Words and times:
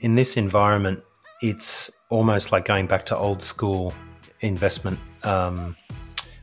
In 0.00 0.14
this 0.14 0.36
environment, 0.36 1.02
it's 1.40 1.90
almost 2.10 2.52
like 2.52 2.66
going 2.66 2.86
back 2.86 3.06
to 3.06 3.16
old 3.16 3.42
school 3.42 3.94
investment 4.40 4.98
um, 5.22 5.74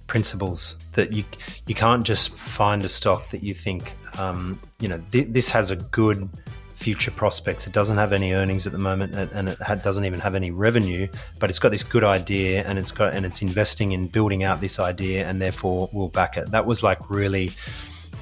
principles 0.07 0.77
that 0.93 1.13
you 1.13 1.23
you 1.67 1.75
can't 1.75 2.03
just 2.03 2.35
find 2.35 2.83
a 2.83 2.89
stock 2.89 3.29
that 3.29 3.43
you 3.43 3.53
think 3.53 3.93
um, 4.17 4.59
you 4.79 4.87
know 4.87 4.99
th- 5.11 5.27
this 5.29 5.49
has 5.49 5.69
a 5.69 5.75
good 5.75 6.27
future 6.73 7.11
prospects. 7.11 7.65
It 7.67 7.73
doesn't 7.73 7.97
have 7.97 8.11
any 8.11 8.33
earnings 8.33 8.65
at 8.65 8.73
the 8.73 8.79
moment, 8.79 9.15
and 9.15 9.49
it 9.49 9.57
ha- 9.59 9.75
doesn't 9.75 10.03
even 10.03 10.19
have 10.19 10.35
any 10.35 10.51
revenue. 10.51 11.07
But 11.39 11.49
it's 11.49 11.59
got 11.59 11.69
this 11.69 11.83
good 11.83 12.03
idea, 12.03 12.63
and 12.63 12.79
it's 12.79 12.91
got 12.91 13.13
and 13.15 13.23
it's 13.25 13.41
investing 13.43 13.91
in 13.91 14.07
building 14.07 14.43
out 14.43 14.61
this 14.61 14.79
idea, 14.79 15.27
and 15.27 15.39
therefore 15.39 15.89
we'll 15.93 16.09
back 16.09 16.37
it. 16.37 16.49
That 16.49 16.65
was 16.65 16.81
like 16.81 17.09
really 17.09 17.51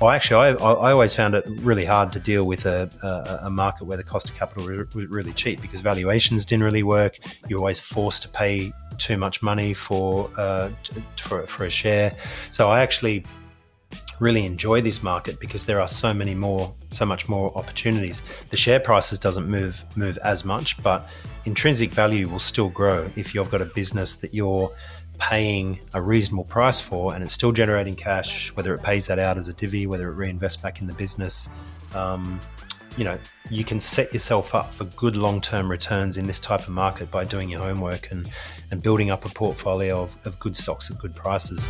well, 0.01 0.09
actually, 0.09 0.57
I, 0.57 0.63
I 0.63 0.91
always 0.91 1.13
found 1.13 1.35
it 1.35 1.45
really 1.61 1.85
hard 1.85 2.11
to 2.13 2.19
deal 2.19 2.45
with 2.45 2.65
a, 2.65 2.89
a, 3.03 3.45
a 3.45 3.49
market 3.51 3.85
where 3.85 3.97
the 3.97 4.03
cost 4.03 4.29
of 4.29 4.35
capital 4.35 4.65
was 4.65 5.07
really 5.07 5.31
cheap 5.33 5.61
because 5.61 5.79
valuations 5.79 6.43
didn't 6.43 6.63
really 6.63 6.81
work. 6.81 7.19
You're 7.47 7.59
always 7.59 7.79
forced 7.79 8.23
to 8.23 8.29
pay 8.29 8.73
too 8.97 9.17
much 9.17 9.43
money 9.43 9.75
for 9.75 10.31
uh, 10.37 10.71
for, 11.17 11.45
for 11.45 11.65
a 11.65 11.69
share. 11.69 12.13
So 12.49 12.69
I 12.69 12.81
actually 12.81 13.25
really 14.19 14.43
enjoy 14.43 14.81
this 14.81 15.03
market 15.03 15.39
because 15.39 15.67
there 15.67 15.79
are 15.79 15.87
so 15.87 16.13
many 16.13 16.33
more, 16.33 16.73
so 16.89 17.05
much 17.05 17.29
more 17.29 17.55
opportunities. 17.55 18.23
The 18.49 18.57
share 18.57 18.79
prices 18.79 19.19
doesn't 19.19 19.47
move 19.47 19.83
move 19.95 20.17
as 20.23 20.43
much, 20.43 20.81
but 20.81 21.07
intrinsic 21.45 21.91
value 21.91 22.27
will 22.27 22.39
still 22.39 22.69
grow 22.69 23.07
if 23.15 23.35
you've 23.35 23.51
got 23.51 23.61
a 23.61 23.65
business 23.65 24.15
that 24.15 24.33
you're 24.33 24.71
paying 25.21 25.79
a 25.93 26.01
reasonable 26.01 26.43
price 26.43 26.81
for 26.81 27.13
and 27.13 27.23
it's 27.23 27.33
still 27.33 27.51
generating 27.51 27.95
cash, 27.95 28.49
whether 28.55 28.73
it 28.73 28.81
pays 28.81 29.05
that 29.05 29.19
out 29.19 29.37
as 29.37 29.47
a 29.47 29.53
divvy, 29.53 29.85
whether 29.85 30.11
it 30.11 30.17
reinvests 30.17 30.61
back 30.61 30.81
in 30.81 30.87
the 30.87 30.93
business, 30.95 31.47
um, 31.93 32.41
you 32.97 33.03
know, 33.03 33.17
you 33.49 33.63
can 33.63 33.79
set 33.79 34.11
yourself 34.11 34.55
up 34.55 34.73
for 34.73 34.85
good 34.85 35.15
long-term 35.15 35.69
returns 35.69 36.17
in 36.17 36.25
this 36.25 36.39
type 36.39 36.61
of 36.61 36.69
market 36.69 37.11
by 37.11 37.23
doing 37.23 37.49
your 37.49 37.59
homework 37.59 38.11
and, 38.11 38.29
and 38.71 38.81
building 38.81 39.11
up 39.11 39.23
a 39.23 39.29
portfolio 39.29 40.01
of, 40.01 40.17
of 40.25 40.39
good 40.39 40.57
stocks 40.57 40.89
at 40.89 40.97
good 40.97 41.15
prices. 41.15 41.69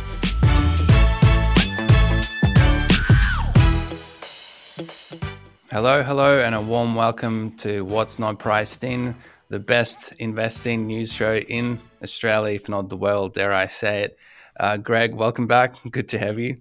Hello, 5.70 6.02
hello, 6.02 6.40
and 6.40 6.54
a 6.54 6.60
warm 6.60 6.94
welcome 6.94 7.52
to 7.58 7.82
What's 7.82 8.18
Not 8.18 8.38
Priced 8.38 8.82
In, 8.84 9.14
the 9.52 9.60
best 9.60 10.12
investing 10.12 10.86
news 10.86 11.12
show 11.12 11.36
in 11.36 11.78
Australia, 12.02 12.54
if 12.54 12.70
not 12.70 12.88
the 12.88 12.96
world, 12.96 13.34
dare 13.34 13.52
I 13.52 13.66
say 13.66 14.04
it. 14.04 14.18
Uh, 14.58 14.78
Greg, 14.78 15.14
welcome 15.14 15.46
back. 15.46 15.74
Good 15.90 16.08
to 16.08 16.18
have 16.18 16.38
you. 16.38 16.56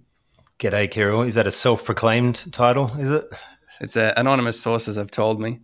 G'day, 0.60 0.92
Kiryll. 0.92 1.26
Is 1.26 1.36
that 1.36 1.48
a 1.48 1.54
self 1.54 1.86
proclaimed 1.86 2.52
title? 2.52 2.92
Is 3.00 3.10
it? 3.10 3.30
It's 3.80 3.96
uh, 3.96 4.14
anonymous 4.18 4.60
sources 4.60 4.98
have 4.98 5.10
told 5.10 5.40
me. 5.40 5.62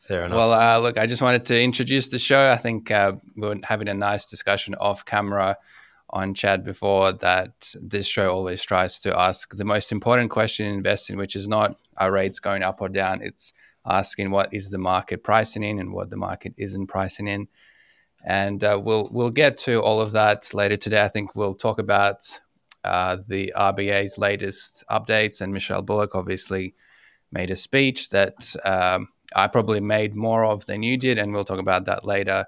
Fair 0.00 0.24
enough. 0.24 0.34
Well, 0.34 0.52
uh, 0.54 0.78
look, 0.78 0.96
I 0.96 1.06
just 1.06 1.20
wanted 1.20 1.44
to 1.46 1.60
introduce 1.60 2.08
the 2.08 2.18
show. 2.18 2.50
I 2.50 2.56
think 2.56 2.90
uh, 2.90 3.12
we 3.36 3.48
are 3.48 3.56
having 3.64 3.88
a 3.88 3.94
nice 3.94 4.24
discussion 4.24 4.74
off 4.76 5.04
camera 5.04 5.58
on 6.08 6.32
chat 6.32 6.64
before 6.64 7.12
that 7.12 7.74
this 7.82 8.06
show 8.06 8.32
always 8.32 8.62
tries 8.64 8.98
to 9.00 9.18
ask 9.18 9.54
the 9.54 9.66
most 9.66 9.92
important 9.92 10.30
question 10.30 10.64
in 10.64 10.76
investing, 10.76 11.18
which 11.18 11.36
is 11.36 11.46
not 11.46 11.76
are 11.98 12.10
rates 12.10 12.40
going 12.40 12.62
up 12.62 12.80
or 12.80 12.88
down. 12.88 13.20
It's 13.20 13.52
asking 13.86 14.30
what 14.30 14.52
is 14.52 14.70
the 14.70 14.78
market 14.78 15.24
pricing 15.24 15.62
in 15.62 15.78
and 15.78 15.92
what 15.92 16.10
the 16.10 16.16
market 16.16 16.54
isn't 16.56 16.86
pricing 16.86 17.28
in. 17.28 17.48
And 18.24 18.62
uh, 18.62 18.80
we'll 18.82 19.08
we'll 19.10 19.30
get 19.30 19.58
to 19.58 19.82
all 19.82 20.00
of 20.00 20.12
that 20.12 20.54
later 20.54 20.76
today. 20.76 21.02
I 21.02 21.08
think 21.08 21.34
we'll 21.34 21.54
talk 21.54 21.78
about 21.78 22.40
uh, 22.84 23.18
the 23.26 23.52
RBA's 23.56 24.16
latest 24.16 24.84
updates, 24.90 25.40
and 25.40 25.52
Michelle 25.52 25.82
Bullock 25.82 26.14
obviously 26.14 26.74
made 27.32 27.50
a 27.50 27.56
speech 27.56 28.10
that 28.10 28.54
um, 28.64 29.08
I 29.34 29.48
probably 29.48 29.80
made 29.80 30.14
more 30.14 30.44
of 30.44 30.66
than 30.66 30.82
you 30.82 30.96
did, 30.96 31.18
and 31.18 31.32
we'll 31.32 31.44
talk 31.44 31.58
about 31.58 31.86
that 31.86 32.04
later. 32.04 32.46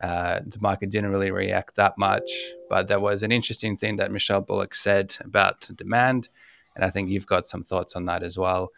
Uh, 0.00 0.40
the 0.46 0.58
market 0.60 0.90
didn't 0.90 1.10
really 1.10 1.30
react 1.30 1.76
that 1.76 1.96
much, 1.96 2.30
but 2.68 2.88
there 2.88 3.00
was 3.00 3.22
an 3.22 3.32
interesting 3.32 3.76
thing 3.76 3.96
that 3.96 4.12
Michelle 4.12 4.42
Bullock 4.42 4.74
said 4.74 5.16
about 5.20 5.68
demand, 5.74 6.28
and 6.74 6.84
I 6.84 6.90
think 6.90 7.08
you've 7.08 7.26
got 7.26 7.46
some 7.46 7.62
thoughts 7.62 7.96
on 7.96 8.04
that 8.04 8.22
as 8.22 8.36
well. 8.36 8.72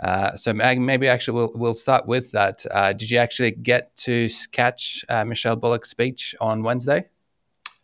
Uh, 0.00 0.36
so 0.36 0.52
maybe 0.52 1.08
actually 1.08 1.34
we'll 1.34 1.52
we'll 1.54 1.74
start 1.74 2.06
with 2.06 2.30
that. 2.32 2.64
Uh, 2.70 2.92
did 2.92 3.10
you 3.10 3.18
actually 3.18 3.50
get 3.50 3.96
to 3.96 4.28
catch 4.52 5.04
uh, 5.08 5.24
Michelle 5.24 5.56
Bullock's 5.56 5.90
speech 5.90 6.34
on 6.40 6.62
Wednesday? 6.62 7.06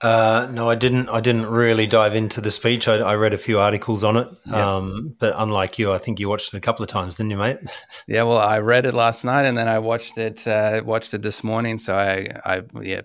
Uh, 0.01 0.47
no, 0.53 0.69
I 0.69 0.75
didn't. 0.75 1.09
I 1.09 1.21
didn't 1.21 1.47
really 1.47 1.87
dive 1.87 2.15
into 2.15 2.41
the 2.41 2.51
speech. 2.51 2.89
I, 2.89 2.97
I 2.97 3.15
read 3.15 3.33
a 3.33 3.39
few 3.39 3.59
articles 3.59 4.05
on 4.05 4.17
it, 4.17 4.29
um, 4.53 5.17
but 5.19 5.35
unlike 5.37 5.79
you, 5.79 5.93
I 5.93 5.99
think 5.99 6.21
you 6.21 6.29
watched 6.29 6.53
it 6.53 6.57
a 6.57 6.61
couple 6.61 6.83
of 6.83 6.91
times, 6.91 7.17
didn't 7.17 7.31
you, 7.31 7.39
mate? 7.39 7.59
Yeah, 8.07 8.25
well, 8.25 8.37
I 8.37 8.59
read 8.59 8.85
it 8.85 8.93
last 8.93 9.25
night, 9.25 9.47
and 9.47 9.57
then 9.57 9.67
I 9.67 9.79
watched 9.79 10.19
it 10.19 10.47
uh, 10.47 10.83
watched 10.85 11.15
it 11.15 11.23
this 11.23 11.43
morning. 11.43 11.79
So 11.79 11.95
I, 11.95 12.29
I, 12.45 12.63
yeah, 12.83 13.01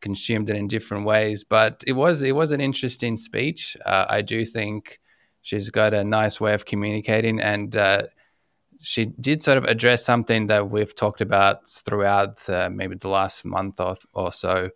consumed 0.00 0.48
it 0.48 0.56
in 0.56 0.68
different 0.68 1.04
ways. 1.04 1.44
But 1.44 1.84
it 1.86 1.92
was 1.92 2.22
it 2.22 2.34
was 2.34 2.50
an 2.50 2.62
interesting 2.62 3.18
speech. 3.18 3.76
I 3.84 4.22
do 4.22 4.46
think 4.46 5.00
she's 5.42 5.68
got 5.68 5.92
a 5.92 6.02
nice 6.02 6.40
way 6.40 6.54
of 6.54 6.64
communicating, 6.64 7.40
and 7.40 7.76
she 8.80 9.06
did 9.06 9.42
sort 9.42 9.58
of 9.58 9.64
address 9.64 10.04
something 10.04 10.46
that 10.46 10.70
we've 10.70 10.94
talked 10.94 11.20
about 11.20 11.66
throughout 11.68 12.48
uh, 12.48 12.70
maybe 12.72 12.96
the 12.96 13.08
last 13.08 13.44
month 13.44 13.80
or, 13.80 13.96
or 14.12 14.32
so. 14.32 14.70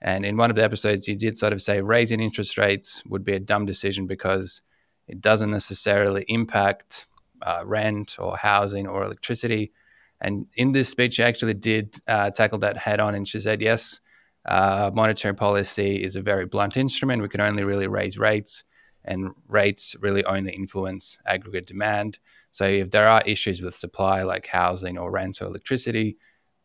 And 0.00 0.26
in 0.26 0.36
one 0.36 0.50
of 0.50 0.56
the 0.56 0.62
episodes, 0.62 1.08
you 1.08 1.14
did 1.14 1.38
sort 1.38 1.52
of 1.52 1.62
say 1.62 1.80
raising 1.80 2.20
interest 2.20 2.58
rates 2.58 3.02
would 3.06 3.24
be 3.24 3.32
a 3.32 3.40
dumb 3.40 3.64
decision 3.64 4.06
because 4.06 4.62
it 5.08 5.20
doesn't 5.20 5.50
necessarily 5.50 6.24
impact 6.28 7.06
uh, 7.42 7.62
rent 7.64 8.16
or 8.18 8.36
housing 8.36 8.86
or 8.86 9.02
electricity. 9.02 9.72
And 10.20 10.46
in 10.54 10.72
this 10.72 10.88
speech, 10.88 11.14
she 11.14 11.22
actually 11.22 11.54
did 11.54 11.96
uh, 12.06 12.30
tackle 12.30 12.58
that 12.58 12.76
head 12.76 13.00
on. 13.00 13.14
And 13.14 13.26
she 13.26 13.40
said, 13.40 13.62
yes, 13.62 14.00
uh, 14.46 14.90
monetary 14.94 15.34
policy 15.34 16.02
is 16.02 16.16
a 16.16 16.22
very 16.22 16.46
blunt 16.46 16.76
instrument. 16.76 17.22
We 17.22 17.28
can 17.28 17.40
only 17.40 17.64
really 17.64 17.88
raise 17.88 18.18
rates, 18.18 18.64
and 19.06 19.30
rates 19.48 19.96
really 20.00 20.24
only 20.24 20.52
influence 20.52 21.18
aggregate 21.26 21.66
demand. 21.66 22.18
So 22.50 22.64
if 22.64 22.90
there 22.90 23.08
are 23.08 23.22
issues 23.26 23.62
with 23.62 23.74
supply, 23.74 24.22
like 24.22 24.46
housing 24.46 24.98
or 24.98 25.10
rent 25.10 25.40
or 25.40 25.46
electricity, 25.46 26.16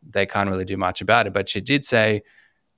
they 0.08 0.26
can't 0.26 0.50
really 0.50 0.64
do 0.64 0.76
much 0.76 1.00
about 1.00 1.26
it. 1.26 1.32
But 1.32 1.48
she 1.48 1.60
did 1.60 1.84
say 1.84 2.22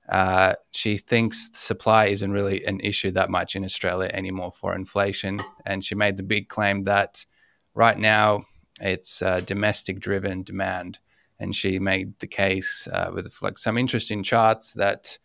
uh, 0.09 0.53
she 0.71 0.97
thinks 0.97 1.49
supply 1.53 2.05
isn't 2.05 2.31
really 2.31 2.63
an 2.65 2.79
issue 2.81 3.11
that 3.11 3.29
much 3.29 3.55
in 3.55 3.63
Australia 3.63 4.09
anymore 4.13 4.51
for 4.51 4.75
inflation. 4.75 5.41
And 5.65 5.83
she 5.83 5.95
made 5.95 6.17
the 6.17 6.23
big 6.23 6.47
claim 6.47 6.83
that 6.83 7.25
right 7.73 7.97
now 7.97 8.45
it's 8.79 9.21
uh, 9.21 9.39
domestic 9.39 9.99
driven 9.99 10.43
demand. 10.43 10.99
And 11.39 11.55
she 11.55 11.79
made 11.79 12.19
the 12.19 12.27
case 12.27 12.87
uh, 12.91 13.11
with 13.13 13.41
like 13.41 13.57
some 13.57 13.77
interesting 13.77 14.23
charts 14.23 14.73
that 14.73 15.17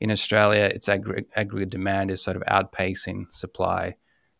in 0.00 0.10
Australia, 0.10 0.62
its 0.62 0.88
aggregate, 0.88 1.28
aggregate 1.34 1.70
demand 1.70 2.10
is 2.10 2.22
sort 2.22 2.36
of 2.36 2.42
outpacing 2.44 3.30
supply. 3.32 3.96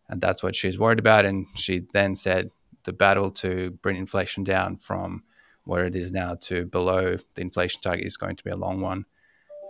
And 0.08 0.20
that's 0.20 0.42
what 0.42 0.54
she's 0.54 0.78
worried 0.78 0.98
about. 0.98 1.24
And 1.24 1.46
she 1.54 1.86
then 1.92 2.14
said 2.14 2.50
the 2.84 2.92
battle 2.92 3.30
to 3.32 3.72
bring 3.82 3.96
inflation 3.96 4.44
down 4.44 4.76
from 4.76 5.24
where 5.64 5.84
it 5.84 5.94
is 5.94 6.10
now 6.12 6.34
to 6.34 6.64
below 6.64 7.16
the 7.34 7.40
inflation 7.42 7.80
target 7.82 8.06
is 8.06 8.16
going 8.16 8.36
to 8.36 8.44
be 8.44 8.50
a 8.50 8.56
long 8.56 8.80
one. 8.80 9.04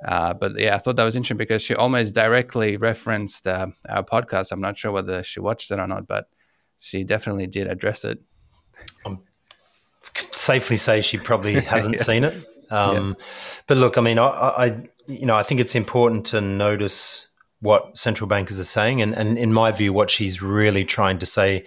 Uh, 0.05 0.33
but 0.33 0.57
yeah, 0.59 0.77
I 0.77 0.79
thought 0.79 0.97
that 0.97 1.05
was 1.05 1.17
interesting 1.17 1.39
because 1.39 1.61
she 1.61 1.75
almost 1.75 2.15
directly 2.15 2.77
referenced 2.77 3.47
uh, 3.47 3.69
our 3.89 4.05
podcast. 4.05 4.53
I'm 4.53 4.61
not 4.61 4.79
sure 4.79 4.93
whether 4.93 5.25
she 5.25 5.41
watched 5.41 5.71
it 5.73 5.81
or 5.81 5.89
not, 5.89 6.07
but 6.07 6.29
she 6.79 7.03
definitely 7.03 7.49
did 7.49 7.67
address 7.67 8.05
it. 8.05 8.21
Um, 9.05 9.25
safely 10.31 10.77
say 10.77 11.01
she 11.01 11.19
probably 11.19 11.55
hasn't 11.61 11.97
yeah. 11.97 12.03
seen 12.03 12.25
it. 12.25 12.35
Um, 12.71 13.17
yeah. 13.19 13.25
But 13.67 13.79
look, 13.79 13.99
I 13.99 14.01
mean, 14.03 14.19
I, 14.19 14.27
I, 14.29 14.89
you 15.09 15.27
know, 15.27 15.35
I 15.35 15.43
think 15.43 15.61
it's 15.61 15.75
important 15.75 16.27
to 16.27 16.41
notice 16.41 17.27
what 17.61 17.97
central 17.97 18.29
bankers 18.29 18.61
are 18.61 18.65
saying. 18.65 19.03
And, 19.03 19.15
and 19.15 19.37
in 19.37 19.53
my 19.53 19.73
view, 19.73 19.93
what 19.93 20.11
she's 20.11 20.41
really 20.41 20.85
trying 20.85 21.19
to 21.19 21.27
say 21.27 21.65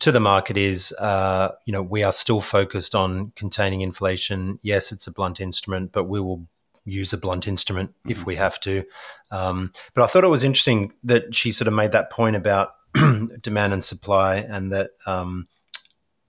to 0.00 0.10
the 0.10 0.20
market 0.20 0.56
is, 0.56 0.92
uh, 0.98 1.52
you 1.64 1.72
know, 1.72 1.82
we 1.82 2.02
are 2.02 2.12
still 2.12 2.40
focused 2.40 2.94
on 2.94 3.32
containing 3.36 3.82
inflation. 3.82 4.58
Yes, 4.62 4.90
it's 4.90 5.06
a 5.06 5.12
blunt 5.12 5.40
instrument, 5.40 5.92
but 5.92 6.04
we 6.04 6.20
will 6.20 6.48
use 6.84 7.12
a 7.12 7.18
blunt 7.18 7.46
instrument 7.46 7.90
mm-hmm. 7.90 8.10
if 8.10 8.26
we 8.26 8.36
have 8.36 8.58
to. 8.60 8.84
Um, 9.30 9.72
but 9.94 10.02
I 10.02 10.06
thought 10.06 10.24
it 10.24 10.28
was 10.28 10.42
interesting 10.42 10.92
that 11.04 11.34
she 11.34 11.52
sort 11.52 11.68
of 11.68 11.74
made 11.74 11.92
that 11.92 12.10
point 12.10 12.34
about 12.34 12.70
demand 13.40 13.74
and 13.74 13.84
supply 13.84 14.36
and 14.36 14.72
that, 14.72 14.90
um, 15.06 15.46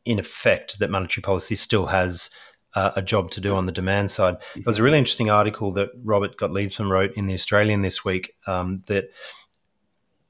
in 0.06 0.20
effect, 0.20 0.80
that 0.80 0.92
monetary 0.92 1.22
policy 1.22 1.56
still 1.56 1.88
has– 1.88 2.30
uh, 2.76 2.92
a 2.96 3.02
job 3.02 3.32
to 3.32 3.42
do 3.42 3.56
on 3.56 3.66
the 3.66 3.72
demand 3.72 4.12
side. 4.12 4.38
There 4.54 4.64
was 4.66 4.80
a 4.80 4.84
really 4.84 4.98
interesting 4.98 5.30
article 5.30 5.72
that 5.74 5.90
Robert 6.04 6.38
Gottliebsen 6.38 6.90
wrote 6.90 7.14
in 7.16 7.28
the 7.28 7.34
Australian 7.34 7.82
this 7.82 8.06
week 8.06 8.34
um, 8.48 8.84
that 8.88 9.10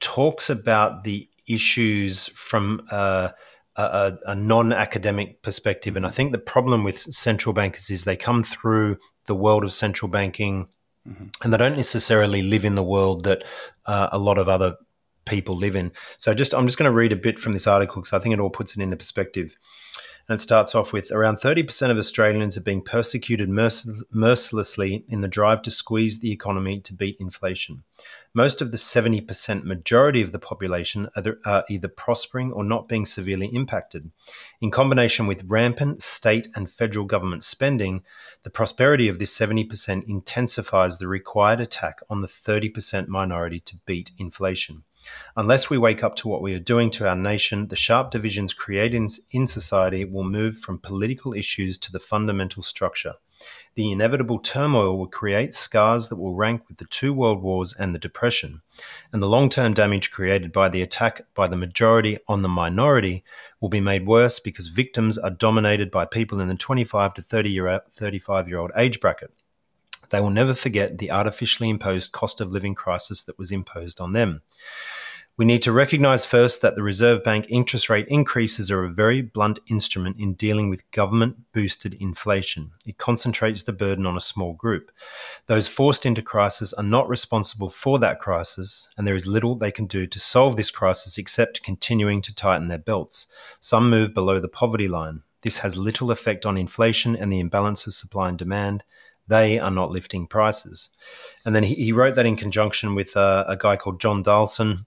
talks 0.00 0.48
about 0.48 1.04
the 1.04 1.28
issues 1.46 2.28
from 2.28 2.86
uh, 2.90 3.30
a, 3.76 4.18
a, 4.26 4.34
non-academic 4.34 5.42
perspective. 5.42 5.96
And 5.96 6.06
I 6.06 6.10
think 6.10 6.32
the 6.32 6.38
problem 6.38 6.84
with 6.84 6.98
central 6.98 7.52
bankers 7.52 7.90
is 7.90 8.04
they 8.04 8.16
come 8.16 8.42
through 8.42 8.98
the 9.26 9.34
world 9.34 9.64
of 9.64 9.72
central 9.72 10.08
banking, 10.08 10.68
mm-hmm. 11.08 11.26
and 11.42 11.52
they 11.52 11.56
don't 11.56 11.76
necessarily 11.76 12.42
live 12.42 12.64
in 12.64 12.74
the 12.74 12.82
world 12.82 13.24
that 13.24 13.44
uh, 13.86 14.08
a 14.12 14.18
lot 14.18 14.38
of 14.38 14.48
other 14.48 14.76
people 15.26 15.56
live 15.56 15.76
in. 15.76 15.92
So 16.18 16.34
just 16.34 16.54
I'm 16.54 16.66
just 16.66 16.78
going 16.78 16.90
to 16.90 16.96
read 16.96 17.12
a 17.12 17.16
bit 17.16 17.38
from 17.38 17.52
this 17.52 17.66
article 17.66 18.02
because 18.02 18.12
I 18.12 18.18
think 18.18 18.32
it 18.32 18.40
all 18.40 18.50
puts 18.50 18.76
it 18.76 18.82
into 18.82 18.96
perspective. 18.96 19.56
And 20.28 20.38
it 20.38 20.42
starts 20.42 20.74
off 20.76 20.92
with 20.92 21.10
around 21.10 21.38
30% 21.38 21.90
of 21.90 21.98
Australians 21.98 22.56
are 22.56 22.60
being 22.60 22.82
persecuted 22.82 23.48
mercilessly 23.48 25.04
in 25.08 25.22
the 25.22 25.28
drive 25.28 25.62
to 25.62 25.70
squeeze 25.72 26.20
the 26.20 26.30
economy 26.30 26.78
to 26.80 26.94
beat 26.94 27.16
inflation. 27.18 27.82
Most 28.32 28.62
of 28.62 28.70
the 28.70 28.76
70% 28.76 29.64
majority 29.64 30.22
of 30.22 30.30
the 30.30 30.38
population 30.38 31.08
are 31.16 31.64
either 31.68 31.88
prospering 31.88 32.52
or 32.52 32.62
not 32.62 32.86
being 32.86 33.04
severely 33.04 33.48
impacted. 33.48 34.12
In 34.60 34.70
combination 34.70 35.26
with 35.26 35.42
rampant 35.48 36.00
state 36.00 36.46
and 36.54 36.70
federal 36.70 37.06
government 37.06 37.42
spending, 37.42 38.04
the 38.44 38.50
prosperity 38.50 39.08
of 39.08 39.18
this 39.18 39.36
70% 39.36 40.04
intensifies 40.08 40.98
the 40.98 41.08
required 41.08 41.60
attack 41.60 41.98
on 42.08 42.20
the 42.20 42.28
30% 42.28 43.08
minority 43.08 43.58
to 43.58 43.80
beat 43.84 44.12
inflation. 44.16 44.84
Unless 45.36 45.70
we 45.70 45.78
wake 45.78 46.02
up 46.02 46.16
to 46.16 46.28
what 46.28 46.42
we 46.42 46.54
are 46.54 46.60
doing 46.60 46.90
to 46.90 47.08
our 47.08 47.16
nation, 47.16 47.68
the 47.68 47.76
sharp 47.76 48.10
divisions 48.10 48.52
created 48.52 49.12
in 49.30 49.46
society 49.46 50.04
will 50.04 50.24
move 50.24 50.58
from 50.58 50.78
political 50.78 51.32
issues 51.32 51.78
to 51.78 51.92
the 51.92 52.00
fundamental 52.00 52.62
structure. 52.62 53.14
The 53.74 53.90
inevitable 53.90 54.38
turmoil 54.38 54.98
will 54.98 55.06
create 55.06 55.54
scars 55.54 56.08
that 56.08 56.16
will 56.16 56.34
rank 56.34 56.68
with 56.68 56.76
the 56.76 56.84
two 56.84 57.14
world 57.14 57.40
wars 57.40 57.72
and 57.72 57.94
the 57.94 57.98
Depression, 57.98 58.60
and 59.12 59.22
the 59.22 59.28
long 59.28 59.48
term 59.48 59.72
damage 59.72 60.10
created 60.10 60.52
by 60.52 60.68
the 60.68 60.82
attack 60.82 61.22
by 61.34 61.46
the 61.46 61.56
majority 61.56 62.18
on 62.28 62.42
the 62.42 62.48
minority 62.48 63.24
will 63.60 63.70
be 63.70 63.80
made 63.80 64.06
worse 64.06 64.40
because 64.40 64.68
victims 64.68 65.16
are 65.16 65.30
dominated 65.30 65.90
by 65.90 66.04
people 66.04 66.40
in 66.40 66.48
the 66.48 66.56
25 66.56 67.14
to 67.14 67.22
30 67.22 67.50
year, 67.50 67.80
35 67.92 68.48
year 68.48 68.58
old 68.58 68.72
age 68.76 69.00
bracket. 69.00 69.32
They 70.10 70.20
will 70.20 70.30
never 70.30 70.54
forget 70.54 70.98
the 70.98 71.10
artificially 71.10 71.70
imposed 71.70 72.12
cost 72.12 72.40
of 72.40 72.50
living 72.50 72.74
crisis 72.74 73.22
that 73.24 73.38
was 73.38 73.50
imposed 73.50 74.00
on 74.00 74.12
them. 74.12 74.42
We 75.40 75.46
need 75.46 75.62
to 75.62 75.72
recognize 75.72 76.26
first 76.26 76.60
that 76.60 76.74
the 76.74 76.82
Reserve 76.82 77.24
Bank 77.24 77.46
interest 77.48 77.88
rate 77.88 78.06
increases 78.08 78.70
are 78.70 78.84
a 78.84 78.90
very 78.90 79.22
blunt 79.22 79.58
instrument 79.70 80.18
in 80.18 80.34
dealing 80.34 80.68
with 80.68 80.90
government 80.90 81.50
boosted 81.54 81.94
inflation. 81.94 82.72
It 82.84 82.98
concentrates 82.98 83.62
the 83.62 83.72
burden 83.72 84.04
on 84.04 84.18
a 84.18 84.20
small 84.20 84.52
group. 84.52 84.90
Those 85.46 85.66
forced 85.66 86.04
into 86.04 86.20
crisis 86.20 86.74
are 86.74 86.84
not 86.84 87.08
responsible 87.08 87.70
for 87.70 87.98
that 88.00 88.20
crisis, 88.20 88.90
and 88.98 89.06
there 89.06 89.14
is 89.14 89.24
little 89.24 89.54
they 89.54 89.70
can 89.70 89.86
do 89.86 90.06
to 90.08 90.20
solve 90.20 90.58
this 90.58 90.70
crisis 90.70 91.16
except 91.16 91.62
continuing 91.62 92.20
to 92.20 92.34
tighten 92.34 92.68
their 92.68 92.76
belts. 92.76 93.26
Some 93.60 93.88
move 93.88 94.12
below 94.12 94.40
the 94.40 94.48
poverty 94.48 94.88
line. 94.88 95.22
This 95.40 95.60
has 95.60 95.74
little 95.74 96.10
effect 96.10 96.44
on 96.44 96.58
inflation 96.58 97.16
and 97.16 97.32
the 97.32 97.40
imbalance 97.40 97.86
of 97.86 97.94
supply 97.94 98.28
and 98.28 98.36
demand. 98.36 98.84
They 99.30 99.58
are 99.58 99.70
not 99.70 99.90
lifting 99.90 100.26
prices. 100.26 100.90
And 101.44 101.54
then 101.54 101.64
he, 101.64 101.74
he 101.74 101.92
wrote 101.92 102.14
that 102.16 102.26
in 102.26 102.36
conjunction 102.36 102.94
with 102.94 103.16
uh, 103.16 103.44
a 103.48 103.56
guy 103.56 103.76
called 103.76 104.00
John 104.00 104.22
Dalson, 104.22 104.86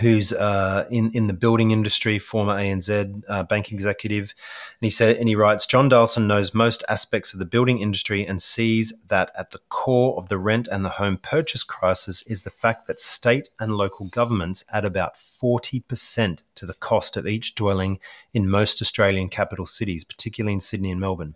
who's 0.00 0.32
uh, 0.32 0.86
in 0.90 1.12
in 1.12 1.28
the 1.28 1.32
building 1.44 1.70
industry, 1.70 2.18
former 2.18 2.54
ANZ 2.54 3.22
uh, 3.28 3.42
bank 3.44 3.70
executive, 3.72 4.34
and 4.80 4.86
he 4.88 4.90
said, 4.90 5.16
and 5.16 5.28
he 5.28 5.36
writes, 5.36 5.66
John 5.66 5.88
Dalson 5.88 6.26
knows 6.26 6.52
most 6.52 6.82
aspects 6.88 7.32
of 7.32 7.38
the 7.38 7.46
building 7.46 7.78
industry 7.80 8.26
and 8.26 8.42
sees 8.42 8.92
that 9.08 9.30
at 9.38 9.50
the 9.50 9.60
core 9.68 10.18
of 10.18 10.28
the 10.28 10.38
rent 10.38 10.66
and 10.66 10.84
the 10.84 10.96
home 11.00 11.16
purchase 11.16 11.62
crisis 11.62 12.22
is 12.26 12.42
the 12.42 12.50
fact 12.50 12.86
that 12.86 12.98
state 13.00 13.50
and 13.60 13.76
local 13.76 14.06
governments 14.08 14.64
add 14.72 14.84
about 14.84 15.16
forty 15.16 15.80
percent 15.80 16.42
to 16.56 16.66
the 16.66 16.74
cost 16.74 17.16
of 17.16 17.26
each 17.26 17.54
dwelling 17.54 17.98
in 18.32 18.48
most 18.48 18.80
Australian 18.80 19.28
capital 19.28 19.66
cities, 19.66 20.04
particularly 20.04 20.54
in 20.54 20.60
Sydney 20.60 20.90
and 20.90 21.00
Melbourne. 21.00 21.34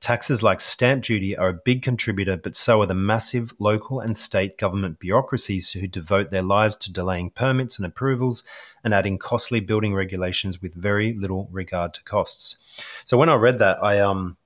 Taxes 0.00 0.42
like 0.42 0.60
stamp 0.60 1.04
duty 1.04 1.36
are 1.36 1.48
a 1.48 1.54
big 1.54 1.82
contributor, 1.82 2.36
but 2.36 2.56
so 2.56 2.82
are 2.82 2.86
the 2.86 2.94
massive 2.94 3.52
local 3.58 4.00
and 4.00 4.16
state 4.16 4.58
government 4.58 4.98
bureaucracies 4.98 5.72
who 5.72 5.86
devote 5.86 6.30
their 6.30 6.42
lives 6.42 6.76
to 6.78 6.92
delaying 6.92 7.30
permits 7.30 7.78
and 7.78 7.86
approvals 7.86 8.44
and 8.84 8.94
adding 8.94 9.18
costly 9.18 9.60
building 9.60 9.94
regulations 9.94 10.62
with 10.62 10.74
very 10.74 11.12
little 11.12 11.48
regard 11.50 11.92
to 11.94 12.02
costs. 12.04 12.56
So 13.04 13.16
when 13.16 13.28
I 13.28 13.34
read 13.34 13.58
that, 13.58 13.82
I 13.82 14.00
um 14.00 14.36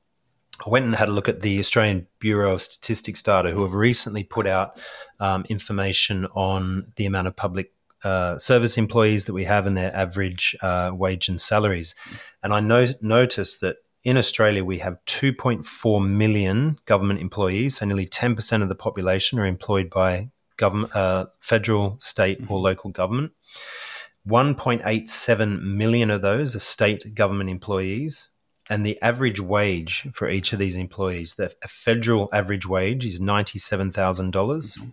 I 0.66 0.68
went 0.68 0.84
and 0.84 0.94
had 0.94 1.08
a 1.08 1.12
look 1.12 1.28
at 1.28 1.40
the 1.40 1.58
Australian 1.58 2.06
Bureau 2.18 2.54
of 2.54 2.62
Statistics 2.62 3.22
data, 3.22 3.50
who 3.50 3.62
have 3.62 3.72
recently 3.72 4.24
put 4.24 4.46
out 4.46 4.78
um, 5.18 5.46
information 5.48 6.26
on 6.34 6.92
the 6.96 7.06
amount 7.06 7.28
of 7.28 7.36
public 7.36 7.72
uh, 8.04 8.38
service 8.38 8.78
employees 8.78 9.26
that 9.26 9.32
we 9.32 9.44
have 9.44 9.66
and 9.66 9.76
their 9.76 9.94
average 9.94 10.56
uh, 10.62 10.90
wage 10.92 11.28
and 11.28 11.40
salaries. 11.40 11.94
And 12.42 12.52
I 12.52 12.60
no- 12.60 12.86
noticed 13.00 13.60
that 13.60 13.76
in 14.02 14.16
Australia, 14.16 14.64
we 14.64 14.78
have 14.78 14.98
2.4 15.06 16.06
million 16.08 16.78
government 16.86 17.20
employees, 17.20 17.76
so 17.76 17.86
nearly 17.86 18.06
10% 18.06 18.62
of 18.62 18.68
the 18.68 18.74
population 18.74 19.38
are 19.38 19.46
employed 19.46 19.90
by 19.90 20.30
government, 20.56 20.94
uh, 20.96 21.26
federal, 21.40 21.96
state, 22.00 22.40
mm-hmm. 22.40 22.52
or 22.52 22.60
local 22.60 22.90
government. 22.90 23.32
1.87 24.28 25.62
million 25.62 26.10
of 26.10 26.22
those 26.22 26.54
are 26.54 26.60
state 26.60 27.14
government 27.14 27.50
employees, 27.50 28.30
and 28.68 28.86
the 28.86 29.00
average 29.02 29.40
wage 29.40 30.08
for 30.12 30.30
each 30.30 30.52
of 30.52 30.58
these 30.58 30.76
employees, 30.76 31.34
the 31.34 31.52
federal 31.66 32.28
average 32.32 32.66
wage 32.66 33.04
is 33.04 33.20
$97,000. 33.20 34.30
Mm-hmm. 34.30 34.90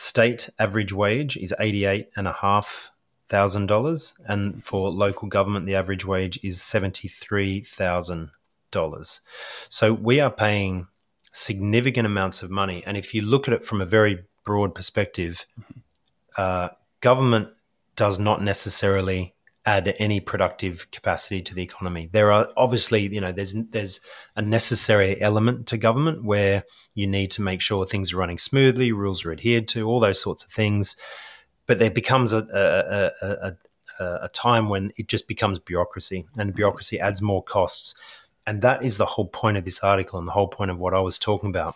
State 0.00 0.48
average 0.60 0.92
wage 0.92 1.36
is 1.36 1.52
eighty-eight 1.58 2.10
and 2.14 2.28
a 2.28 2.32
half 2.32 2.92
thousand 3.28 3.66
dollars, 3.66 4.14
and 4.28 4.62
for 4.62 4.90
local 4.90 5.26
government, 5.26 5.66
the 5.66 5.74
average 5.74 6.04
wage 6.06 6.38
is 6.40 6.62
seventy-three 6.62 7.62
thousand 7.62 8.30
dollars. 8.70 9.20
So 9.68 9.92
we 9.92 10.20
are 10.20 10.30
paying 10.30 10.86
significant 11.32 12.06
amounts 12.06 12.44
of 12.44 12.50
money, 12.50 12.84
and 12.86 12.96
if 12.96 13.12
you 13.12 13.22
look 13.22 13.48
at 13.48 13.54
it 13.54 13.66
from 13.66 13.80
a 13.80 13.86
very 13.86 14.24
broad 14.44 14.72
perspective, 14.72 15.46
uh, 16.36 16.68
government 17.00 17.48
does 17.96 18.20
not 18.20 18.40
necessarily 18.40 19.34
add 19.68 19.94
any 19.98 20.18
productive 20.18 20.90
capacity 20.90 21.42
to 21.42 21.54
the 21.54 21.62
economy. 21.62 22.08
There 22.10 22.32
are 22.32 22.48
obviously, 22.56 23.02
you 23.14 23.20
know, 23.20 23.32
there's 23.32 23.52
there's 23.52 24.00
a 24.34 24.40
necessary 24.40 25.20
element 25.20 25.66
to 25.66 25.76
government 25.76 26.24
where 26.24 26.64
you 26.94 27.06
need 27.06 27.30
to 27.32 27.42
make 27.42 27.60
sure 27.60 27.84
things 27.84 28.12
are 28.12 28.16
running 28.16 28.38
smoothly, 28.38 28.92
rules 28.92 29.26
are 29.26 29.32
adhered 29.32 29.68
to, 29.68 29.86
all 29.86 30.00
those 30.00 30.22
sorts 30.22 30.42
of 30.42 30.50
things. 30.50 30.96
But 31.66 31.78
there 31.78 31.90
becomes 31.90 32.32
a 32.32 32.38
a, 32.38 33.26
a, 33.26 33.56
a, 34.00 34.18
a 34.22 34.28
time 34.28 34.70
when 34.70 34.90
it 34.96 35.06
just 35.06 35.28
becomes 35.28 35.58
bureaucracy, 35.58 36.24
and 36.38 36.54
bureaucracy 36.54 36.98
adds 36.98 37.20
more 37.20 37.42
costs. 37.42 37.94
And 38.46 38.62
that 38.62 38.82
is 38.82 38.96
the 38.96 39.12
whole 39.12 39.28
point 39.28 39.58
of 39.58 39.66
this 39.66 39.80
article 39.80 40.18
and 40.18 40.26
the 40.26 40.32
whole 40.32 40.48
point 40.48 40.70
of 40.70 40.78
what 40.78 40.94
I 40.94 41.00
was 41.00 41.18
talking 41.18 41.50
about. 41.50 41.74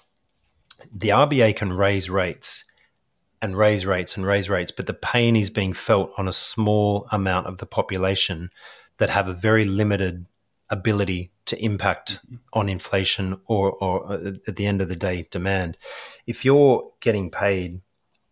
The 0.91 1.11
RBA 1.11 1.57
can 1.57 1.75
raise 1.75 2.09
rates 2.09 2.65
and 3.43 3.59
raise 3.59 3.85
rates 3.85 4.17
and 4.17 4.25
raise 4.25 4.49
rates, 4.49 4.73
but 4.73 4.87
the 4.87 4.95
pain 4.95 5.37
is 5.37 5.51
being 5.51 5.73
felt 5.73 6.13
on 6.17 6.29
a 6.29 6.33
small 6.33 7.07
amount 7.11 7.49
of 7.49 7.59
the 7.59 7.67
population 7.67 8.51
that 8.99 9.11
have 9.11 9.29
a 9.29 9.35
very 9.35 9.65
limited 9.65 10.27
ability 10.71 11.33
to 11.45 11.63
impact 11.63 12.21
mm-hmm. 12.25 12.37
on 12.53 12.69
inflation 12.69 13.39
or, 13.47 13.73
or 13.73 14.11
uh, 14.11 14.33
at 14.47 14.57
the 14.57 14.67
end 14.67 14.81
of 14.81 14.89
the 14.89 14.97
day 14.97 15.27
demand. 15.31 15.77
If 16.27 16.45
you're 16.45 16.91
getting 17.01 17.31
paid 17.31 17.81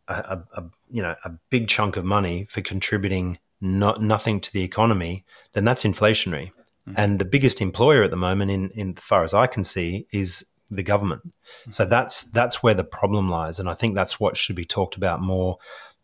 a, 0.09 0.15
a, 0.15 0.45
a 0.55 0.65
you 0.91 1.03
know 1.03 1.17
a 1.25 1.31
big 1.51 1.69
chunk 1.69 1.97
of 1.97 2.05
money 2.05 2.47
for 2.49 2.61
contributing 2.61 3.39
not, 3.61 4.01
nothing 4.01 4.41
to 4.41 4.53
the 4.53 4.63
economy, 4.63 5.25
then 5.53 5.65
that's 5.65 5.85
inflationary. 5.85 6.53
Mm-hmm. 6.89 6.95
And 6.97 7.19
the 7.19 7.25
biggest 7.25 7.61
employer 7.61 8.03
at 8.03 8.11
the 8.11 8.17
moment, 8.17 8.51
in, 8.51 8.71
in 8.71 8.95
far 8.95 9.23
as 9.23 9.35
I 9.35 9.47
can 9.47 9.65
see, 9.65 10.07
is 10.13 10.47
the 10.71 10.83
government. 10.83 11.23
Mm-hmm. 11.27 11.71
So 11.73 11.85
that's 11.85 12.23
that's 12.23 12.63
where 12.63 12.75
the 12.75 12.85
problem 12.85 13.29
lies, 13.29 13.59
and 13.59 13.69
I 13.69 13.75
think 13.75 13.95
that's 13.95 14.21
what 14.21 14.37
should 14.37 14.57
be 14.57 14.65
talked 14.65 14.97
about 14.97 15.21
more. 15.21 15.59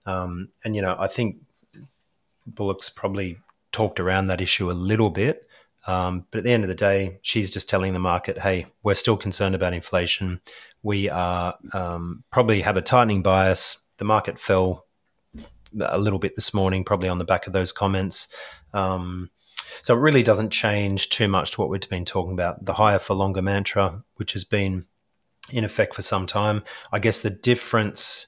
Um, 0.04 0.50
and 0.64 0.74
you 0.74 0.82
know, 0.82 0.96
I 0.98 1.06
think 1.06 1.36
Bullock's 2.46 2.90
probably 2.90 3.38
talked 3.72 4.00
around 4.00 4.26
that 4.26 4.40
issue 4.40 4.70
a 4.70 4.72
little 4.72 5.10
bit, 5.10 5.46
um, 5.86 6.26
but 6.30 6.38
at 6.38 6.44
the 6.44 6.52
end 6.52 6.64
of 6.64 6.68
the 6.68 6.74
day, 6.74 7.18
she's 7.22 7.50
just 7.50 7.68
telling 7.68 7.92
the 7.92 7.98
market, 7.98 8.38
"Hey, 8.38 8.66
we're 8.82 8.94
still 8.94 9.16
concerned 9.16 9.54
about 9.54 9.74
inflation. 9.74 10.40
We 10.82 11.08
are 11.08 11.56
um, 11.72 12.24
probably 12.30 12.60
have 12.62 12.76
a 12.76 12.82
tightening 12.82 13.22
bias. 13.22 13.78
The 13.98 14.04
market 14.04 14.38
fell 14.38 14.86
a 15.80 15.98
little 15.98 16.18
bit 16.18 16.36
this 16.36 16.54
morning, 16.54 16.84
probably 16.84 17.08
on 17.08 17.18
the 17.18 17.24
back 17.24 17.46
of 17.46 17.52
those 17.52 17.72
comments." 17.72 18.28
Um, 18.72 19.30
so 19.82 19.94
it 19.94 20.00
really 20.00 20.22
doesn't 20.22 20.50
change 20.50 21.08
too 21.08 21.28
much 21.28 21.52
to 21.52 21.60
what 21.60 21.70
we've 21.70 21.88
been 21.88 22.04
talking 22.04 22.32
about. 22.32 22.64
The 22.64 22.74
higher 22.74 22.98
for 22.98 23.14
longer 23.14 23.42
mantra, 23.42 24.02
which 24.16 24.32
has 24.32 24.44
been 24.44 24.86
in 25.50 25.64
effect 25.64 25.94
for 25.94 26.02
some 26.02 26.26
time. 26.26 26.62
I 26.92 26.98
guess 26.98 27.22
the 27.22 27.30
difference 27.30 28.26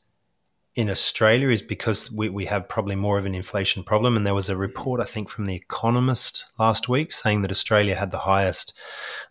in 0.79 0.89
Australia 0.89 1.49
is 1.49 1.61
because 1.61 2.09
we, 2.13 2.29
we 2.29 2.47
have 2.47 2.69
probably 2.69 2.95
more 2.95 3.19
of 3.19 3.27
an 3.27 3.35
inflation 3.35 3.83
problem. 3.83 4.17
And 4.17 4.25
there 4.25 4.35
was 4.35 4.49
a 4.49 4.57
report, 4.57 5.01
I 5.01 5.05
think, 5.05 5.29
from 5.29 5.47
The 5.47 5.57
Economist 5.57 6.45
last 6.57 6.89
week 6.89 7.11
saying 7.13 7.43
that 7.43 7.51
Australia 7.51 7.97
had 7.97 8.13
the 8.13 8.19
highest 8.19 8.73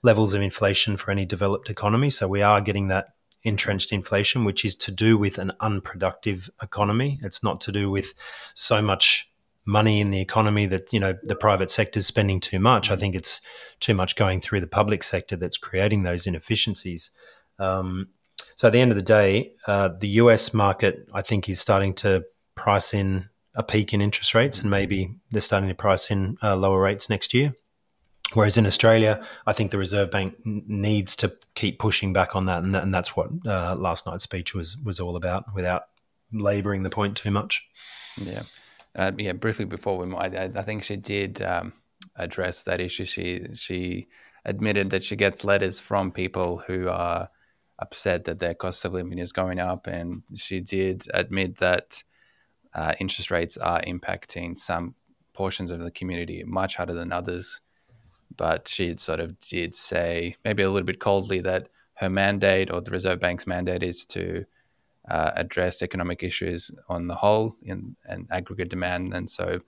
levels 0.03 0.33
of 0.33 0.41
inflation 0.41 0.97
for 0.97 1.09
any 1.09 1.25
developed 1.25 1.69
economy. 1.69 2.09
So 2.09 2.27
we 2.27 2.41
are 2.41 2.59
getting 2.59 2.89
that 2.89 3.13
entrenched 3.43 3.93
inflation, 3.93 4.43
which 4.43 4.65
is 4.65 4.75
to 4.75 4.91
do 4.91 5.17
with 5.17 5.37
an 5.37 5.51
unproductive 5.61 6.49
economy. 6.61 7.17
It's 7.23 7.41
not 7.41 7.61
to 7.61 7.71
do 7.71 7.89
with 7.89 8.13
so 8.53 8.81
much 8.81 9.31
money 9.67 9.99
in 9.99 10.09
the 10.11 10.21
economy 10.21 10.65
that 10.65 10.91
you 10.91 10.99
know 10.99 11.15
the 11.21 11.35
private 11.35 11.69
sector 11.69 11.99
is 11.99 12.07
spending 12.07 12.39
too 12.39 12.59
much. 12.59 12.89
I 12.89 12.95
think 12.95 13.13
it's 13.13 13.41
too 13.79 13.93
much 13.93 14.15
going 14.15 14.41
through 14.41 14.61
the 14.61 14.67
public 14.67 15.03
sector 15.03 15.35
that's 15.35 15.57
creating 15.57 16.03
those 16.03 16.25
inefficiencies. 16.25 17.11
Um, 17.59 18.09
so 18.55 18.67
at 18.67 18.73
the 18.73 18.79
end 18.79 18.91
of 18.91 18.97
the 18.97 19.03
day, 19.03 19.51
uh, 19.67 19.89
the 19.89 20.07
US 20.21 20.53
market 20.53 21.07
I 21.13 21.21
think 21.21 21.49
is 21.49 21.59
starting 21.59 21.93
to 21.95 22.25
price 22.55 22.93
in 22.93 23.29
a 23.53 23.63
peak 23.63 23.93
in 23.93 24.01
interest 24.01 24.33
rates, 24.33 24.57
and 24.59 24.71
maybe 24.71 25.15
they're 25.31 25.41
starting 25.41 25.69
to 25.69 25.75
price 25.75 26.09
in 26.09 26.37
uh, 26.41 26.55
lower 26.55 26.81
rates 26.81 27.09
next 27.09 27.33
year. 27.33 27.53
Whereas 28.33 28.57
in 28.57 28.65
Australia, 28.65 29.25
I 29.45 29.53
think 29.53 29.71
the 29.71 29.77
Reserve 29.77 30.11
Bank 30.11 30.35
needs 30.43 31.15
to 31.17 31.33
keep 31.55 31.79
pushing 31.79 32.11
back 32.13 32.35
on 32.35 32.45
that, 32.45 32.63
and, 32.63 32.75
and 32.75 32.93
that's 32.93 33.15
what 33.15 33.29
uh, 33.45 33.75
last 33.75 34.05
night's 34.05 34.23
speech 34.23 34.53
was 34.53 34.77
was 34.77 34.99
all 34.99 35.15
about, 35.15 35.45
without 35.55 35.83
labouring 36.31 36.83
the 36.83 36.89
point 36.89 37.17
too 37.17 37.31
much. 37.31 37.65
Yeah, 38.21 38.43
uh, 38.97 39.11
yeah. 39.17 39.33
Briefly 39.33 39.65
before 39.65 39.97
we, 39.97 40.13
I, 40.15 40.49
I 40.55 40.61
think 40.63 40.83
she 40.83 40.97
did 40.97 41.41
um, 41.41 41.73
address 42.15 42.63
that 42.63 42.81
issue. 42.81 43.05
She 43.05 43.47
she 43.53 44.07
admitted 44.45 44.89
that 44.89 45.03
she 45.03 45.15
gets 45.15 45.43
letters 45.43 45.79
from 45.79 46.11
people 46.11 46.63
who 46.67 46.89
are 46.89 47.29
upset 47.79 48.25
that 48.25 48.39
their 48.39 48.53
cost 48.53 48.83
of 48.85 48.93
living 48.93 49.19
is 49.19 49.31
going 49.31 49.59
up, 49.59 49.87
and 49.87 50.23
she 50.35 50.59
did 50.59 51.05
admit 51.13 51.57
that 51.57 52.03
uh, 52.73 52.93
interest 52.99 53.31
rates 53.31 53.57
are 53.57 53.81
impacting 53.81 54.57
some 54.57 54.95
portions 55.33 55.71
of 55.71 55.79
the 55.79 55.91
community 55.91 56.43
much 56.45 56.75
harder 56.75 56.93
than 56.93 57.11
others 57.11 57.61
but 58.37 58.67
she 58.67 58.95
sort 58.97 59.19
of 59.19 59.39
did 59.39 59.75
say, 59.75 60.35
maybe 60.45 60.63
a 60.63 60.69
little 60.69 60.85
bit 60.85 60.99
coldly, 60.99 61.39
that 61.41 61.69
her 61.95 62.09
mandate 62.09 62.71
or 62.71 62.81
the 62.81 62.91
Reserve 62.91 63.19
Bank's 63.19 63.47
mandate 63.47 63.83
is 63.83 64.05
to 64.05 64.45
uh, 65.09 65.31
address 65.35 65.81
economic 65.81 66.23
issues 66.23 66.71
on 66.89 67.07
the 67.07 67.15
whole 67.15 67.55
in 67.63 67.95
and 68.05 68.27
aggregate 68.31 68.69
demand. 68.69 69.13
And 69.13 69.29
so 69.29 69.61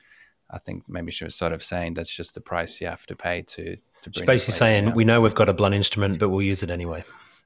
I 0.50 0.60
think 0.60 0.84
maybe 0.88 1.12
she 1.12 1.24
was 1.24 1.36
sort 1.36 1.54
of 1.54 1.64
saying 1.64 1.94
that's 1.94 2.14
just 2.14 2.34
the 2.34 2.42
price 2.42 2.82
you 2.82 2.88
have 2.88 3.06
to 3.08 3.16
pay 3.16 3.42
to 3.44 3.76
to. 4.04 4.12
She's 4.14 4.26
basically 4.26 4.54
saying 4.54 4.86
down. 4.86 4.96
we 4.96 5.06
know 5.06 5.22
we've 5.22 5.36
got 5.36 5.50
a 5.50 5.54
blunt 5.54 5.76
instrument, 5.76 6.20
but 6.20 6.30
we'll 6.30 6.42
use 6.42 6.64
it 6.64 6.70
anyway. 6.70 7.04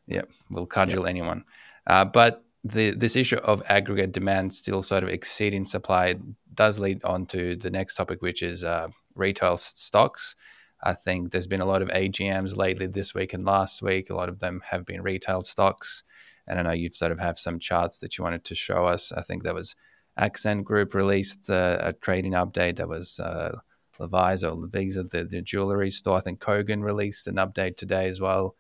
Yeah, 0.08 0.24
we'll 0.50 0.66
cudgel 0.66 1.08
anyone. 1.08 1.46
Uh, 1.88 2.06
but 2.06 2.44
the, 2.64 2.92
this 2.92 3.16
issue 3.16 3.38
of 3.38 3.62
aggregate 3.68 4.12
demand 4.12 4.54
still 4.54 4.84
sort 4.84 5.04
of 5.04 5.10
exceeding 5.10 5.66
supply 5.66 6.16
does 6.54 6.80
lead 6.80 7.04
on 7.04 7.26
to 7.28 7.56
the 7.56 7.70
next 7.70 7.96
topic, 7.96 8.22
which 8.22 8.42
is 8.42 8.64
uh, 8.64 8.88
retail 9.16 9.58
stocks. 9.58 10.36
I 10.82 10.94
think 10.94 11.32
there's 11.32 11.48
been 11.48 11.62
a 11.62 11.66
lot 11.66 11.82
of 11.82 11.90
AGMs 11.90 12.56
lately 12.56 12.88
this 12.88 13.14
week 13.14 13.34
and 13.34 13.46
last 13.46 13.82
week. 13.82 14.10
A 14.10 14.16
lot 14.16 14.30
of 14.30 14.40
them 14.40 14.62
have 14.66 14.86
been 14.86 15.02
retail 15.02 15.42
stocks. 15.42 16.04
And 16.48 16.60
I 16.60 16.62
know 16.64 16.72
you've 16.72 16.96
sort 16.96 17.12
of 17.12 17.20
have 17.20 17.40
some 17.40 17.60
charts 17.60 18.00
that 18.00 18.18
you 18.18 18.24
wanted 18.24 18.44
to 18.46 18.56
show 18.56 18.86
us. 18.86 19.12
I 19.12 19.22
think 19.22 19.44
there 19.44 19.54
was 19.54 19.76
Accent 20.18 20.66
Group 20.66 20.94
released 20.94 21.50
uh, 21.50 21.78
a 21.82 21.94
trading 21.94 22.34
update. 22.34 22.76
There 22.76 22.88
was 22.88 23.20
uh, 23.20 23.58
Levi's 24.00 24.44
or 24.44 24.56
Lovisa, 24.56 25.10
the, 25.10 25.24
the 25.24 25.42
jewelry 25.42 25.90
store. 25.90 26.18
I 26.18 26.22
think 26.22 26.40
Kogan 26.40 26.84
released 26.84 27.28
an 27.28 27.36
update 27.36 27.78
today 27.78 28.08
as 28.08 28.20
well. 28.20 28.56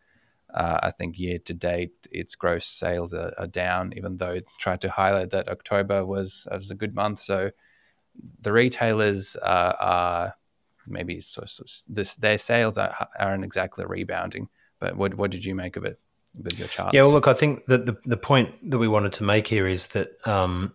Uh, 0.53 0.79
I 0.83 0.91
think 0.91 1.17
year 1.17 1.39
to 1.39 1.53
date, 1.53 1.93
its 2.11 2.35
gross 2.35 2.65
sales 2.65 3.13
are, 3.13 3.33
are, 3.39 3.47
down, 3.47 3.91
even 3.95 4.17
though 4.17 4.33
it 4.33 4.45
tried 4.59 4.81
to 4.81 4.89
highlight 4.89 5.31
that 5.31 5.49
October 5.49 6.05
was, 6.05 6.47
was 6.51 6.69
a 6.69 6.75
good 6.75 6.93
month. 6.93 7.19
So 7.19 7.51
the 8.39 8.51
retailers 8.51 9.35
uh, 9.37 9.73
are 9.79 10.35
maybe 10.85 11.19
so, 11.21 11.43
so 11.45 11.63
this 11.87 12.15
their 12.15 12.37
sales 12.37 12.77
are, 12.77 13.07
aren't 13.19 13.45
exactly 13.45 13.85
rebounding. 13.85 14.49
But 14.79 14.95
what 14.95 15.15
what 15.15 15.31
did 15.31 15.45
you 15.45 15.55
make 15.55 15.75
of 15.75 15.85
it 15.85 15.99
your 16.57 16.67
charts? 16.67 16.93
Yeah, 16.93 17.01
well, 17.01 17.11
look, 17.11 17.27
I 17.27 17.33
think 17.33 17.65
that 17.65 17.85
the 17.85 17.97
the 18.05 18.17
point 18.17 18.69
that 18.69 18.77
we 18.77 18.87
wanted 18.87 19.13
to 19.13 19.23
make 19.23 19.47
here 19.47 19.67
is 19.67 19.87
that 19.87 20.09
um, 20.25 20.73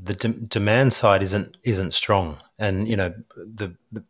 the 0.00 0.14
de- 0.14 0.28
demand 0.28 0.92
side 0.92 1.22
isn't 1.22 1.56
isn't 1.64 1.94
strong, 1.94 2.38
and 2.58 2.88
you 2.88 2.96
know 2.96 3.14
the, 3.36 3.74
the 3.92 4.04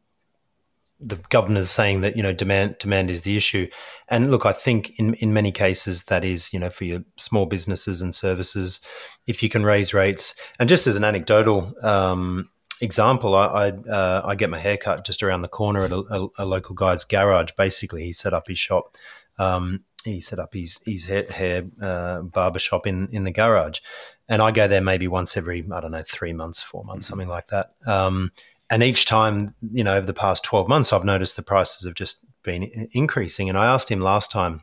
the 1.01 1.17
governor's 1.29 1.71
saying 1.71 2.01
that 2.01 2.17
you 2.17 2.23
know 2.23 2.33
demand 2.33 2.77
demand 2.79 3.11
is 3.11 3.23
the 3.23 3.37
issue, 3.37 3.69
and 4.09 4.31
look, 4.31 4.45
I 4.45 4.53
think 4.53 4.99
in 4.99 5.15
in 5.15 5.33
many 5.33 5.53
cases 5.53 6.05
that 6.05 6.25
is 6.25 6.53
you 6.53 6.59
know 6.59 6.71
for 6.71 6.85
your 6.85 7.05
small 7.17 7.47
businesses 7.47 8.03
and 8.03 8.15
services, 8.15 8.81
if 9.27 9.43
you 9.43 9.49
can 9.49 9.65
raise 9.65 9.95
rates, 9.95 10.35
and 10.59 10.69
just 10.69 10.87
as 10.87 10.97
an 10.97 11.05
anecdotal 11.05 11.75
um, 11.83 12.51
example, 12.81 13.35
I 13.35 13.47
I, 13.47 13.69
uh, 13.71 14.23
I, 14.25 14.35
get 14.35 14.51
my 14.51 14.59
hair 14.59 14.77
cut 14.77 15.05
just 15.05 15.23
around 15.23 15.43
the 15.43 15.49
corner 15.49 15.85
at 15.85 15.93
a, 15.93 16.03
a, 16.11 16.29
a, 16.39 16.45
local 16.45 16.75
guy's 16.75 17.05
garage. 17.05 17.53
Basically, 17.57 18.05
he 18.05 18.13
set 18.13 18.35
up 18.35 18.49
his 18.49 18.59
shop. 18.59 18.97
Um, 19.39 19.85
he 20.09 20.21
set 20.21 20.39
up 20.39 20.55
his 20.55 20.81
his 20.85 21.07
hair, 21.07 21.25
hair 21.31 21.65
uh, 21.81 22.23
barber 22.23 22.59
shop 22.59 22.87
in 22.87 23.09
in 23.13 23.25
the 23.25 23.33
garage, 23.33 23.81
and 24.29 24.43
I 24.43 24.51
go 24.51 24.69
there 24.69 24.81
maybe 24.81 25.09
once 25.09 25.37
every 25.37 25.65
I 25.73 25.81
don't 25.81 25.93
know 25.93 26.03
three 26.03 26.33
months, 26.33 26.63
four 26.63 26.85
months, 26.85 27.07
mm-hmm. 27.07 27.13
something 27.13 27.29
like 27.29 27.49
that. 27.49 27.73
Um, 27.87 28.33
and 28.71 28.83
each 28.83 29.07
time, 29.07 29.55
you 29.73 29.83
know, 29.83 29.97
over 29.97 30.07
the 30.07 30.15
past 30.15 30.45
twelve 30.45 30.69
months, 30.69 30.93
I've 30.93 31.05
noticed 31.05 31.37
the 31.37 31.43
prices 31.43 31.87
have 31.87 31.95
just 31.95 32.25
been 32.43 32.89
increasing. 32.93 33.49
And 33.49 33.57
I 33.57 33.67
asked 33.67 33.91
him 33.91 34.01
last 34.01 34.31
time. 34.31 34.63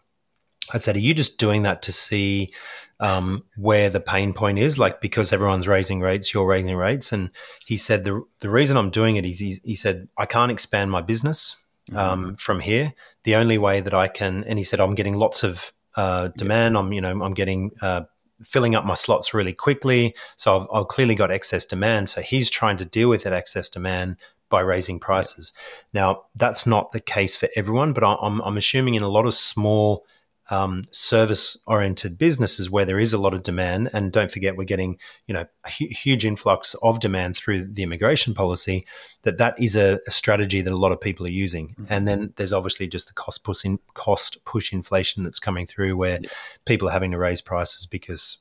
I 0.74 0.78
said, 0.78 0.96
"Are 0.96 1.00
you 1.00 1.14
just 1.14 1.38
doing 1.38 1.64
that 1.64 1.84
to 1.84 1.92
see 1.92 2.52
um, 3.00 3.44
where 3.58 3.90
the 3.90 4.00
pain 4.00 4.34
point 4.34 4.58
is, 4.60 4.80
like 4.80 5.02
because 5.02 5.34
everyone's 5.34 5.68
raising 5.68 6.00
rates, 6.00 6.34
you're 6.34 6.48
raising 6.48 6.76
rates. 6.76 7.12
And 7.12 7.30
he 7.66 7.78
said 7.78 8.06
the 8.06 8.24
the 8.40 8.50
reason 8.50 8.78
I'm 8.78 8.90
doing 8.90 9.18
it 9.18 9.26
is 9.26 9.40
he, 9.40 9.58
he 9.64 9.76
said 9.76 10.08
I 10.18 10.26
can't 10.26 10.52
expand 10.52 10.92
my 10.92 11.02
business 11.02 11.58
mm-hmm. 11.90 11.98
um, 11.98 12.36
from 12.36 12.60
here. 12.60 12.94
The 13.24 13.36
only 13.36 13.58
way 13.58 13.82
that 13.82 13.94
I 13.94 14.08
can, 14.08 14.44
and 14.44 14.58
he 14.60 14.64
said 14.64 14.80
I'm 14.80 14.96
getting 14.96 15.16
lots 15.16 15.44
of 15.44 15.72
uh, 15.96 16.30
demand. 16.38 16.78
I'm 16.78 16.92
you 16.94 17.02
know 17.02 17.22
I'm 17.22 17.34
getting 17.34 17.72
uh, 17.82 18.04
filling 18.44 18.76
up 18.76 18.86
my 18.86 18.94
slots 18.94 19.34
really 19.34 19.54
quickly. 19.54 20.16
So 20.36 20.62
I've, 20.62 20.68
I've, 20.74 20.88
clearly 20.88 21.16
got 21.16 21.32
excess 21.32 21.66
demand. 21.66 22.10
So 22.10 22.22
he's 22.22 22.50
trying 22.50 22.78
to 22.78 22.86
deal 22.86 23.10
with 23.10 23.24
that 23.24 23.34
excess 23.34 23.70
demand 23.70 24.18
by 24.50 24.62
raising 24.62 25.00
prices. 25.00 25.54
Now 25.94 26.24
that's 26.36 26.66
not 26.66 26.92
the 26.92 27.00
case 27.00 27.36
for 27.36 27.50
everyone, 27.56 27.94
but 27.94 28.04
I'm, 28.04 28.42
I'm 28.42 28.58
assuming 28.58 28.96
in 28.96 29.04
a 29.04 29.10
lot 29.10 29.26
of 29.26 29.34
small 29.34 30.06
um, 30.50 30.84
service 30.92 31.58
oriented 31.66 32.18
businesses 32.18 32.70
where 32.70 32.86
there 32.86 33.00
is 33.00 33.14
a 33.14 33.18
lot 33.18 33.34
of 33.34 33.44
demand 33.44 33.90
and 33.94 34.12
don't 34.12 34.32
forget 34.32 34.56
we're 34.56 34.64
getting 34.64 34.98
you 35.26 35.34
know 35.34 35.46
a 35.64 35.70
hu- 35.70 35.88
huge 35.90 36.26
influx 36.26 36.76
of 36.84 37.00
demand 37.00 37.36
through 37.36 37.66
the 37.66 37.84
immigration 37.84 38.34
policy 38.34 38.86
that 39.24 39.38
that 39.38 39.60
is 39.60 39.76
a, 39.76 40.00
a 40.06 40.12
strategy 40.12 40.62
that 40.62 40.74
a 40.74 40.78
lot 40.78 40.92
of 40.92 41.02
people 41.02 41.26
are 41.26 41.30
using 41.30 41.70
mm-hmm. 41.70 41.86
and 41.90 42.08
then 42.08 42.34
there's 42.36 42.54
obviously 42.54 42.88
just 42.88 43.08
the 43.08 43.14
cost 43.14 43.44
push 43.44 43.66
in, 43.66 43.80
cost 43.94 44.44
push 44.46 44.72
inflation 44.72 45.24
that's 45.24 45.40
coming 45.40 45.66
through 45.66 45.98
where 45.98 46.20
yeah. 46.22 46.30
people 46.66 46.88
are 46.88 46.94
having 46.94 47.12
to 47.12 47.18
raise 47.18 47.42
prices 47.42 47.86
because 47.86 48.38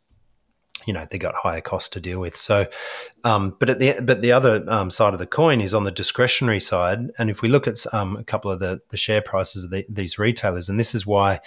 you 0.86 0.92
know 0.92 1.06
they 1.10 1.18
got 1.18 1.34
higher 1.34 1.60
costs 1.60 1.88
to 1.90 2.00
deal 2.00 2.20
with. 2.20 2.36
So, 2.36 2.66
um, 3.22 3.56
but 3.58 3.70
at 3.70 3.78
the 3.78 3.96
but 4.02 4.20
the 4.20 4.32
other 4.32 4.64
um, 4.68 4.90
side 4.90 5.12
of 5.12 5.18
the 5.18 5.26
coin 5.26 5.60
is 5.60 5.74
on 5.74 5.84
the 5.84 5.90
discretionary 5.90 6.60
side. 6.60 7.10
And 7.18 7.30
if 7.30 7.42
we 7.42 7.48
look 7.48 7.66
at 7.66 7.84
um, 7.92 8.16
a 8.16 8.24
couple 8.24 8.50
of 8.50 8.60
the 8.60 8.80
the 8.90 8.96
share 8.96 9.22
prices 9.22 9.64
of 9.64 9.70
the, 9.70 9.86
these 9.88 10.18
retailers, 10.18 10.68
and 10.68 10.78
this 10.78 10.94
is 10.94 11.06
why 11.06 11.40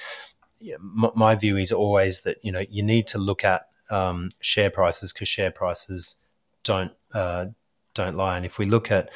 my 0.79 1.35
view 1.35 1.57
is 1.57 1.71
always 1.71 2.21
that 2.21 2.37
you 2.43 2.51
know 2.51 2.63
you 2.69 2.83
need 2.83 3.07
to 3.07 3.17
look 3.17 3.43
at 3.43 3.67
um, 3.89 4.31
share 4.39 4.69
prices 4.69 5.13
because 5.13 5.27
share 5.27 5.51
prices 5.51 6.15
don't 6.63 6.91
uh, 7.13 7.45
don't 7.93 8.15
lie. 8.15 8.37
And 8.37 8.45
if 8.45 8.57
we 8.57 8.65
look 8.65 8.91
at, 8.91 9.09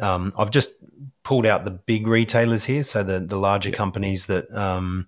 um, 0.00 0.32
I've 0.38 0.50
just 0.50 0.76
pulled 1.24 1.46
out 1.46 1.64
the 1.64 1.70
big 1.70 2.06
retailers 2.06 2.64
here, 2.64 2.82
so 2.82 3.02
the 3.02 3.20
the 3.20 3.38
larger 3.38 3.70
yeah. 3.70 3.76
companies 3.76 4.26
that 4.26 4.52
um, 4.54 5.06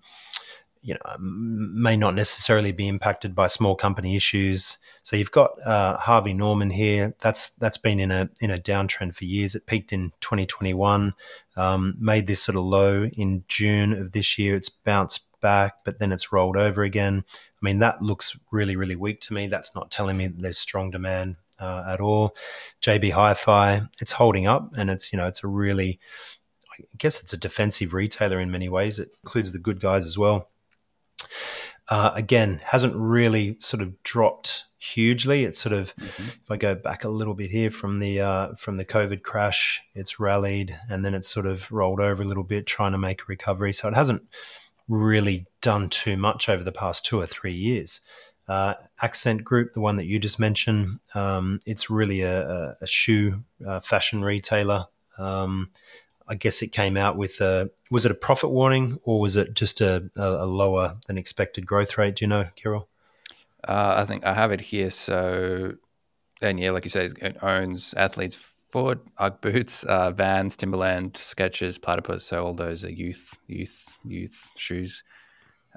you 0.82 0.94
know 0.94 1.16
may 1.18 1.96
not 1.96 2.14
necessarily 2.14 2.72
be 2.72 2.88
impacted 2.88 3.34
by 3.34 3.46
small 3.46 3.74
company 3.74 4.16
issues. 4.16 4.78
So 5.02 5.16
you've 5.16 5.30
got 5.30 5.50
uh, 5.64 5.96
Harvey 5.96 6.34
Norman 6.34 6.70
here. 6.70 7.14
That's 7.20 7.50
that's 7.50 7.78
been 7.78 8.00
in 8.00 8.10
a 8.10 8.28
in 8.40 8.50
a 8.50 8.58
downtrend 8.58 9.14
for 9.14 9.24
years. 9.24 9.54
It 9.54 9.66
peaked 9.66 9.92
in 9.92 10.12
2021, 10.20 11.14
um, 11.56 11.94
made 11.98 12.26
this 12.26 12.42
sort 12.42 12.56
of 12.56 12.64
low 12.64 13.04
in 13.04 13.44
June 13.48 13.92
of 13.92 14.12
this 14.12 14.38
year. 14.38 14.56
It's 14.56 14.68
bounced 14.68 15.29
back, 15.40 15.78
but 15.84 15.98
then 15.98 16.12
it's 16.12 16.32
rolled 16.32 16.56
over 16.56 16.82
again. 16.82 17.24
I 17.28 17.64
mean, 17.64 17.78
that 17.80 18.02
looks 18.02 18.36
really, 18.50 18.76
really 18.76 18.96
weak 18.96 19.20
to 19.22 19.34
me. 19.34 19.46
That's 19.46 19.74
not 19.74 19.90
telling 19.90 20.16
me 20.16 20.26
that 20.26 20.40
there's 20.40 20.58
strong 20.58 20.90
demand 20.90 21.36
uh, 21.58 21.84
at 21.88 22.00
all. 22.00 22.34
JB 22.82 23.12
Hi-Fi, 23.12 23.82
it's 24.00 24.12
holding 24.12 24.46
up, 24.46 24.72
and 24.76 24.90
it's 24.90 25.12
you 25.12 25.18
know 25.18 25.26
it's 25.26 25.44
a 25.44 25.48
really, 25.48 26.00
I 26.78 26.84
guess 26.98 27.22
it's 27.22 27.32
a 27.32 27.38
defensive 27.38 27.92
retailer 27.92 28.40
in 28.40 28.50
many 28.50 28.68
ways. 28.68 28.98
It 28.98 29.10
includes 29.22 29.52
the 29.52 29.58
good 29.58 29.80
guys 29.80 30.06
as 30.06 30.16
well. 30.16 30.48
Uh, 31.88 32.12
again, 32.14 32.60
hasn't 32.64 32.94
really 32.94 33.56
sort 33.58 33.82
of 33.82 34.00
dropped 34.04 34.64
hugely. 34.78 35.44
It's 35.44 35.60
sort 35.60 35.74
of 35.74 35.94
mm-hmm. 35.96 36.28
if 36.42 36.50
I 36.50 36.56
go 36.56 36.74
back 36.74 37.04
a 37.04 37.08
little 37.08 37.34
bit 37.34 37.50
here 37.50 37.70
from 37.70 37.98
the 37.98 38.20
uh, 38.20 38.54
from 38.54 38.76
the 38.76 38.84
COVID 38.84 39.22
crash, 39.22 39.82
it's 39.94 40.18
rallied 40.18 40.76
and 40.88 41.04
then 41.04 41.14
it's 41.14 41.28
sort 41.28 41.46
of 41.46 41.70
rolled 41.70 42.00
over 42.00 42.22
a 42.22 42.26
little 42.26 42.44
bit, 42.44 42.66
trying 42.66 42.92
to 42.92 42.98
make 42.98 43.22
a 43.22 43.26
recovery. 43.28 43.72
So 43.72 43.88
it 43.88 43.94
hasn't 43.94 44.22
really 44.90 45.46
done 45.62 45.88
too 45.88 46.16
much 46.16 46.48
over 46.48 46.64
the 46.64 46.72
past 46.72 47.06
two 47.06 47.18
or 47.18 47.26
three 47.26 47.54
years. 47.54 48.00
Uh, 48.48 48.74
Accent 49.00 49.44
Group, 49.44 49.74
the 49.74 49.80
one 49.80 49.96
that 49.96 50.06
you 50.06 50.18
just 50.18 50.40
mentioned, 50.40 50.98
um, 51.14 51.60
it's 51.64 51.88
really 51.88 52.22
a, 52.22 52.76
a, 52.80 52.86
shoe 52.86 53.44
uh, 53.64 53.78
fashion 53.78 54.24
retailer. 54.24 54.86
Um, 55.18 55.70
I 56.26 56.34
guess 56.34 56.60
it 56.60 56.72
came 56.72 56.96
out 56.96 57.16
with 57.16 57.40
a 57.40 57.70
was 57.92 58.04
it 58.04 58.10
a 58.10 58.16
profit 58.16 58.50
warning 58.50 58.98
or 59.04 59.20
was 59.20 59.36
it 59.36 59.54
just 59.54 59.80
a, 59.80 60.10
a 60.16 60.46
lower 60.46 60.96
than 61.06 61.16
expected 61.16 61.64
growth 61.64 61.96
rate? 61.96 62.16
Do 62.16 62.24
you 62.24 62.28
know, 62.28 62.46
Kiryll? 62.56 62.86
Uh, 63.62 63.94
I 63.98 64.04
think 64.04 64.24
I 64.24 64.34
have 64.34 64.50
it 64.50 64.60
here. 64.60 64.90
So, 64.90 65.74
and 66.42 66.58
yeah, 66.58 66.70
like 66.72 66.84
you 66.84 66.90
said, 66.90 67.12
it 67.20 67.36
owns 67.42 67.94
Athlete's 67.94 68.36
Foot, 68.70 69.04
Ugg 69.18 69.40
boots, 69.40 69.84
uh, 69.84 70.10
Vans, 70.12 70.56
Timberland, 70.56 71.14
Skechers, 71.14 71.80
Platypus. 71.80 72.24
So 72.24 72.44
all 72.44 72.54
those 72.54 72.84
are 72.84 72.92
youth, 72.92 73.36
youth, 73.46 73.96
youth 74.04 74.50
shoes. 74.56 75.02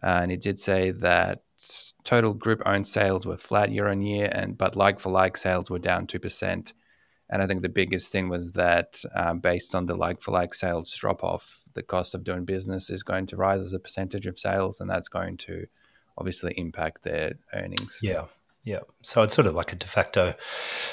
Uh, 0.02 0.20
and 0.24 0.32
it 0.32 0.42
did 0.42 0.60
say 0.60 0.92
that 0.92 1.44
total 2.04 2.34
group 2.34 2.62
owned 2.66 2.88
sales 2.88 3.26
were 3.26 3.38
flat 3.38 3.72
year 3.72 3.88
on 3.88 4.02
year, 4.02 4.30
and 4.32 4.58
but 4.58 4.76
like 4.76 5.00
for 5.00 5.12
like 5.12 5.38
sales 5.38 5.70
were 5.70 5.80
down 5.80 6.08
two 6.08 6.20
percent. 6.20 6.74
And 7.30 7.42
I 7.42 7.48
think 7.48 7.62
the 7.62 7.70
biggest 7.70 8.12
thing 8.12 8.30
was 8.30 8.52
that 8.52 9.02
um, 9.16 9.40
based 9.40 9.74
on 9.74 9.86
the 9.86 9.96
like 9.96 10.22
for 10.22 10.32
like 10.32 10.54
sales 10.54 10.94
drop 10.94 11.24
off, 11.24 11.64
the 11.74 11.82
cost 11.82 12.14
of 12.14 12.24
doing 12.24 12.46
business 12.46 12.90
is 12.90 13.02
going 13.02 13.26
to 13.28 13.38
rise 13.38 13.62
as 13.62 13.74
a 13.74 13.80
percentage 13.80 14.28
of 14.28 14.38
sales, 14.38 14.80
and 14.80 14.90
that's 14.90 15.08
going 15.08 15.38
to 15.38 15.66
obviously 16.18 16.54
impact 16.58 17.04
their 17.04 17.34
earnings. 17.54 18.00
Yeah. 18.02 18.26
Yeah, 18.66 18.80
so 19.02 19.24
it's 19.24 19.34
sort 19.34 19.48
of 19.48 19.56
like 19.56 19.74
a 19.74 19.76
de 19.76 19.88
facto, 19.88 20.28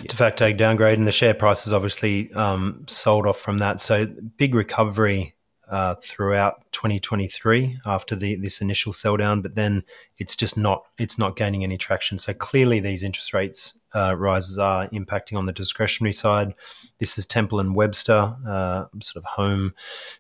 yeah. 0.01 0.07
de 0.09 0.17
facto 0.17 0.53
downgrade, 0.53 0.99
and 0.99 1.07
the 1.07 1.13
share 1.13 1.35
price 1.35 1.67
is 1.67 1.73
obviously 1.73 2.33
um, 2.33 2.85
sold 2.89 3.27
off 3.27 3.39
from 3.39 3.59
that. 3.59 3.79
So 3.79 4.07
big 4.07 4.57
recovery 4.57 5.37
uh, 5.71 5.95
throughout 6.03 6.65
2023 6.73 7.79
after 7.87 8.17
the 8.17 8.35
this 8.35 8.61
initial 8.61 8.93
sell 8.93 9.17
down, 9.17 9.41
but 9.41 9.55
then 9.55 9.85
it's 10.19 10.35
just 10.35 10.57
not 10.57 10.83
it's 10.99 11.17
not 11.17 11.37
gaining 11.37 11.63
any 11.63 11.79
traction. 11.79 12.19
So 12.19 12.35
clearly, 12.35 12.81
these 12.81 13.05
interest 13.05 13.33
rates 13.33 13.79
uh, 13.95 14.17
rises 14.17 14.59
are 14.59 14.89
impacting 14.89 15.39
on 15.39 15.47
the 15.47 15.53
discretionary 15.53 16.13
side. 16.13 16.55
This 16.99 17.19
is 17.19 17.25
Temple 17.27 17.61
and 17.61 17.77
Webster, 17.77 18.37
uh, 18.47 18.87
sort 19.01 19.25
of 19.25 19.25
home 19.25 19.75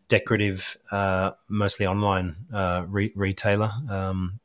decorative, 0.07 0.77
uh, 0.93 1.33
mostly 1.49 1.85
online 1.85 2.37
uh, 2.55 2.85
re- 2.87 3.13
retailer. 3.17 3.73
Um, 3.91 4.39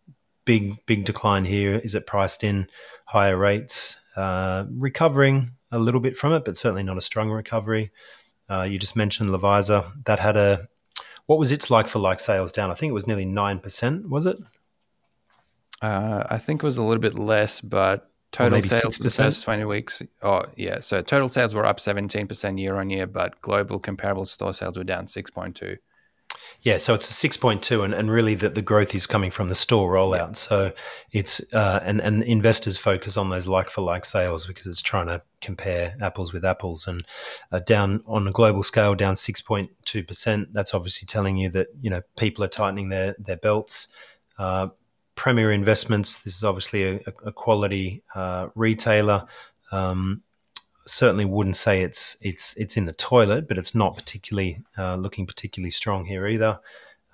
big 0.46 0.84
big 0.88 1.06
decline 1.06 1.46
here. 1.46 1.80
Is 1.84 1.94
it 1.94 2.08
priced 2.08 2.44
in 2.44 2.68
higher 3.06 3.38
rates? 3.38 3.98
Uh, 4.16 4.66
recovering 4.70 5.52
a 5.72 5.80
little 5.80 6.00
bit 6.00 6.16
from 6.16 6.34
it, 6.34 6.46
but 6.46 6.58
certainly 6.58 6.84
not 6.84 6.98
a 6.98 7.02
strong 7.02 7.30
recovery. 7.30 7.92
you 8.66 8.80
just 8.80 8.96
mentioned 8.96 9.30
Lovisa 9.30 9.92
that 10.06 10.20
had 10.20 10.38
a 10.38 10.68
what 11.26 11.40
was 11.40 11.52
its 11.52 11.72
like 11.72 11.88
for 11.88 12.00
like 12.00 12.20
sales 12.20 12.52
down? 12.52 12.72
I 12.72 12.76
think 12.76 12.92
it 12.92 12.94
was 12.94 13.08
nearly 13.08 13.26
9%, 13.26 14.10
was 14.10 14.26
it? 14.26 14.38
Uh, 15.82 16.24
I 16.30 16.38
think 16.38 16.62
it 16.62 16.66
was 16.66 16.78
a 16.78 16.84
little 16.84 17.02
bit 17.02 17.18
less, 17.18 17.62
but 17.62 18.10
total 18.32 18.62
sales 18.62 18.98
6%? 18.98 19.04
the 19.04 19.10
first 19.10 19.44
20 19.44 19.66
weeks. 19.66 20.02
Oh, 20.22 20.44
yeah. 20.56 20.80
So 20.80 21.02
total 21.02 21.30
sales 21.30 21.54
were 21.54 21.66
up 21.66 21.80
17% 21.80 22.60
year 22.60 22.78
on 22.78 22.90
year, 22.90 23.08
but 23.08 23.42
global 23.42 23.80
comparable 23.80 24.26
store 24.26 24.54
sales 24.54 24.78
were 24.78 24.84
down 24.84 25.08
6.2. 25.08 25.78
Yeah, 26.62 26.78
so 26.78 26.96
it's 26.96 27.24
a 27.24 27.30
6.2, 27.30 27.84
and, 27.86 27.94
and 27.94 28.10
really 28.10 28.34
that 28.36 28.56
the 28.56 28.62
growth 28.62 28.96
is 28.96 29.06
coming 29.06 29.30
from 29.30 29.50
the 29.50 29.56
store 29.56 29.94
rollout. 29.94 30.30
Yeah. 30.30 30.34
So 30.34 30.72
it's, 31.12 31.40
uh, 31.54 31.80
and, 31.84 32.02
and 32.02 32.24
investors 32.24 32.76
focus 32.76 33.18
on 33.18 33.30
those 33.30 33.46
like 33.46 33.70
for 33.70 33.82
like 33.82 34.04
sales 34.04 34.48
because 34.48 34.66
it's 34.66 34.82
trying 34.82 35.06
to 35.08 35.22
compare 35.42 35.96
apples 36.02 36.34
with 36.34 36.44
apples. 36.44 36.88
And 36.88 37.06
uh, 37.52 37.60
down 37.60 38.02
on 38.08 38.28
a 38.28 38.32
global 38.32 38.64
scale, 38.64 38.96
down 38.96 39.14
6.2%. 39.14 40.48
That's 40.54 40.74
obviously 40.74 41.06
telling 41.06 41.38
you 41.38 41.50
that, 41.50 41.68
you 41.80 41.92
know, 41.92 42.02
people 42.18 42.44
are 42.44 42.48
tightening 42.50 42.90
their, 42.90 43.16
their 43.20 43.38
belts. 43.38 43.90
Uh, 44.40 44.70
Premier 45.14 45.52
Investments, 45.52 46.20
this 46.20 46.36
is 46.36 46.44
obviously 46.44 46.84
a, 46.84 47.00
a 47.26 47.32
quality 47.32 48.04
uh, 48.16 48.48
retailer. 48.56 49.26
Um, 49.72 50.24
certainly 50.88 51.26
wouldn't 51.26 51.56
say 51.56 51.82
it's 51.82 52.18
it's 52.22 52.56
it's 52.58 52.78
in 52.78 52.86
the 52.86 52.94
toilet, 52.94 53.48
but 53.48 53.58
it's 53.58 53.76
not 53.76 53.96
particularly 53.96 54.64
uh, 54.78 54.96
looking 54.96 55.26
particularly 55.26 55.72
strong 55.72 56.06
here 56.06 56.28
either. 56.28 56.60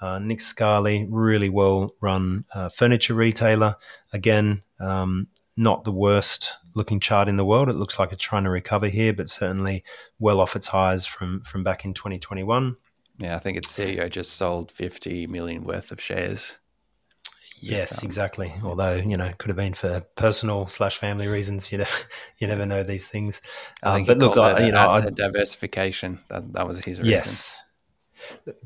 Uh, 0.02 0.20
Nick 0.20 0.42
Scali, 0.42 1.08
really 1.10 1.50
well 1.50 1.96
run 2.02 2.46
uh, 2.54 2.70
furniture 2.70 3.14
retailer. 3.14 3.76
Again, 4.12 4.64
um, 4.80 5.28
not 5.56 5.84
the 5.84 5.92
worst 5.92 6.54
looking 6.74 7.00
chart 7.00 7.28
in 7.28 7.38
the 7.38 7.46
world. 7.46 7.70
It 7.70 7.76
looks 7.76 8.00
like 8.00 8.12
it's 8.12 8.24
trying 8.24 8.46
to 8.46 8.50
recover 8.50 8.88
here, 8.88 9.14
but 9.14 9.30
certainly 9.30 9.84
well 10.20 10.40
off 10.40 10.56
its 10.56 10.68
highs 10.68 11.06
from 11.06 11.42
from 11.44 11.64
back 11.64 11.86
in 11.86 11.94
2021. 11.94 12.78
Yeah, 13.20 13.36
I 13.36 13.40
think 13.40 13.58
its 13.58 13.72
CEO 13.72 14.10
just 14.10 14.34
sold 14.34 14.72
50 14.72 15.28
million 15.28 15.64
worth 15.64 15.92
of 15.92 16.02
shares. 16.02 16.58
Yes, 17.62 18.02
um, 18.02 18.08
exactly. 18.08 18.54
Although 18.64 18.96
you 18.96 19.16
know, 19.16 19.26
it 19.26 19.38
could 19.38 19.50
have 19.50 19.58
been 19.58 19.74
for 19.74 20.02
personal 20.16 20.68
slash 20.68 20.98
family 20.98 21.28
reasons. 21.28 21.72
You 21.72 21.80
never, 21.80 21.98
you 22.40 22.48
never 22.48 22.66
know 22.66 22.84
these 22.84 23.08
things. 23.08 23.42
Um, 23.84 24.06
but 24.06 24.18
look, 24.18 24.38
I, 24.38 24.66
you 24.66 24.72
know, 24.72 24.88
I, 24.88 25.10
diversification. 25.10 26.20
That, 26.30 26.52
that 26.54 26.68
was 26.68 26.78
his 26.84 27.00
reason. 27.00 27.06
Yes, 27.06 27.56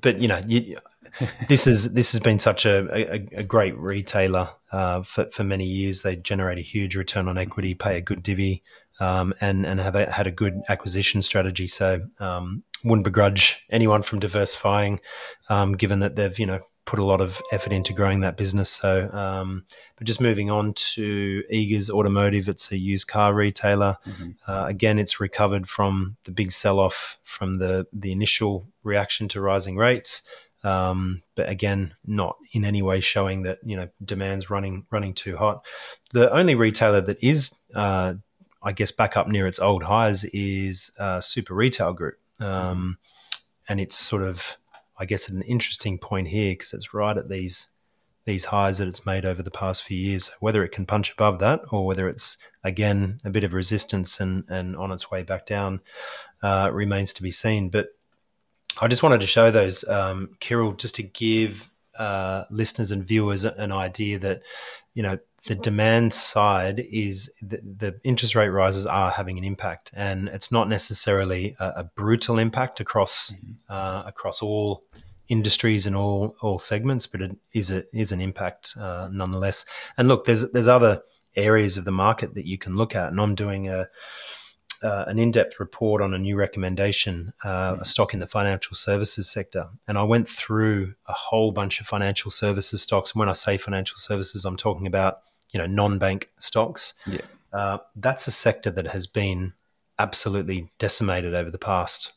but 0.02 0.20
you 0.20 0.28
know, 0.28 0.42
you, 0.48 0.78
this 1.48 1.68
is 1.68 1.94
this 1.94 2.12
has 2.14 2.22
been 2.22 2.40
such 2.40 2.66
a, 2.66 2.88
a, 2.94 3.40
a 3.40 3.44
great 3.44 3.78
retailer 3.78 4.50
uh, 4.72 5.02
for 5.04 5.26
for 5.30 5.44
many 5.44 5.66
years. 5.66 6.02
They 6.02 6.16
generate 6.16 6.58
a 6.58 6.62
huge 6.62 6.96
return 6.96 7.28
on 7.28 7.38
equity, 7.38 7.74
pay 7.74 7.98
a 7.98 8.02
good 8.02 8.24
divvy, 8.24 8.64
um, 9.00 9.34
and 9.42 9.66
and 9.66 9.80
have 9.80 9.96
a, 9.96 10.12
had 10.12 10.28
a 10.28 10.32
good 10.32 10.62
acquisition 10.70 11.22
strategy. 11.22 11.68
So 11.68 12.08
um, 12.20 12.64
wouldn't 12.84 13.06
begrudge 13.06 13.66
anyone 13.70 14.04
from 14.04 14.20
diversifying, 14.20 15.00
um, 15.50 15.74
given 15.74 16.00
that 16.00 16.16
they've 16.16 16.38
you 16.40 16.46
know 16.46 16.62
put 16.86 17.00
a 17.00 17.04
lot 17.04 17.20
of 17.20 17.42
effort 17.52 17.74
into 17.74 17.94
growing 17.94 18.22
that 18.22 18.38
business. 18.38 18.70
So, 18.70 19.10
um, 19.12 19.66
but 19.98 20.06
just 20.06 20.22
moving 20.22 20.52
on 20.52 20.74
to 20.74 21.44
Eagers 21.52 21.90
Automotive, 21.90 22.48
it's 22.48 22.72
a 22.72 22.78
used 22.78 23.08
car 23.08 23.34
retailer. 23.34 23.98
Mm-hmm. 24.06 24.30
Uh, 24.48 24.66
again, 24.68 25.00
it's 25.00 25.20
recovered 25.20 25.68
from 25.68 26.18
the 26.26 26.32
big 26.32 26.52
sell 26.52 26.80
off 26.80 27.18
from 27.24 27.58
the 27.58 27.88
the 27.92 28.12
initial 28.12 28.68
reaction 28.84 29.28
to 29.30 29.42
rising 29.42 29.78
rates. 29.78 30.22
Um, 30.64 31.22
but 31.36 31.48
again, 31.50 31.94
not 32.06 32.38
in 32.52 32.66
any 32.66 32.82
way 32.82 33.00
showing 33.00 33.44
that 33.44 33.60
you 33.64 33.76
know 33.76 33.90
demand's 34.04 34.50
running 34.50 34.86
running 34.92 35.14
too 35.14 35.38
hot. 35.38 35.66
The 36.14 36.32
only 36.32 36.56
retailer 36.56 37.02
that 37.02 37.24
is, 37.24 37.54
uh, 37.74 38.16
I 38.62 38.72
guess, 38.72 38.92
back 38.92 39.18
up 39.18 39.28
near 39.28 39.48
its 39.48 39.60
old 39.60 39.84
highs 39.84 40.24
is 40.26 40.92
uh, 41.00 41.20
Super 41.22 41.54
Retail 41.54 41.94
Group, 41.94 42.20
um, 42.40 42.98
and 43.68 43.80
it's 43.80 43.96
sort 43.96 44.24
of 44.24 44.58
I 44.98 45.06
guess, 45.06 45.30
at 45.30 45.36
an 45.36 45.42
interesting 45.44 45.98
point 45.98 46.30
here 46.30 46.54
because 46.54 46.74
it's 46.74 46.94
right 46.94 47.18
at 47.18 47.30
these 47.30 47.70
these 48.26 48.46
highs 48.46 48.80
that 48.80 48.88
it's 48.88 49.06
made 49.06 49.24
over 49.24 49.44
the 49.44 49.52
past 49.52 49.84
few 49.84 49.98
years. 49.98 50.32
Whether 50.40 50.64
it 50.64 50.72
can 50.72 50.86
punch 50.86 51.12
above 51.12 51.40
that 51.40 51.62
or 51.72 51.86
whether 51.86 52.10
it's 52.10 52.38
again 52.64 53.22
a 53.24 53.30
bit 53.30 53.44
of 53.44 53.54
resistance 53.54 54.20
and 54.20 54.46
and 54.50 54.76
on 54.76 54.92
its 54.92 55.12
way 55.12 55.24
back 55.24 55.46
down 55.46 55.82
uh, 56.42 56.70
remains 56.74 57.14
to 57.14 57.24
be 57.24 57.32
seen. 57.32 57.70
But 57.70 57.90
I 58.80 58.88
just 58.88 59.04
wanted 59.04 59.22
to 59.22 59.28
show 59.28 59.52
those, 59.52 59.88
um, 59.88 60.32
Kiryll, 60.42 60.78
just 60.78 60.96
to 60.96 61.04
give 61.04 61.72
uh, 61.98 62.46
listeners 62.50 62.92
and 62.92 63.06
viewers 63.06 63.46
an 63.46 63.72
idea 63.72 64.20
that 64.20 64.42
you 64.94 65.04
know 65.04 65.18
the 65.48 65.56
demand 65.56 66.12
side 66.12 66.84
is 66.92 67.32
the, 67.40 67.58
the, 67.58 68.00
interest 68.04 68.34
rate 68.34 68.50
rises 68.50 68.86
are 68.86 69.12
having 69.12 69.38
an 69.38 69.44
impact, 69.44 69.92
and 69.96 70.28
it's 70.30 70.52
not 70.52 70.68
necessarily 70.68 71.56
a, 71.60 71.66
a 71.78 71.84
brutal 71.84 72.40
impact 72.40 72.80
across 72.80 73.32
mm-hmm. 73.32 73.54
uh, 73.70 74.04
across 74.06 74.42
all 74.42 74.84
industries 75.28 75.86
and 75.86 75.96
all 75.96 76.36
all 76.42 76.58
segments, 76.58 77.08
but 77.08 77.22
it 77.22 77.38
is 77.54 77.72
a 77.72 77.84
is 77.94 78.12
an 78.12 78.22
impact 78.22 78.74
uh, 78.80 79.10
nonetheless. 79.12 79.66
And 79.98 80.08
look, 80.08 80.26
there's 80.26 80.52
there's 80.52 80.68
other 80.68 81.02
areas 81.36 81.78
of 81.78 81.86
the 81.86 81.92
market 81.92 82.34
that 82.34 82.46
you 82.46 82.58
can 82.58 82.76
look 82.76 82.96
at, 82.96 83.10
and 83.10 83.22
I'm 83.22 83.36
doing 83.36 83.68
a 83.70 83.88
uh, 84.82 85.06
an 85.08 85.20
in-depth 85.20 85.60
report 85.60 86.02
on 86.02 86.14
a 86.14 86.18
new 86.18 86.36
recommendation, 86.36 87.34
uh, 87.44 87.78
a 87.80 87.86
stock 87.86 88.14
in 88.14 88.20
the 88.20 88.28
financial 88.28 88.76
services 88.76 89.30
sector, 89.30 89.70
and 89.88 89.98
I 89.98 90.04
went 90.04 90.28
through 90.28 90.96
a 91.08 91.14
whole 91.14 91.52
bunch 91.52 91.80
of 91.80 91.88
financial 91.88 92.32
services 92.32 92.82
stocks. 92.82 93.12
And 93.12 93.20
when 93.20 93.30
I 93.30 93.34
say 93.34 93.58
financial 93.58 93.98
services, 93.98 94.46
I'm 94.46 94.58
talking 94.58 94.88
about 94.88 95.20
you 95.52 95.58
know 95.58 95.68
non-bank 95.68 96.30
stocks. 96.40 96.94
Yeah. 97.06 97.22
Uh, 97.54 97.78
that's 97.96 98.28
a 98.28 98.32
sector 98.32 98.70
that 98.72 98.88
has 98.88 99.08
been 99.08 99.54
absolutely 99.98 100.70
decimated 100.78 101.34
over 101.34 101.50
the 101.50 101.58
past 101.58 102.12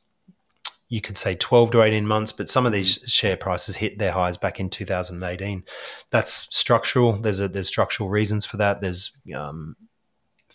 you 0.88 1.00
could 1.00 1.18
say 1.18 1.34
12 1.34 1.72
to 1.72 1.82
18 1.82 2.06
months, 2.06 2.32
but 2.32 2.48
some 2.48 2.64
of 2.64 2.72
these 2.72 2.98
share 3.06 3.36
prices 3.36 3.76
hit 3.76 3.98
their 3.98 4.12
highs 4.12 4.36
back 4.36 4.58
in 4.58 4.70
2018. 4.70 5.64
That's 6.10 6.48
structural. 6.50 7.12
There's 7.12 7.40
a, 7.40 7.48
there's 7.48 7.68
structural 7.68 8.08
reasons 8.08 8.46
for 8.46 8.56
that. 8.56 8.80
There's 8.80 9.12
um, 9.36 9.76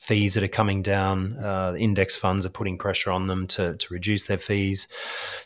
fees 0.03 0.33
that 0.33 0.43
are 0.43 0.49
coming 0.49 0.81
down. 0.81 1.37
Uh, 1.37 1.73
index 1.77 2.17
funds 2.17 2.45
are 2.45 2.49
putting 2.49 2.77
pressure 2.77 3.09
on 3.09 3.27
them 3.27 3.47
to, 3.47 3.77
to 3.77 3.93
reduce 3.93 4.27
their 4.27 4.37
fees. 4.37 4.89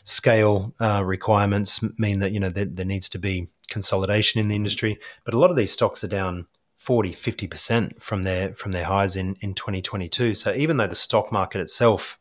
Scale 0.02 0.74
uh, 0.80 1.02
requirements 1.04 1.80
mean 1.96 2.18
that 2.18 2.32
you 2.32 2.40
know 2.40 2.50
there, 2.50 2.64
there 2.64 2.84
needs 2.84 3.08
to 3.10 3.18
be 3.18 3.48
consolidation 3.70 4.40
in 4.40 4.48
the 4.48 4.56
industry. 4.56 4.98
But 5.24 5.34
a 5.34 5.38
lot 5.38 5.50
of 5.50 5.56
these 5.56 5.70
stocks 5.72 6.02
are 6.02 6.08
down 6.08 6.48
40, 6.74 7.12
50% 7.12 8.02
from 8.02 8.24
their 8.24 8.52
from 8.52 8.72
their 8.72 8.86
highs 8.86 9.14
in, 9.14 9.36
in 9.40 9.54
2022. 9.54 10.34
So 10.34 10.52
even 10.52 10.76
though 10.76 10.88
the 10.88 10.96
stock 10.96 11.30
market 11.30 11.60
itself 11.60 12.18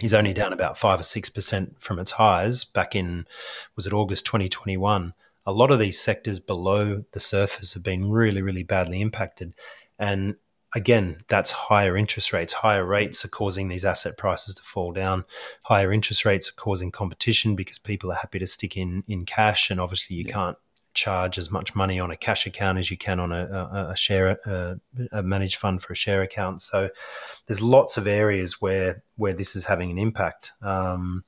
is 0.00 0.14
only 0.14 0.32
down 0.32 0.54
about 0.54 0.78
five 0.78 0.98
or 0.98 1.02
six 1.02 1.28
percent 1.28 1.76
from 1.78 1.98
its 1.98 2.12
highs 2.12 2.64
back 2.64 2.96
in 2.96 3.26
was 3.76 3.86
it 3.86 3.92
August 3.92 4.24
2021, 4.24 5.12
a 5.44 5.52
lot 5.52 5.70
of 5.70 5.78
these 5.78 6.00
sectors 6.00 6.38
below 6.38 7.04
the 7.12 7.20
surface 7.20 7.74
have 7.74 7.82
been 7.82 8.10
really, 8.10 8.40
really 8.40 8.62
badly 8.62 9.02
impacted. 9.02 9.52
And 9.98 10.36
again, 10.74 11.18
that's 11.28 11.52
higher 11.52 11.96
interest 11.96 12.32
rates. 12.32 12.52
Higher 12.52 12.84
rates 12.84 13.24
are 13.24 13.28
causing 13.28 13.68
these 13.68 13.84
asset 13.84 14.16
prices 14.16 14.54
to 14.56 14.62
fall 14.62 14.92
down. 14.92 15.24
Higher 15.64 15.92
interest 15.92 16.24
rates 16.24 16.48
are 16.48 16.54
causing 16.54 16.90
competition 16.90 17.56
because 17.56 17.78
people 17.78 18.12
are 18.12 18.16
happy 18.16 18.38
to 18.38 18.46
stick 18.46 18.76
in 18.76 19.04
in 19.08 19.24
cash, 19.24 19.70
and 19.70 19.80
obviously 19.80 20.16
you 20.16 20.24
yeah. 20.26 20.32
can't 20.32 20.56
charge 20.92 21.38
as 21.38 21.50
much 21.50 21.74
money 21.74 22.00
on 22.00 22.10
a 22.10 22.16
cash 22.16 22.46
account 22.46 22.76
as 22.76 22.90
you 22.90 22.96
can 22.96 23.20
on 23.20 23.30
a, 23.30 23.44
a, 23.44 23.90
a 23.92 23.96
share 23.96 24.38
a, 24.44 24.80
a, 25.12 25.22
managed 25.22 25.56
fund 25.56 25.80
for 25.80 25.92
a 25.92 25.96
share 25.96 26.20
account. 26.22 26.60
So 26.60 26.90
there's 27.46 27.62
lots 27.62 27.96
of 27.96 28.06
areas 28.06 28.60
where 28.60 29.02
where 29.16 29.32
this 29.32 29.54
is 29.54 29.64
having 29.66 29.90
an 29.90 29.98
impact. 29.98 30.52
Um, 30.62 31.24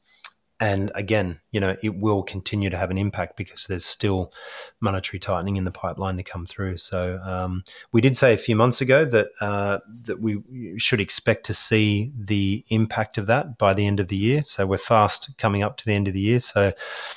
and 0.62 0.92
again, 0.94 1.40
you 1.51 1.59
know, 1.59 1.77
it 1.83 1.96
will 1.96 2.22
continue 2.22 2.70
to 2.70 2.77
have 2.77 2.92
an 2.92 2.96
impact 2.96 3.37
because 3.37 3.66
there's 3.66 3.85
still 3.85 4.33
monetary 4.81 5.18
tightening 5.18 5.57
in 5.57 5.64
the 5.64 5.72
pipeline 5.72 6.16
to 6.18 6.22
come 6.22 6.46
through. 6.46 6.79
So 6.79 7.18
um, 7.25 7.64
we 7.90 8.01
did 8.01 8.16
say 8.16 8.33
a 8.33 8.37
few 8.37 8.55
months 8.55 8.81
ago 8.81 9.05
that 9.05 9.31
uh, 9.40 9.81
that 10.05 10.20
we 10.20 10.40
should 10.79 11.01
expect 11.01 11.46
to 11.46 11.53
see 11.53 12.12
the 12.16 12.64
impact 12.68 13.18
of 13.18 13.27
that 13.27 13.59
by 13.59 13.75
the 13.75 13.88
end 13.88 13.98
of 13.98 14.07
the 14.07 14.16
year. 14.16 14.44
So 14.44 14.64
we're 14.64 14.79
fast 14.79 15.37
coming 15.37 15.64
up 15.64 15.79
to 15.79 15.85
the 15.85 15.94
end 15.94 16.07
of 16.07 16.14
the 16.14 16.20
year. 16.20 16.38
So 16.38 16.72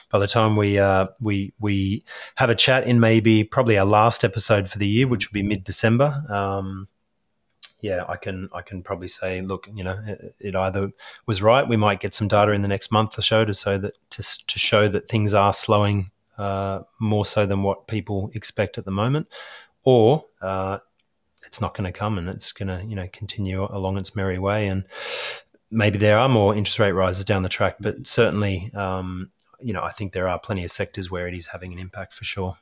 by 0.10 0.18
the 0.18 0.28
time 0.28 0.56
we 0.56 0.80
uh, 0.80 1.10
we 1.22 1.54
we 1.60 2.04
have 2.38 2.50
a 2.50 2.56
chat 2.56 2.88
in 2.88 3.00
maybe 3.00 3.44
probably 3.44 3.78
our 3.78 3.86
last 3.86 4.24
episode 4.24 4.72
for 4.72 4.80
the 4.80 4.88
year, 4.88 5.08
which 5.08 5.30
will 5.30 5.36
be 5.36 5.48
mid 5.48 5.64
December. 5.64 6.24
Um, 6.30 6.88
yeah, 7.86 8.04
I 8.10 8.18
can 8.18 8.50
I 8.52 8.64
can 8.64 8.82
probably 8.82 9.08
say, 9.08 9.42
look, 9.42 9.68
you 9.72 9.84
know, 9.84 10.02
it, 10.08 10.36
it, 10.40 10.56
either 10.56 10.90
was 11.28 11.44
right. 11.44 11.68
We 11.68 11.78
might 11.78 12.00
get 12.00 12.16
some 12.16 12.28
data 12.28 12.52
in 12.52 12.64
the 12.64 12.68
next 12.68 12.92
month 12.92 13.20
or 13.20 13.22
so 13.22 13.46
to 13.46 13.54
show 13.54 13.78
that 13.78 13.94
to, 14.10 14.24
to 14.48 14.60
show 14.60 14.88
that 14.88 15.08
things 15.08 15.36
are 15.36 15.54
slowing 15.54 16.10
uh, 16.40 16.80
more 17.00 17.28
so 17.28 17.46
than 17.46 17.62
what 17.62 17.88
people 17.88 18.32
expect 18.34 18.80
at 18.80 18.86
the 18.86 18.92
moment, 18.92 19.28
or 19.84 20.26
uh, 20.42 20.80
it's 21.46 21.62
not 21.62 21.78
going 21.78 21.86
to 21.86 21.98
come 21.98 22.18
and 22.18 22.28
it's 22.28 22.52
going 22.52 22.70
to 22.70 22.84
you 22.84 22.96
know 22.96 23.08
continue 23.14 23.64
along 23.70 24.00
its 24.00 24.16
merry 24.16 24.40
way. 24.40 24.68
And 24.68 24.88
maybe 25.70 26.00
there 26.00 26.18
are 26.18 26.28
more 26.28 26.56
interest 26.56 26.80
rate 26.80 26.94
rises 26.94 27.24
down 27.24 27.44
the 27.44 27.50
track, 27.50 27.76
but 27.80 28.08
certainly, 28.08 28.72
um, 28.74 29.30
you 29.60 29.74
know, 29.74 29.84
I 29.84 29.92
think 29.92 30.14
there 30.14 30.28
are 30.28 30.40
plenty 30.40 30.64
of 30.64 30.72
sectors 30.72 31.12
where 31.12 31.28
it 31.28 31.36
is 31.36 31.48
having 31.48 31.72
an 31.72 31.78
impact 31.78 32.16
for 32.16 32.24
sure. 32.24 32.58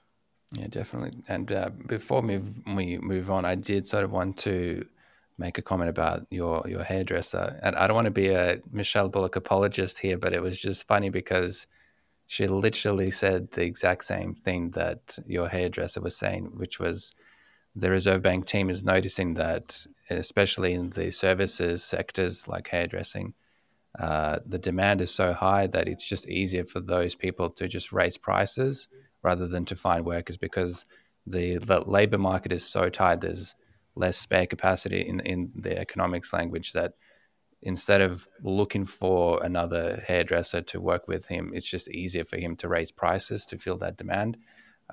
Yeah, 0.52 0.68
definitely. 0.68 1.24
And 1.30 1.50
uh, 1.50 1.70
before 1.88 2.22
we 2.22 2.42
we 2.68 2.98
move 2.98 3.32
on, 3.32 3.46
I 3.46 3.56
did 3.56 3.88
sort 3.88 4.04
of 4.04 4.12
want 4.12 4.36
to 4.40 4.86
make 5.38 5.58
a 5.58 5.62
comment 5.62 5.90
about 5.90 6.26
your 6.30 6.64
your 6.68 6.84
hairdresser. 6.84 7.60
And 7.64 7.76
I 7.76 7.88
don't 7.88 7.96
want 7.96 8.06
to 8.06 8.12
be 8.12 8.30
a 8.30 8.60
Michelle 8.72 9.10
Bullock 9.10 9.36
apologist 9.36 10.00
here, 10.00 10.18
but 10.18 10.34
it 10.34 10.42
was 10.42 10.60
just 10.60 10.88
funny 10.88 11.10
because 11.10 11.68
she 12.28 12.48
literally 12.48 13.12
said 13.12 13.52
the 13.52 13.64
exact 13.64 14.06
same 14.06 14.34
thing 14.34 14.72
that 14.72 15.20
your 15.26 15.50
hairdresser 15.50 16.02
was 16.02 16.16
saying, 16.16 16.52
which 16.56 16.80
was 16.80 17.14
the 17.76 17.90
Reserve 17.90 18.22
Bank 18.22 18.46
team 18.46 18.70
is 18.70 18.86
noticing 18.86 19.34
that, 19.34 19.86
especially 20.10 20.74
in 20.74 20.92
the 20.92 21.12
services 21.12 21.84
sectors 21.84 22.48
like 22.48 22.68
hairdressing, 22.68 23.34
uh, 24.00 24.40
the 24.46 24.60
demand 24.60 25.02
is 25.02 25.12
so 25.12 25.34
high 25.34 25.68
that 25.68 25.88
it's 25.88 26.08
just 26.08 26.28
easier 26.28 26.66
for 26.66 26.80
those 26.80 27.16
people 27.16 27.50
to 27.50 27.68
just 27.68 27.92
raise 27.92 28.18
prices 28.18 28.88
rather 29.22 29.48
than 29.48 29.66
to 29.66 29.76
find 29.76 30.06
workers 30.06 30.38
because 30.38 30.86
the, 31.26 31.58
the 31.58 31.80
labor 31.80 32.18
market 32.18 32.52
is 32.52 32.66
so 32.66 32.90
tight. 32.90 33.22
There's 33.22 33.56
less 33.96 34.18
spare 34.18 34.46
capacity 34.46 35.02
in 35.02 35.20
in 35.22 35.52
the 35.56 35.78
economics 35.78 36.34
language 36.34 36.74
that 36.74 36.94
instead 37.62 38.02
of 38.02 38.28
looking 38.42 38.86
for 38.86 39.42
another 39.44 40.04
hairdresser 40.08 40.62
to 40.62 40.82
work 40.82 41.08
with 41.08 41.28
him, 41.28 41.52
it's 41.54 41.70
just 41.70 41.90
easier 41.90 42.26
for 42.26 42.38
him 42.38 42.56
to 42.58 42.68
raise 42.68 42.92
prices 42.92 43.46
to 43.46 43.58
fill 43.58 43.78
that 43.78 43.98
demand. 43.98 44.38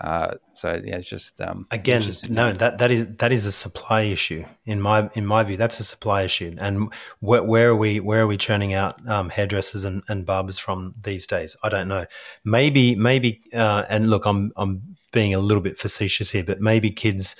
Uh, 0.00 0.34
so 0.54 0.80
yeah, 0.84 0.96
it's 0.96 1.08
just 1.08 1.40
um, 1.40 1.66
again, 1.70 1.98
it's 1.98 2.20
just, 2.20 2.30
no, 2.30 2.52
that 2.52 2.78
that 2.78 2.90
is 2.90 3.06
that 3.16 3.32
is 3.32 3.44
a 3.44 3.52
supply 3.52 4.02
issue 4.02 4.44
in 4.64 4.80
my 4.80 5.10
in 5.14 5.26
my 5.26 5.42
view. 5.42 5.56
That's 5.56 5.80
a 5.80 5.84
supply 5.84 6.22
issue, 6.22 6.54
and 6.58 6.92
where, 7.18 7.42
where 7.42 7.70
are 7.70 7.76
we 7.76 8.00
where 8.00 8.22
are 8.22 8.26
we 8.26 8.38
churning 8.38 8.72
out 8.72 9.06
um, 9.08 9.28
hairdressers 9.28 9.84
and, 9.84 10.02
and 10.08 10.24
barbers 10.24 10.58
from 10.58 10.94
these 11.02 11.26
days? 11.26 11.56
I 11.62 11.68
don't 11.68 11.88
know. 11.88 12.06
Maybe 12.44 12.94
maybe, 12.94 13.40
uh, 13.52 13.84
and 13.90 14.08
look, 14.08 14.26
I'm 14.26 14.52
I'm 14.56 14.96
being 15.12 15.34
a 15.34 15.40
little 15.40 15.62
bit 15.62 15.76
facetious 15.76 16.30
here, 16.30 16.44
but 16.44 16.60
maybe 16.60 16.90
kids 16.90 17.36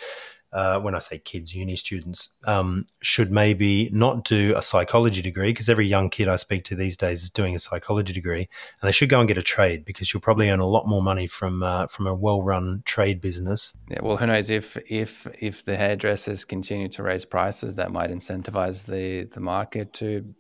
uh, 0.53 0.81
when 0.81 0.95
I 0.95 0.99
say 0.99 1.19
kids, 1.19 1.55
uni 1.55 1.77
students, 1.77 2.31
um, 2.45 2.87
should 3.01 3.31
maybe 3.31 3.89
not 3.93 4.25
do 4.25 4.55
a 4.57 4.63
psychology 4.63 5.23
degree 5.23 5.53
because 5.53 5.69
every 5.69 5.87
young 5.87 6.11
kid 6.11 6.29
I 6.29 6.37
speak 6.37 6.65
to 6.65 6.75
these 6.75 6.97
days 6.97 7.23
is 7.23 7.31
doing 7.31 7.55
a 7.55 7.59
psychology 7.59 8.13
degree, 8.13 8.49
and 8.81 8.89
they 8.89 8.93
should 8.93 9.09
go 9.09 9.21
and 9.21 9.29
get 9.29 9.39
a 9.39 9.43
trade 9.43 9.85
because 9.85 10.13
you'll 10.13 10.21
probably 10.21 10.51
earn 10.51 10.61
a 10.61 10.67
lot 10.67 10.87
more 10.87 11.03
money 11.03 11.27
from 11.27 11.63
uh, 11.63 11.87
from 11.87 12.07
a 12.07 12.15
well 12.15 12.43
run 12.43 12.83
trade 12.85 13.21
business. 13.21 13.77
Yeah, 13.89 14.01
well, 14.03 14.17
who 14.17 14.27
knows 14.27 14.51
if 14.51 14.77
if 14.89 15.27
if 15.41 15.65
the 15.65 15.77
hairdressers 15.77 16.45
continue 16.45 16.89
to 16.89 17.03
raise 17.03 17.25
prices, 17.25 17.77
that 17.77 17.93
might 17.93 18.11
incentivize 18.11 18.87
the 18.87 19.25
the 19.33 19.41
market 19.41 19.93
to 19.95 20.35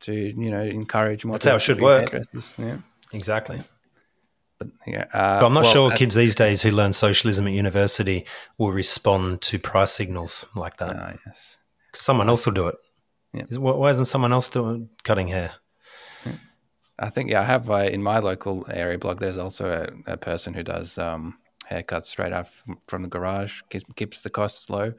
to 0.00 0.12
you 0.14 0.50
know 0.50 0.62
encourage 0.62 1.24
more. 1.24 1.34
That's 1.34 1.46
how 1.46 1.56
it 1.56 1.62
should 1.62 1.80
work. 1.80 2.12
Yeah, 2.58 2.78
exactly. 3.12 3.62
But 4.58 4.68
yeah, 4.86 5.06
uh, 5.12 5.40
but 5.40 5.46
I'm 5.46 5.54
not 5.54 5.64
well, 5.64 5.72
sure 5.72 5.90
kids 5.90 6.14
these 6.14 6.34
days 6.34 6.62
who 6.62 6.70
learn 6.70 6.92
socialism 6.92 7.46
at 7.46 7.52
university 7.52 8.24
will 8.58 8.72
respond 8.72 9.42
to 9.42 9.58
price 9.58 9.92
signals 9.92 10.44
like 10.54 10.76
that. 10.76 10.96
Uh, 10.96 11.12
yes, 11.26 11.58
someone 11.94 12.28
else 12.28 12.46
will 12.46 12.52
do 12.52 12.68
it. 12.68 12.76
Yeah. 13.32 13.58
Why 13.58 13.90
isn't 13.90 14.04
someone 14.04 14.32
else 14.32 14.48
doing 14.48 14.90
cutting 15.02 15.28
hair? 15.28 15.54
I 16.98 17.10
think 17.10 17.30
yeah, 17.30 17.40
I 17.40 17.44
have 17.44 17.68
uh, 17.70 17.74
in 17.74 18.02
my 18.02 18.20
local 18.20 18.66
area 18.70 18.98
blog. 18.98 19.18
There's 19.18 19.38
also 19.38 19.90
a, 20.06 20.12
a 20.12 20.16
person 20.16 20.54
who 20.54 20.62
does 20.62 20.96
um, 20.96 21.38
haircuts 21.68 22.06
straight 22.06 22.32
out 22.32 22.48
from, 22.48 22.78
from 22.86 23.02
the 23.02 23.08
garage, 23.08 23.62
keeps, 23.68 23.84
keeps 23.96 24.22
the 24.22 24.30
costs 24.30 24.70
low. 24.70 24.92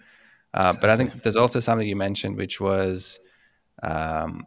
Uh, 0.54 0.68
exactly. 0.68 0.80
But 0.82 0.90
I 0.90 0.98
think 0.98 1.24
there's 1.24 1.36
also 1.38 1.62
something 1.62 1.88
you 1.88 1.96
mentioned, 1.96 2.36
which 2.36 2.60
was 2.60 3.20
um, 3.82 4.46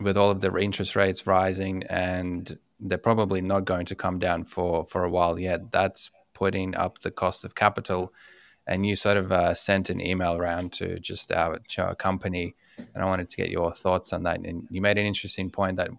with 0.00 0.16
all 0.16 0.30
of 0.30 0.40
the 0.40 0.52
interest 0.56 0.96
rates 0.96 1.26
rising 1.26 1.84
and 1.88 2.58
they're 2.80 2.98
probably 2.98 3.40
not 3.40 3.64
going 3.64 3.86
to 3.86 3.94
come 3.94 4.18
down 4.18 4.44
for 4.44 4.84
for 4.86 5.04
a 5.04 5.10
while 5.10 5.38
yet. 5.38 5.70
That's 5.72 6.10
putting 6.34 6.74
up 6.74 7.00
the 7.00 7.10
cost 7.10 7.44
of 7.44 7.54
capital. 7.54 8.12
And 8.66 8.86
you 8.86 8.94
sort 8.94 9.16
of 9.16 9.32
uh, 9.32 9.54
sent 9.54 9.90
an 9.90 10.00
email 10.00 10.36
around 10.36 10.72
to 10.74 11.00
just 11.00 11.32
our, 11.32 11.58
to 11.70 11.82
our 11.82 11.94
company, 11.94 12.54
and 12.94 13.02
I 13.02 13.06
wanted 13.06 13.28
to 13.30 13.36
get 13.36 13.50
your 13.50 13.72
thoughts 13.72 14.12
on 14.12 14.22
that. 14.24 14.40
And 14.40 14.68
you 14.70 14.80
made 14.80 14.98
an 14.98 15.06
interesting 15.06 15.50
point 15.50 15.76
that 15.78 15.90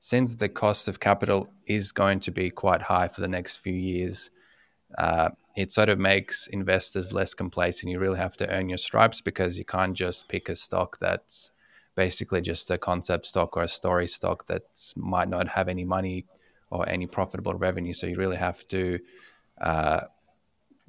since 0.00 0.34
the 0.34 0.48
cost 0.48 0.88
of 0.88 0.98
capital 0.98 1.48
is 1.66 1.92
going 1.92 2.20
to 2.20 2.30
be 2.30 2.50
quite 2.50 2.82
high 2.82 3.08
for 3.08 3.20
the 3.20 3.28
next 3.28 3.58
few 3.58 3.74
years, 3.74 4.30
uh, 4.98 5.30
it 5.56 5.72
sort 5.72 5.88
of 5.88 5.98
makes 5.98 6.46
investors 6.48 7.12
less 7.12 7.32
complacent. 7.34 7.92
You 7.92 7.98
really 7.98 8.18
have 8.18 8.36
to 8.38 8.50
earn 8.50 8.68
your 8.68 8.78
stripes 8.78 9.20
because 9.20 9.58
you 9.58 9.64
can't 9.64 9.94
just 9.94 10.28
pick 10.28 10.48
a 10.48 10.54
stock 10.54 10.98
that's 10.98 11.52
basically 11.96 12.40
just 12.40 12.70
a 12.70 12.78
concept 12.78 13.26
stock 13.26 13.56
or 13.56 13.64
a 13.64 13.68
story 13.68 14.06
stock 14.06 14.46
that 14.46 14.62
might 14.94 15.28
not 15.28 15.48
have 15.48 15.68
any 15.68 15.84
money 15.84 16.26
or 16.70 16.88
any 16.88 17.06
profitable 17.06 17.54
revenue. 17.54 17.92
So 17.92 18.06
you 18.06 18.14
really 18.14 18.36
have 18.36 18.66
to, 18.68 19.00
uh, 19.60 20.02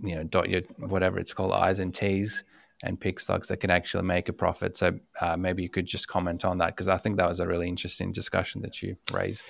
you 0.04 0.15
know, 0.15 0.24
dot 0.24 0.50
your 0.50 0.62
whatever 0.78 1.17
it's 1.17 1.34
called 1.34 1.54
I's 1.54 1.80
and 1.80 1.93
T's 1.93 2.43
and 2.84 3.00
pick 3.00 3.20
stocks 3.20 3.48
that 3.48 3.58
can 3.58 3.72
actually 3.72 4.04
make 4.04 4.30
a 4.30 4.34
profit. 4.34 4.78
So 4.78 5.00
uh, 5.20 5.36
maybe 5.38 5.63
you 5.63 5.70
could 5.70 5.88
just 5.88 6.08
comment 6.08 6.46
on 6.46 6.60
that 6.60 6.76
because 6.76 6.88
I 6.88 6.98
think 6.98 7.17
that 7.17 7.28
was 7.28 7.39
a 7.39 7.48
really 7.48 7.67
interesting 7.67 8.12
discussion 8.12 8.62
that 8.62 8.84
you 8.84 8.98
raised. 9.12 9.48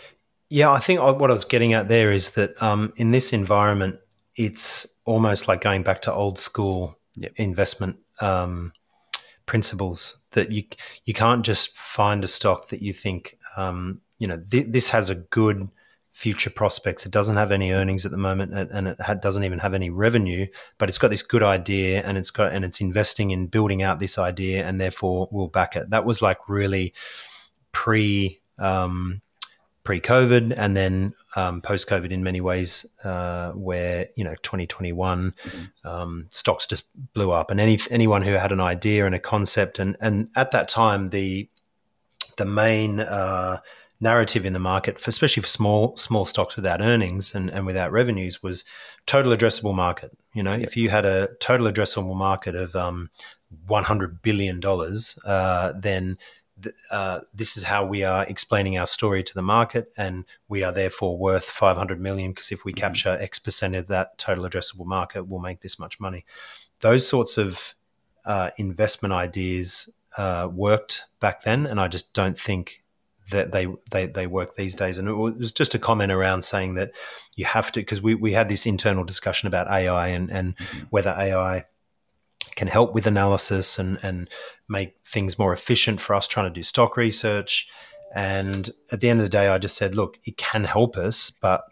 Yeah, 0.50 0.72
I 0.72 0.80
think 0.80 1.02
what 1.02 1.30
I 1.30 1.34
was 1.34 1.44
getting 1.44 1.74
at 1.74 1.90
there 1.90 2.10
is 2.12 2.32
that 2.32 2.62
um, 2.64 2.94
in 2.96 3.12
this 3.12 3.34
environment, 3.34 4.00
it's 4.36 4.88
almost 5.04 5.48
like 5.50 5.60
going 5.60 5.84
back 5.84 6.04
to 6.04 6.14
old 6.14 6.40
school 6.40 6.98
yep. 7.18 7.34
investment 7.36 7.98
um, 8.22 8.72
principles 9.48 10.20
that 10.32 10.52
you 10.52 10.64
you 11.06 11.14
can't 11.16 11.44
just 11.44 11.76
find 11.76 12.24
a 12.24 12.28
stock 12.28 12.68
that 12.68 12.84
you 12.84 12.94
think 12.94 13.40
um, 13.58 14.02
you 14.20 14.28
know 14.28 14.40
th- 14.52 14.68
this 14.70 14.90
has 14.90 15.10
a 15.10 15.16
good 15.16 15.68
future 16.12 16.50
prospects. 16.50 17.06
It 17.06 17.12
doesn't 17.12 17.36
have 17.36 17.52
any 17.52 17.72
earnings 17.72 18.04
at 18.04 18.12
the 18.12 18.18
moment, 18.18 18.52
and 18.52 18.88
it 18.88 19.00
ha- 19.00 19.14
doesn't 19.14 19.44
even 19.44 19.60
have 19.60 19.76
any 19.76 19.92
revenue. 19.92 20.48
But 20.80 20.90
it's 20.90 20.98
got 20.98 21.10
this 21.10 21.22
good 21.22 21.44
idea, 21.44 22.02
and 22.02 22.18
it's 22.18 22.32
got 22.32 22.54
and 22.54 22.66
it's 22.66 22.82
investing 22.82 23.32
in 23.32 23.48
building 23.48 23.82
out 23.82 24.00
this 24.00 24.18
idea, 24.18 24.66
and 24.66 24.80
therefore 24.80 25.28
we'll 25.32 25.48
back 25.48 25.76
it. 25.76 25.90
That 25.90 26.06
was 26.06 26.22
like 26.22 26.38
really 26.48 26.94
pre 27.72 28.42
um, 28.60 29.22
pre 29.88 30.02
COVID, 30.02 30.54
and 30.58 30.76
then 30.76 31.14
um, 31.38 31.62
post 31.62 31.88
COVID 31.88 32.12
in 32.12 32.22
many 32.22 32.42
ways, 32.42 32.86
uh, 33.06 33.54
where 33.54 34.10
you 34.16 34.24
know 34.26 34.36
2021 34.44 35.32
mm-hmm. 35.32 35.88
um, 35.88 36.28
stocks 36.30 36.68
just 36.68 36.84
blew 37.14 37.32
up, 37.32 37.50
and 37.50 37.62
any 37.62 37.80
anyone 37.90 38.22
who 38.22 38.34
had 38.34 38.52
an 38.52 38.60
idea 38.60 39.06
and 39.06 39.16
a 39.16 39.20
concept, 39.20 39.80
and 39.80 39.96
and 40.02 40.30
at 40.36 40.52
that 40.52 40.68
time 40.68 41.08
the 41.12 41.48
the 42.36 42.44
main 42.44 43.00
uh, 43.00 43.60
narrative 44.02 44.46
in 44.46 44.52
the 44.52 44.60
market, 44.60 45.00
for, 45.00 45.10
especially 45.10 45.42
for 45.42 45.48
small 45.48 45.96
small 45.96 46.26
stocks 46.26 46.58
without 46.58 46.82
earnings 46.82 47.34
and, 47.34 47.50
and 47.50 47.66
without 47.66 47.90
revenues, 47.90 48.44
was 48.44 48.66
total 49.06 49.32
addressable 49.32 49.74
market. 49.74 50.12
You 50.34 50.44
know, 50.44 50.52
if 50.52 50.76
you 50.76 50.90
had 50.90 51.06
a 51.06 51.30
total 51.40 51.68
addressable 51.68 52.18
market 52.18 52.56
of 52.56 52.76
um, 52.76 53.10
100 53.68 54.22
billion 54.22 54.60
dollars, 54.60 55.18
uh, 55.24 55.72
then 55.80 56.18
uh, 56.90 57.22
this 57.34 57.58
is 57.58 57.64
how 57.64 57.86
we 57.86 58.04
are 58.04 58.26
explaining 58.26 58.78
our 58.78 58.88
story 58.88 59.24
to 59.24 59.34
the 59.34 59.42
market, 59.42 59.92
and 59.98 60.26
we 60.48 60.64
are 60.64 60.72
therefore 60.72 61.18
worth 61.18 61.46
500 61.46 62.00
million 62.00 62.32
because 62.32 62.52
if 62.52 62.66
we 62.66 62.72
mm-hmm. 62.72 62.80
capture 62.80 63.18
X 63.20 63.40
percent 63.40 63.76
of 63.76 63.88
that 63.88 64.18
total 64.18 64.46
addressable 64.46 64.86
market, 64.86 65.28
we'll 65.28 65.40
make 65.40 65.62
this 65.62 65.80
much 65.80 66.00
money. 66.00 66.26
Those 66.82 67.08
sorts 67.08 67.38
of 67.38 67.76
uh, 68.26 68.52
investment 68.58 69.14
ideas 69.14 69.90
uh, 70.18 70.50
worked 70.52 71.06
back 71.20 71.44
then, 71.44 71.66
and 71.66 71.80
I 71.80 71.88
just 71.88 72.14
don't 72.14 72.38
think 72.38 72.84
that 73.30 73.52
they, 73.52 73.68
they 73.92 74.08
they 74.08 74.26
work 74.26 74.56
these 74.56 74.76
days. 74.76 74.98
And 74.98 75.08
it 75.08 75.14
was 75.14 75.52
just 75.52 75.76
a 75.76 75.80
comment 75.80 76.12
around 76.12 76.44
saying 76.44 76.76
that 76.76 76.92
you 77.36 77.46
have 77.46 77.72
to 77.74 77.82
because 77.82 78.02
we, 78.02 78.16
we 78.16 78.32
had 78.32 78.50
this 78.50 78.66
internal 78.66 79.04
discussion 79.04 79.48
about 79.48 79.68
AI 79.68 80.08
and, 80.10 80.32
and 80.32 80.56
mm-hmm. 80.56 80.86
whether 80.90 81.12
AI 81.12 81.66
can 82.56 82.68
help 82.68 82.94
with 82.94 83.08
analysis 83.08 83.80
and, 83.80 84.00
and 84.02 84.30
make 84.70 84.96
things 85.06 85.38
more 85.38 85.54
efficient 85.54 86.02
for 86.02 86.16
us 86.16 86.28
trying 86.28 86.52
to 86.52 86.60
do 86.60 86.64
stock 86.64 86.98
research. 86.98 87.68
And 88.16 88.70
at 88.92 89.02
the 89.02 89.10
end 89.10 89.20
of 89.20 89.26
the 89.26 89.30
day, 89.30 89.48
I 89.48 89.58
just 89.58 89.78
said, 89.78 89.96
look, 89.96 90.18
it 90.26 90.38
can 90.38 90.64
help 90.64 90.98
us, 90.98 91.30
but 91.30 91.64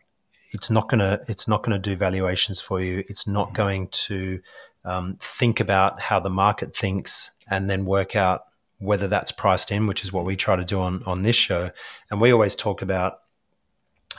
it's 0.52 0.70
not 0.70 0.90
gonna 0.90 1.20
it's 1.28 1.48
not 1.48 1.64
gonna 1.64 1.80
do 1.80 1.96
valuations 1.96 2.62
for 2.62 2.82
you. 2.82 3.04
It's 3.10 3.28
not 3.28 3.48
mm-hmm. 3.48 3.56
going 3.56 3.88
to 3.90 4.40
um, 4.86 5.18
think 5.20 5.60
about 5.60 6.00
how 6.00 6.20
the 6.20 6.30
market 6.30 6.76
thinks 6.76 7.32
and 7.50 7.70
then 7.70 7.86
work 7.86 8.16
out 8.16 8.44
whether 8.78 9.08
that's 9.08 9.32
priced 9.32 9.72
in, 9.72 9.88
which 9.88 10.04
is 10.04 10.14
what 10.14 10.26
we 10.26 10.36
try 10.36 10.56
to 10.56 10.66
do 10.66 10.80
on 10.80 11.04
on 11.06 11.24
this 11.24 11.36
show. 11.36 11.72
And 12.10 12.22
we 12.22 12.32
always 12.32 12.56
talk 12.56 12.82
about, 12.82 13.20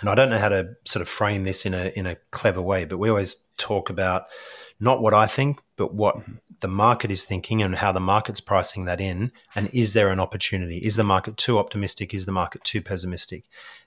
and 0.00 0.08
I 0.08 0.14
don't 0.14 0.30
know 0.30 0.38
how 0.38 0.48
to 0.48 0.74
sort 0.84 1.02
of 1.02 1.08
frame 1.08 1.44
this 1.44 1.64
in 1.64 1.74
a 1.74 1.92
in 1.96 2.06
a 2.06 2.16
clever 2.30 2.62
way, 2.62 2.84
but 2.84 2.98
we 2.98 3.08
always 3.08 3.36
talk 3.56 3.90
about 3.90 4.24
not 4.78 5.00
what 5.00 5.14
I 5.14 5.26
think, 5.26 5.60
but 5.76 5.94
what 5.94 6.16
the 6.60 6.68
market 6.68 7.10
is 7.10 7.24
thinking 7.24 7.62
and 7.62 7.76
how 7.76 7.92
the 7.92 8.00
market's 8.00 8.40
pricing 8.40 8.84
that 8.86 9.00
in. 9.00 9.32
And 9.54 9.68
is 9.72 9.92
there 9.92 10.08
an 10.08 10.20
opportunity? 10.20 10.78
Is 10.78 10.96
the 10.96 11.04
market 11.04 11.36
too 11.36 11.58
optimistic? 11.58 12.14
Is 12.14 12.26
the 12.26 12.32
market 12.32 12.64
too 12.64 12.80
pessimistic? 12.80 13.44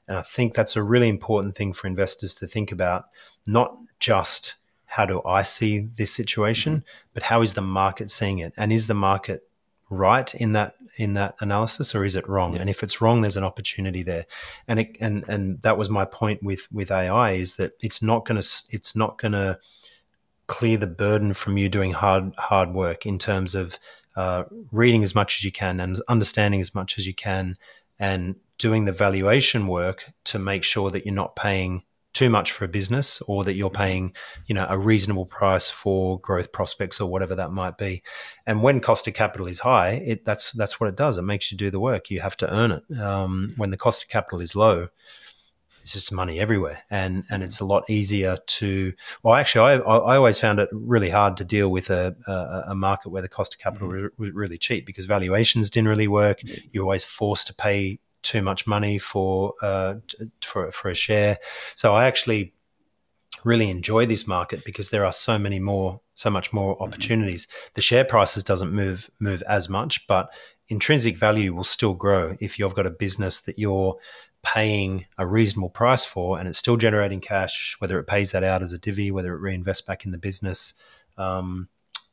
And 0.08 0.18
I 0.18 0.22
think 0.22 0.54
that's 0.54 0.76
a 0.76 0.84
really 0.84 1.10
important 1.10 1.56
thing 1.56 1.74
for 1.74 1.88
investors 1.88 2.36
to 2.36 2.48
think 2.48 2.72
about, 2.72 3.06
not 3.48 3.76
just 4.00 4.56
how 4.86 5.06
do 5.06 5.22
I 5.26 5.44
see 5.44 5.80
this 5.80 6.14
situation, 6.14 6.78
mm-hmm. 6.78 7.10
but 7.14 7.24
how 7.24 7.42
is 7.42 7.54
the 7.54 7.62
market 7.62 8.10
seeing 8.10 8.40
it? 8.40 8.54
And 8.58 8.72
is 8.72 8.88
the 8.88 8.94
market 8.94 9.44
right 9.90 10.34
in 10.36 10.54
that 10.54 10.76
in 10.98 11.14
that 11.14 11.34
analysis 11.40 11.96
or 11.96 12.04
is 12.04 12.16
it 12.16 12.28
wrong 12.28 12.54
yeah. 12.54 12.60
and 12.62 12.70
if 12.70 12.84
it's 12.84 13.00
wrong 13.00 13.22
there's 13.22 13.38
an 13.38 13.44
opportunity 13.44 14.04
there 14.04 14.26
and 14.68 14.82
it, 14.82 14.98
and 15.00 15.24
and 15.28 15.62
that 15.62 15.78
was 15.78 15.90
my 15.90 16.04
point 16.04 16.44
with 16.44 16.68
with 16.72 16.92
AI 16.92 17.32
is 17.32 17.56
that 17.56 17.72
it's 17.80 18.02
not 18.02 18.26
going 18.26 18.40
to 18.40 18.48
it's 18.70 18.96
not 18.96 19.18
going 19.18 19.32
to 19.32 19.58
clear 20.50 20.76
the 20.78 20.88
burden 20.88 21.34
from 21.34 21.58
you 21.58 21.70
doing 21.70 21.94
hard 21.94 22.34
hard 22.38 22.74
work 22.74 23.06
in 23.06 23.18
terms 23.18 23.56
of 23.56 23.80
uh, 24.18 24.44
reading 24.72 25.04
as 25.04 25.16
much 25.16 25.38
as 25.38 25.44
you 25.46 25.52
can 25.52 25.80
and 25.80 26.02
understanding 26.10 26.60
as 26.60 26.76
much 26.76 26.98
as 26.98 27.08
you 27.08 27.14
can 27.14 27.56
and 28.00 28.36
doing 28.58 28.84
the 28.84 28.92
valuation 28.92 29.68
work 29.68 30.12
to 30.26 30.38
make 30.38 30.64
sure 30.64 30.92
that 30.92 31.06
you're 31.06 31.16
not 31.16 31.36
paying 31.36 31.84
too 32.14 32.30
much 32.30 32.52
for 32.52 32.66
a 32.66 32.68
business 32.68 33.22
or 33.28 33.44
that 33.44 33.54
you're 33.54 33.70
paying 33.70 34.12
you 34.48 34.56
know 34.56 34.66
a 34.68 34.78
reasonable 34.78 35.26
price 35.26 35.70
for 35.70 36.20
growth 36.20 36.52
prospects 36.52 37.00
or 37.00 37.10
whatever 37.10 37.36
that 37.36 37.52
might 37.52 37.78
be. 37.78 38.02
And 38.48 38.64
when 38.64 38.82
cost 38.82 39.08
of 39.08 39.14
capital 39.14 39.48
is 39.48 39.60
high 39.60 39.92
it 39.92 40.26
that's 40.26 40.52
that's 40.52 40.80
what 40.80 40.90
it 40.90 40.98
does. 40.98 41.18
It 41.18 41.22
makes 41.22 41.52
you 41.52 41.58
do 41.58 41.70
the 41.70 41.80
work. 41.80 42.10
You 42.10 42.22
have 42.22 42.36
to 42.38 42.52
earn 42.52 42.72
it 42.72 43.00
um, 43.00 43.54
when 43.56 43.70
the 43.70 43.78
cost 43.78 44.02
of 44.02 44.10
capital 44.10 44.42
is 44.42 44.56
low 44.56 44.88
it's 45.96 46.06
just 46.06 46.12
money 46.12 46.40
everywhere 46.40 46.84
and 46.90 47.24
and 47.30 47.44
it's 47.44 47.60
a 47.60 47.66
lot 47.66 47.90
easier 47.90 48.38
to 48.48 48.94
well 49.24 49.34
actually 49.34 49.62
i 49.62 49.76
i 49.76 50.16
always 50.16 50.40
found 50.40 50.60
it 50.60 50.70
really 50.72 51.10
hard 51.10 51.36
to 51.38 51.44
deal 51.44 51.70
with 51.70 51.90
a 51.90 52.16
a, 52.28 52.72
a 52.72 52.76
market 52.76 53.10
where 53.10 53.22
the 53.22 53.30
cost 53.30 53.54
of 53.54 53.60
capital 53.60 53.90
mm-hmm. 53.90 54.22
was 54.22 54.32
really 54.32 54.58
cheap 54.58 54.86
because 54.86 55.06
valuations 55.06 55.70
didn't 55.70 55.90
really 55.90 56.08
work 56.08 56.42
you're 56.72 56.84
always 56.84 57.06
forced 57.06 57.48
to 57.48 57.54
pay 57.54 58.00
too 58.22 58.42
much 58.42 58.68
money 58.68 59.00
for 59.00 59.54
uh, 59.62 59.96
for 60.44 60.72
for 60.72 60.90
a 60.90 60.96
share. 60.96 61.38
So 61.76 61.94
I 61.94 62.06
actually 62.06 62.54
really 63.44 63.70
enjoy 63.70 64.06
this 64.06 64.28
market 64.28 64.66
because 64.66 64.90
there 64.90 65.06
are 65.06 65.14
so 65.14 65.38
many 65.38 65.60
more, 65.60 66.02
so 66.14 66.30
much 66.30 66.52
more 66.52 66.76
mm-hmm. 66.76 66.84
opportunities. 66.84 67.46
Mm-hmm. 67.46 67.72
The 67.76 67.82
share 67.82 68.06
prices 68.06 68.44
doesn't 68.44 68.72
move 68.72 69.10
move 69.20 69.42
as 69.48 69.70
much, 69.70 70.08
but 70.08 70.30
intrinsic 70.68 71.18
value 71.18 71.54
will 71.56 71.64
still 71.64 71.96
grow 71.96 72.38
if 72.40 72.60
you've 72.60 72.76
got 72.76 72.86
a 72.86 72.92
business 72.92 73.40
that 73.42 73.58
you're 73.58 73.98
paying 74.44 75.06
a 75.18 75.28
reasonable 75.28 75.70
price 75.70 76.06
for 76.06 76.40
and 76.40 76.48
it's 76.48 76.60
still 76.60 76.78
generating 76.78 77.22
cash, 77.22 77.76
whether 77.80 78.00
it 78.00 78.06
pays 78.06 78.32
that 78.32 78.44
out 78.44 78.64
as 78.64 78.74
a 78.74 78.78
divvy, 78.78 79.12
whether 79.12 79.36
it 79.36 79.42
reinvests 79.42 79.86
back 79.86 80.06
in 80.06 80.12
the 80.12 80.18
business. 80.18 80.74
Um, 81.18 81.68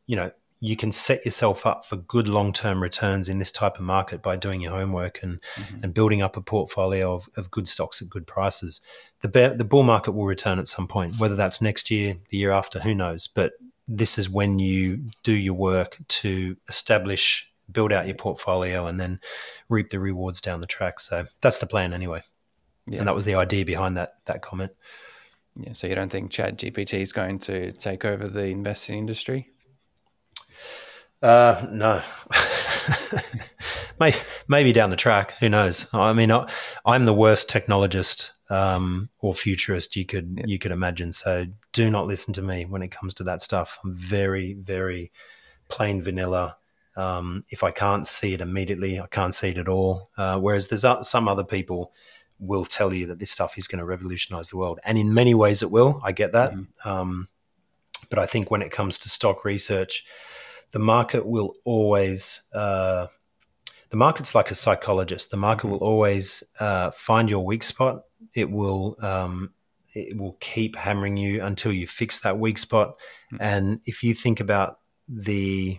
you 0.07 0.17
know, 0.17 0.33
you 0.61 0.77
can 0.77 0.91
set 0.91 1.25
yourself 1.25 1.67
up 1.67 1.85
for 1.85 1.97
good 1.97 2.27
long 2.27 2.53
term 2.53 2.83
returns 2.83 3.29
in 3.29 3.39
this 3.39 3.51
type 3.51 3.77
of 3.77 3.83
market 3.83 4.23
by 4.23 4.37
doing 4.37 4.61
your 4.61 4.73
homework 4.73 5.23
and, 5.23 5.41
mm-hmm. 5.55 5.77
and 5.83 5.95
building 5.95 6.23
up 6.23 6.37
a 6.37 6.41
portfolio 6.41 7.15
of, 7.15 7.29
of 7.37 7.51
good 7.51 7.69
stocks 7.69 8.01
at 8.01 8.09
good 8.09 8.27
prices. 8.27 8.81
The, 9.21 9.29
bear, 9.29 9.55
the 9.55 9.65
bull 9.65 9.83
market 9.83 10.13
will 10.13 10.25
return 10.25 10.59
at 10.59 10.69
some 10.69 10.89
point, 10.89 11.19
whether 11.19 11.37
that's 11.37 11.61
next 11.61 11.91
year, 11.91 12.17
the 12.31 12.39
year 12.39 12.53
after, 12.53 12.81
who 12.81 12.95
knows. 12.95 13.27
But 13.27 13.53
this 13.87 14.19
is 14.19 14.31
when 14.31 14.59
you 14.59 15.11
do 15.23 15.33
your 15.33 15.55
work 15.55 15.99
to 16.09 16.57
establish, 16.69 17.51
build 17.71 17.93
out 17.93 18.07
your 18.07 18.17
portfolio, 18.17 18.87
and 18.87 19.01
then 19.01 19.21
reap 19.69 19.91
the 19.91 20.01
rewards 20.01 20.41
down 20.41 20.61
the 20.61 20.67
track. 20.67 21.01
So 21.01 21.27
that's 21.41 21.59
the 21.59 21.67
plan 21.67 21.93
anyway. 21.93 22.23
Yeah. 22.87 22.99
And 22.99 23.09
that 23.09 23.15
was 23.15 23.25
the 23.25 23.35
idea 23.35 23.65
behind 23.65 23.97
that 23.97 24.13
that 24.27 24.43
comment. 24.43 24.73
Yeah. 25.57 25.73
So 25.73 25.87
you 25.87 25.95
don't 25.95 26.11
think 26.11 26.31
Chat 26.31 26.59
GPT 26.59 27.01
is 27.01 27.13
going 27.13 27.39
to 27.41 27.73
take 27.73 28.05
over 28.05 28.29
the 28.29 28.47
investing 28.47 28.99
industry? 28.99 29.51
Uh, 31.23 31.67
no. 31.71 32.03
maybe 34.49 34.73
down 34.73 34.91
the 34.91 34.97
track. 34.97 35.33
Who 35.41 35.49
knows? 35.49 35.87
I 35.93 36.13
mean, 36.13 36.31
I, 36.31 36.47
am 36.85 37.05
the 37.07 37.15
worst 37.15 37.49
technologist 37.49 38.31
um, 38.51 39.09
or 39.19 39.35
futurist 39.35 39.97
you 39.97 40.05
could 40.05 40.37
yeah. 40.39 40.45
you 40.47 40.59
could 40.59 40.73
imagine. 40.73 41.13
So 41.13 41.47
do 41.73 41.91
not 41.91 42.07
listen 42.07 42.35
to 42.35 42.43
me 42.43 42.65
when 42.65 42.83
it 42.83 42.91
comes 42.91 43.15
to 43.15 43.25
that 43.25 43.43
stuff. 43.43 43.79
I'm 43.83 43.95
very 43.95 44.55
very 44.55 45.11
plain 45.69 46.03
vanilla. 46.03 46.57
Um, 46.97 47.45
if 47.51 47.63
I 47.63 47.71
can't 47.71 48.07
see 48.07 48.35
it 48.35 48.41
immediately, 48.41 48.99
I 49.01 49.07
can't 49.07 49.35
see 49.35 49.51
it 49.51 49.59
at 49.59 49.69
all. 49.69 50.11
Uh, 50.17 50.39
whereas 50.39 50.69
there's 50.69 50.85
some 51.09 51.29
other 51.29 51.45
people 51.45 51.93
will 52.39 52.65
tell 52.65 52.93
you 52.93 53.07
that 53.07 53.19
this 53.19 53.31
stuff 53.31 53.57
is 53.59 53.67
going 53.67 53.79
to 53.79 53.85
revolutionize 53.85 54.51
the 54.51 54.57
world, 54.57 54.81
and 54.85 54.99
in 54.99 55.15
many 55.15 55.35
ways 55.35 55.63
it 55.63 55.71
will. 55.71 56.01
I 56.05 56.13
get 56.13 56.33
that, 56.33 56.53
mm-hmm. 56.53 56.89
um, 56.89 57.29
but 58.11 58.19
I 58.19 58.27
think 58.27 58.51
when 58.51 58.63
it 58.63 58.71
comes 58.71 58.99
to 59.01 59.09
stock 59.09 59.45
research 59.45 60.05
the 60.73 60.79
market 60.79 61.27
will 61.27 61.55
always 61.65 62.43
uh, 62.53 63.07
the 63.91 63.97
market's 63.97 64.35
like 64.35 64.51
a 64.51 64.55
psychologist. 64.55 65.31
The 65.31 65.37
market 65.37 65.69
will 65.69 65.79
always 65.79 66.43
uh, 66.59 66.91
find 66.91 67.31
your 67.31 67.45
weak 67.45 67.63
spot. 67.63 68.03
It 68.35 68.51
will 68.51 68.97
um, 69.01 69.53
it 69.95 70.17
will 70.17 70.37
keep 70.41 70.77
hammering 70.77 71.17
you 71.17 71.43
until 71.43 71.73
you 71.73 71.87
fix 71.87 72.21
that 72.21 72.39
weak 72.39 72.59
spot. 72.59 72.99
Mm-hmm. 73.33 73.37
And 73.41 73.81
if 73.87 74.03
you 74.03 74.13
think 74.13 74.41
about 74.41 74.81
the 75.09 75.79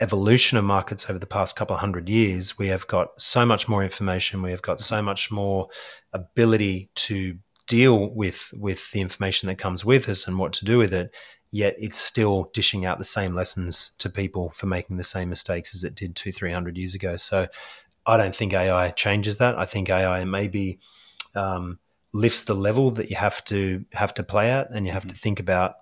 evolution 0.00 0.58
of 0.58 0.64
markets 0.64 1.08
over 1.08 1.18
the 1.18 1.26
past 1.26 1.56
couple 1.56 1.74
of 1.74 1.80
hundred 1.80 2.08
years, 2.08 2.58
we 2.58 2.68
have 2.68 2.86
got 2.86 3.08
so 3.18 3.44
much 3.44 3.68
more 3.68 3.84
information. 3.84 4.42
We 4.42 4.50
have 4.50 4.62
got 4.62 4.80
so 4.80 5.02
much 5.02 5.30
more 5.30 5.68
ability 6.12 6.90
to 6.94 7.38
deal 7.66 8.12
with 8.12 8.52
with 8.56 8.90
the 8.90 9.00
information 9.00 9.46
that 9.46 9.58
comes 9.58 9.84
with 9.84 10.08
us 10.08 10.26
and 10.26 10.38
what 10.38 10.52
to 10.52 10.64
do 10.64 10.76
with 10.76 10.92
it 10.92 11.14
yet 11.50 11.74
it's 11.78 11.98
still 11.98 12.50
dishing 12.52 12.84
out 12.84 12.98
the 12.98 13.04
same 13.04 13.34
lessons 13.34 13.92
to 13.98 14.08
people 14.08 14.50
for 14.54 14.66
making 14.66 14.96
the 14.96 15.04
same 15.04 15.28
mistakes 15.28 15.74
as 15.74 15.84
it 15.84 15.94
did 15.94 16.14
two, 16.14 16.32
three 16.32 16.52
hundred 16.52 16.76
years 16.76 16.94
ago. 16.94 17.16
So 17.16 17.48
I 18.06 18.16
don't 18.16 18.34
think 18.34 18.52
AI 18.52 18.90
changes 18.90 19.38
that. 19.38 19.58
I 19.58 19.66
think 19.66 19.90
AI 19.90 20.24
maybe 20.24 20.78
um, 21.34 21.78
lifts 22.12 22.44
the 22.44 22.54
level 22.54 22.90
that 22.92 23.10
you 23.10 23.16
have 23.16 23.44
to 23.46 23.84
have 23.92 24.14
to 24.14 24.22
play 24.22 24.50
at, 24.50 24.70
and 24.70 24.86
you 24.86 24.92
have 24.92 25.02
mm-hmm. 25.02 25.10
to 25.10 25.16
think 25.16 25.40
about 25.40 25.74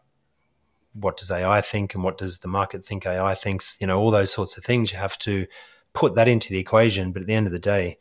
what 0.92 1.16
does 1.16 1.30
AI 1.30 1.60
think 1.60 1.94
and 1.94 2.02
what 2.02 2.18
does 2.18 2.38
the 2.38 2.48
market 2.48 2.84
think 2.84 3.06
AI 3.06 3.34
thinks. 3.34 3.76
You 3.80 3.86
know, 3.86 4.00
all 4.00 4.10
those 4.10 4.32
sorts 4.32 4.56
of 4.56 4.64
things. 4.64 4.92
You 4.92 4.98
have 4.98 5.18
to 5.18 5.46
put 5.92 6.14
that 6.14 6.28
into 6.28 6.50
the 6.50 6.58
equation. 6.58 7.12
But 7.12 7.22
at 7.22 7.28
the 7.28 7.34
end 7.34 7.46
of 7.46 7.52
the 7.52 7.58
day, 7.58 7.98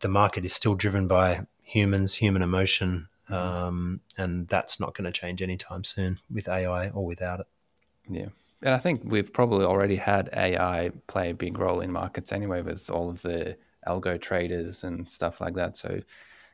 the 0.00 0.08
market 0.08 0.44
is 0.44 0.52
still 0.52 0.74
driven 0.74 1.08
by 1.08 1.46
humans, 1.62 2.16
human 2.16 2.42
emotion, 2.42 3.08
Mm-hmm. 3.32 3.64
Um, 3.64 4.00
and 4.18 4.48
that's 4.48 4.78
not 4.78 4.94
going 4.94 5.10
to 5.10 5.18
change 5.18 5.42
anytime 5.42 5.84
soon 5.84 6.18
with 6.30 6.48
AI 6.48 6.90
or 6.90 7.04
without 7.04 7.40
it. 7.40 7.46
Yeah. 8.08 8.28
And 8.62 8.74
I 8.74 8.78
think 8.78 9.02
we've 9.04 9.32
probably 9.32 9.64
already 9.64 9.96
had 9.96 10.28
AI 10.32 10.90
play 11.06 11.30
a 11.30 11.34
big 11.34 11.58
role 11.58 11.80
in 11.80 11.90
markets 11.90 12.30
anyway, 12.30 12.62
with 12.62 12.90
all 12.90 13.10
of 13.10 13.22
the 13.22 13.56
algo 13.88 14.20
traders 14.20 14.84
and 14.84 15.08
stuff 15.10 15.40
like 15.40 15.54
that. 15.54 15.76
So 15.76 16.00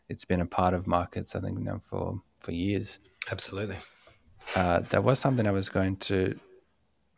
it's 0.08 0.24
been 0.24 0.40
a 0.40 0.46
part 0.46 0.72
of 0.72 0.86
markets, 0.86 1.34
I 1.34 1.40
think, 1.40 1.58
now 1.58 1.80
for, 1.82 2.22
for 2.38 2.52
years. 2.52 2.98
Absolutely. 3.30 3.76
Uh, 4.54 4.80
there 4.90 5.02
was 5.02 5.18
something 5.18 5.46
I 5.46 5.52
was 5.52 5.68
going 5.68 5.96
to 5.96 6.38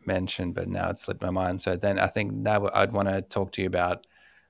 mention, 0.04 0.52
but 0.52 0.68
now 0.68 0.90
it 0.90 0.98
slipped 0.98 1.22
my 1.22 1.30
mind. 1.30 1.62
So 1.62 1.76
then 1.76 1.98
I 1.98 2.06
think 2.06 2.32
now 2.32 2.68
I'd 2.74 2.92
want 2.92 3.08
to 3.08 3.22
talk 3.22 3.52
to 3.52 3.62
you 3.62 3.66
about 3.66 4.06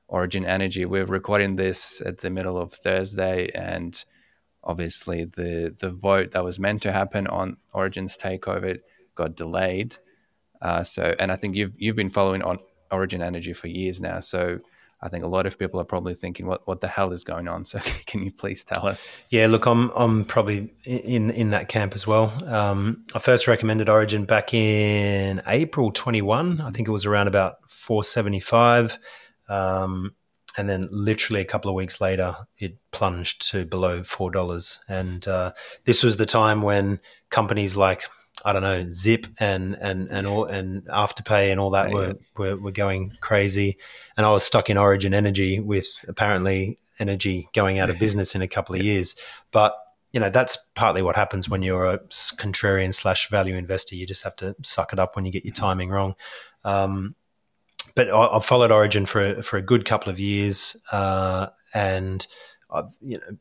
Origin 0.08 0.44
Energy. 0.44 0.84
We're 0.84 1.04
recording 1.04 1.56
this 1.56 2.02
at 2.04 2.18
the 2.18 2.30
middle 2.30 2.58
of 2.58 2.72
Thursday, 2.72 3.50
and 3.54 4.02
obviously 4.64 5.24
the 5.24 5.74
the 5.78 5.90
vote 5.90 6.32
that 6.32 6.44
was 6.44 6.58
meant 6.58 6.82
to 6.82 6.92
happen 6.92 7.26
on 7.26 7.56
Origin's 7.72 8.18
takeover 8.18 8.78
got 9.14 9.36
delayed. 9.36 9.96
Uh, 10.60 10.84
so, 10.84 11.14
and 11.18 11.30
I 11.32 11.36
think 11.36 11.54
you've 11.54 11.72
you've 11.76 11.96
been 11.96 12.10
following 12.10 12.42
on 12.42 12.58
Origin 12.90 13.22
Energy 13.22 13.52
for 13.52 13.68
years 13.68 14.00
now. 14.00 14.20
So, 14.20 14.58
I 15.02 15.08
think 15.08 15.24
a 15.24 15.28
lot 15.28 15.46
of 15.46 15.58
people 15.58 15.80
are 15.80 15.84
probably 15.84 16.14
thinking, 16.14 16.46
"What 16.46 16.66
what 16.66 16.80
the 16.80 16.88
hell 16.88 17.12
is 17.12 17.24
going 17.24 17.48
on?" 17.48 17.64
So, 17.70 17.78
can 18.06 18.22
you 18.22 18.32
please 18.32 18.64
tell 18.64 18.86
us? 18.86 19.10
Yeah, 19.30 19.46
look, 19.46 19.66
I'm 19.66 19.90
I'm 19.94 20.24
probably 20.24 20.72
in 20.84 21.30
in 21.30 21.50
that 21.50 21.68
camp 21.68 21.94
as 21.94 22.06
well. 22.06 22.32
Um, 22.46 23.04
I 23.14 23.18
first 23.18 23.46
recommended 23.46 23.88
Origin 23.88 24.24
back 24.24 24.52
in 24.52 25.42
April 25.46 25.90
21. 25.90 26.60
I 26.60 26.70
think 26.70 26.88
it 26.88 26.92
was 26.92 27.06
around 27.06 27.28
about 27.28 27.56
475. 27.68 28.98
Um, 29.48 30.14
and 30.56 30.68
then 30.68 30.88
literally 30.90 31.40
a 31.40 31.44
couple 31.44 31.70
of 31.70 31.74
weeks 31.74 32.00
later, 32.00 32.36
it 32.58 32.76
plunged 32.90 33.48
to 33.50 33.64
below 33.64 34.02
four 34.02 34.30
dollars. 34.30 34.80
And 34.88 35.26
uh, 35.26 35.52
this 35.84 36.02
was 36.02 36.16
the 36.16 36.26
time 36.26 36.62
when 36.62 37.00
companies 37.30 37.76
like 37.76 38.04
I 38.44 38.52
don't 38.52 38.62
know, 38.62 38.86
Zip 38.88 39.26
and 39.38 39.76
and 39.80 40.08
and 40.10 40.26
all 40.26 40.44
and 40.44 40.84
Afterpay 40.84 41.50
and 41.50 41.60
all 41.60 41.70
that 41.70 41.92
were, 41.92 42.14
were 42.36 42.56
were 42.56 42.72
going 42.72 43.16
crazy, 43.20 43.76
and 44.16 44.26
I 44.26 44.30
was 44.30 44.44
stuck 44.44 44.70
in 44.70 44.78
Origin 44.78 45.14
Energy 45.14 45.60
with 45.60 45.86
apparently 46.08 46.78
energy 46.98 47.48
going 47.54 47.78
out 47.78 47.90
of 47.90 47.98
business 48.00 48.34
in 48.34 48.42
a 48.42 48.48
couple 48.48 48.74
of 48.74 48.82
years. 48.82 49.16
But 49.50 49.74
you 50.12 50.20
know 50.20 50.30
that's 50.30 50.58
partly 50.74 51.02
what 51.02 51.16
happens 51.16 51.48
when 51.48 51.62
you're 51.62 51.86
a 51.86 51.98
contrarian 51.98 52.94
slash 52.94 53.28
value 53.28 53.56
investor. 53.56 53.96
You 53.96 54.06
just 54.06 54.24
have 54.24 54.36
to 54.36 54.56
suck 54.62 54.92
it 54.92 54.98
up 54.98 55.16
when 55.16 55.24
you 55.24 55.32
get 55.32 55.44
your 55.44 55.52
mm-hmm. 55.52 55.64
timing 55.64 55.90
wrong. 55.90 56.14
Um, 56.64 57.14
but 57.94 58.10
I, 58.10 58.34
have 58.34 58.44
followed 58.44 58.72
Origin 58.72 59.06
for 59.06 59.42
for 59.42 59.56
a 59.56 59.62
good 59.62 59.84
couple 59.84 60.10
of 60.10 60.18
years, 60.18 60.76
uh, 60.92 61.48
and 61.74 62.26
I, 62.70 62.84
you 63.00 63.18
know 63.18 63.36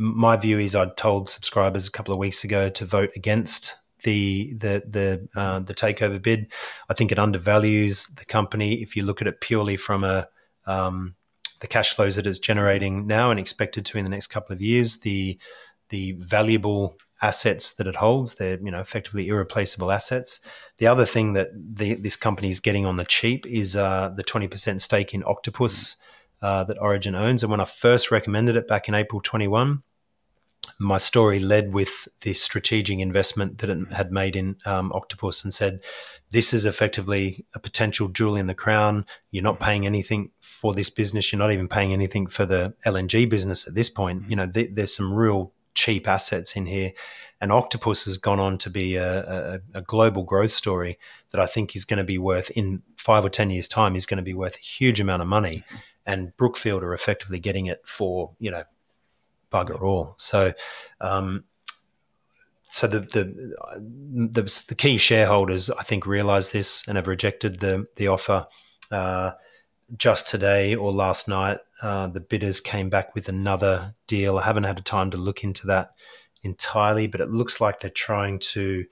my 0.00 0.34
view 0.34 0.58
is 0.58 0.74
I'd 0.74 0.96
told 0.96 1.28
subscribers 1.28 1.86
a 1.86 1.90
couple 1.90 2.14
of 2.14 2.18
weeks 2.18 2.42
ago 2.42 2.70
to 2.70 2.86
vote 2.86 3.10
against 3.14 3.74
the 4.02 4.54
the 4.54 4.82
the 4.88 5.28
uh, 5.40 5.60
the 5.60 5.74
takeover 5.74 6.20
bid. 6.20 6.52
I 6.88 6.94
think 6.94 7.12
it 7.12 7.18
undervalues 7.18 8.06
the 8.08 8.24
company 8.24 8.74
if 8.82 8.96
you 8.96 9.02
look 9.02 9.20
at 9.20 9.28
it 9.28 9.40
purely 9.40 9.76
from 9.76 10.04
a 10.04 10.28
um, 10.66 11.14
the 11.60 11.66
cash 11.66 11.94
flows 11.94 12.16
that 12.16 12.26
it's 12.26 12.38
generating 12.38 13.06
now 13.06 13.30
and 13.30 13.38
expected 13.38 13.84
to 13.86 13.98
in 13.98 14.04
the 14.04 14.10
next 14.10 14.28
couple 14.28 14.54
of 14.54 14.60
years. 14.62 14.98
The 15.00 15.38
the 15.90 16.12
valuable 16.12 16.96
assets 17.22 17.74
that 17.74 17.86
it 17.86 17.96
holds. 17.96 18.34
They're 18.34 18.58
you 18.60 18.70
know 18.70 18.80
effectively 18.80 19.28
irreplaceable 19.28 19.90
assets. 19.90 20.40
The 20.78 20.86
other 20.86 21.04
thing 21.04 21.34
that 21.34 21.48
the, 21.54 21.94
this 21.94 22.16
company 22.16 22.48
is 22.48 22.60
getting 22.60 22.86
on 22.86 22.96
the 22.96 23.04
cheap 23.04 23.46
is 23.46 23.76
uh, 23.76 24.10
the 24.16 24.22
twenty 24.22 24.48
percent 24.48 24.82
stake 24.82 25.14
in 25.14 25.22
Octopus 25.24 25.96
uh, 26.42 26.64
that 26.64 26.80
Origin 26.80 27.14
owns. 27.14 27.42
And 27.42 27.50
when 27.50 27.60
I 27.60 27.66
first 27.66 28.10
recommended 28.10 28.56
it 28.56 28.66
back 28.66 28.88
in 28.88 28.94
April 28.94 29.20
twenty 29.20 29.48
one, 29.48 29.82
my 30.78 30.98
story 30.98 31.38
led 31.38 31.74
with 31.74 32.08
the 32.22 32.32
strategic 32.32 32.98
investment 32.98 33.58
that 33.58 33.70
it 33.70 33.92
had 33.92 34.10
made 34.10 34.34
in 34.34 34.56
um, 34.64 34.90
Octopus 34.94 35.44
and 35.44 35.52
said, 35.52 35.80
this 36.30 36.54
is 36.54 36.64
effectively 36.64 37.44
a 37.54 37.58
potential 37.58 38.08
jewel 38.08 38.36
in 38.36 38.46
the 38.46 38.54
crown. 38.54 39.04
You're 39.30 39.42
not 39.42 39.60
paying 39.60 39.84
anything 39.84 40.30
for 40.40 40.72
this 40.72 40.88
business. 40.88 41.32
You're 41.32 41.38
not 41.38 41.52
even 41.52 41.68
paying 41.68 41.92
anything 41.92 42.26
for 42.26 42.46
the 42.46 42.74
LNG 42.86 43.28
business 43.28 43.66
at 43.66 43.74
this 43.74 43.90
point. 43.90 44.30
You 44.30 44.36
know, 44.36 44.50
th- 44.50 44.70
there's 44.72 44.94
some 44.94 45.12
real 45.12 45.52
cheap 45.74 46.08
assets 46.08 46.56
in 46.56 46.66
here. 46.66 46.92
And 47.40 47.52
Octopus 47.52 48.04
has 48.04 48.18
gone 48.18 48.38
on 48.38 48.58
to 48.58 48.70
be 48.70 48.96
a, 48.96 49.20
a, 49.20 49.60
a 49.74 49.82
global 49.82 50.24
growth 50.24 50.52
story 50.52 50.98
that 51.30 51.40
I 51.40 51.46
think 51.46 51.74
is 51.74 51.84
going 51.84 51.98
to 51.98 52.04
be 52.04 52.18
worth 52.18 52.50
in 52.50 52.82
five 52.96 53.24
or 53.24 53.30
10 53.30 53.50
years' 53.50 53.68
time 53.68 53.96
is 53.96 54.06
going 54.06 54.18
to 54.18 54.22
be 54.22 54.34
worth 54.34 54.56
a 54.56 54.66
huge 54.66 55.00
amount 55.00 55.22
of 55.22 55.28
money. 55.28 55.64
And 56.04 56.36
Brookfield 56.36 56.82
are 56.82 56.94
effectively 56.94 57.38
getting 57.38 57.66
it 57.66 57.80
for, 57.86 58.32
you 58.38 58.50
know, 58.50 58.64
bugger 59.50 59.80
all. 59.80 60.14
So, 60.18 60.52
um, 61.00 61.44
so 62.72 62.86
the, 62.86 63.00
the, 63.00 63.24
the 64.32 64.64
the 64.68 64.74
key 64.74 64.96
shareholders 64.96 65.70
I 65.70 65.82
think 65.82 66.06
realize 66.06 66.52
this 66.52 66.84
and 66.86 66.96
have 66.96 67.08
rejected 67.08 67.60
the 67.60 67.86
the 67.96 68.08
offer. 68.08 68.46
Uh, 68.90 69.32
just 69.96 70.28
today 70.28 70.74
or 70.74 70.92
last 70.92 71.26
night, 71.26 71.58
uh, 71.82 72.06
the 72.06 72.20
bidders 72.20 72.60
came 72.60 72.90
back 72.90 73.14
with 73.14 73.28
another 73.28 73.94
deal. 74.06 74.38
I 74.38 74.44
haven't 74.44 74.64
had 74.64 74.84
time 74.84 75.10
to 75.10 75.16
look 75.16 75.42
into 75.42 75.66
that 75.66 75.90
entirely, 76.42 77.06
but 77.06 77.20
it 77.20 77.30
looks 77.30 77.60
like 77.60 77.80
they're 77.80 77.90
trying 77.90 78.38
to, 78.38 78.86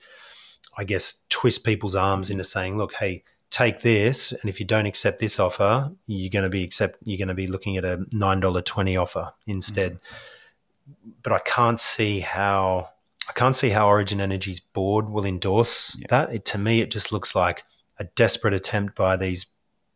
I 0.77 0.83
guess, 0.83 1.21
twist 1.29 1.63
people's 1.63 1.95
arms 1.95 2.29
into 2.29 2.43
saying, 2.43 2.77
"Look, 2.77 2.95
hey, 2.95 3.23
take 3.49 3.81
this, 3.81 4.31
and 4.31 4.49
if 4.49 4.59
you 4.59 4.65
don't 4.65 4.85
accept 4.85 5.19
this 5.19 5.39
offer, 5.39 5.91
you're 6.05 6.29
going 6.29 6.43
to 6.43 6.49
be 6.49 6.63
accept 6.63 6.97
you're 7.03 7.17
going 7.17 7.29
to 7.29 7.33
be 7.33 7.47
looking 7.47 7.77
at 7.77 7.85
a 7.85 8.05
nine 8.11 8.39
dollar 8.39 8.61
twenty 8.61 8.97
offer 8.97 9.31
instead." 9.47 9.93
Mm-hmm. 9.93 10.35
But 11.23 11.33
I 11.33 11.39
can't 11.39 11.79
see 11.79 12.19
how 12.21 12.89
I 13.29 13.33
can't 13.33 13.55
see 13.55 13.69
how 13.69 13.87
Origin 13.87 14.19
Energy's 14.19 14.59
board 14.59 15.09
will 15.09 15.25
endorse 15.25 15.95
yeah. 15.99 16.07
that. 16.09 16.33
It, 16.33 16.45
to 16.45 16.57
me, 16.57 16.81
it 16.81 16.91
just 16.91 17.11
looks 17.11 17.35
like 17.35 17.63
a 17.99 18.05
desperate 18.15 18.53
attempt 18.53 18.95
by 18.95 19.17
these 19.17 19.47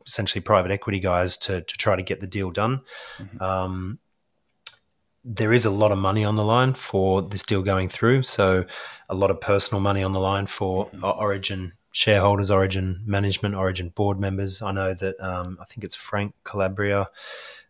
essentially 0.06 0.42
private 0.42 0.72
equity 0.72 1.00
guys 1.00 1.38
to 1.38 1.62
to 1.62 1.78
try 1.78 1.96
to 1.96 2.04
get 2.04 2.22
the 2.22 2.28
deal 2.28 2.52
done. 2.52 2.82
Mm-hmm. 3.18 3.42
Um, 3.42 4.00
there 5.26 5.54
is 5.54 5.66
a 5.66 5.70
lot 5.70 5.92
of 5.92 5.98
money 5.98 6.26
on 6.26 6.36
the 6.36 6.44
line 6.44 6.74
for 6.74 7.22
this 7.22 7.44
deal 7.44 7.62
going 7.62 7.88
through, 7.88 8.24
so 8.24 8.66
a 9.08 9.16
lot 9.16 9.32
of 9.32 9.40
personal 9.40 9.82
money 9.82 10.04
on 10.04 10.12
the 10.12 10.20
line 10.20 10.46
for 10.46 10.88
mm-hmm. 10.88 11.04
Origin 11.06 11.74
shareholders, 11.92 12.52
Origin 12.52 13.02
management, 13.06 13.56
Origin 13.56 13.90
board 13.90 14.20
members. 14.20 14.62
I 14.62 14.74
know 14.74 14.94
that 14.94 15.16
um, 15.20 15.58
I 15.62 15.66
think 15.66 15.84
it's 15.84 15.96
Frank 15.96 16.36
Calabria. 16.44 17.08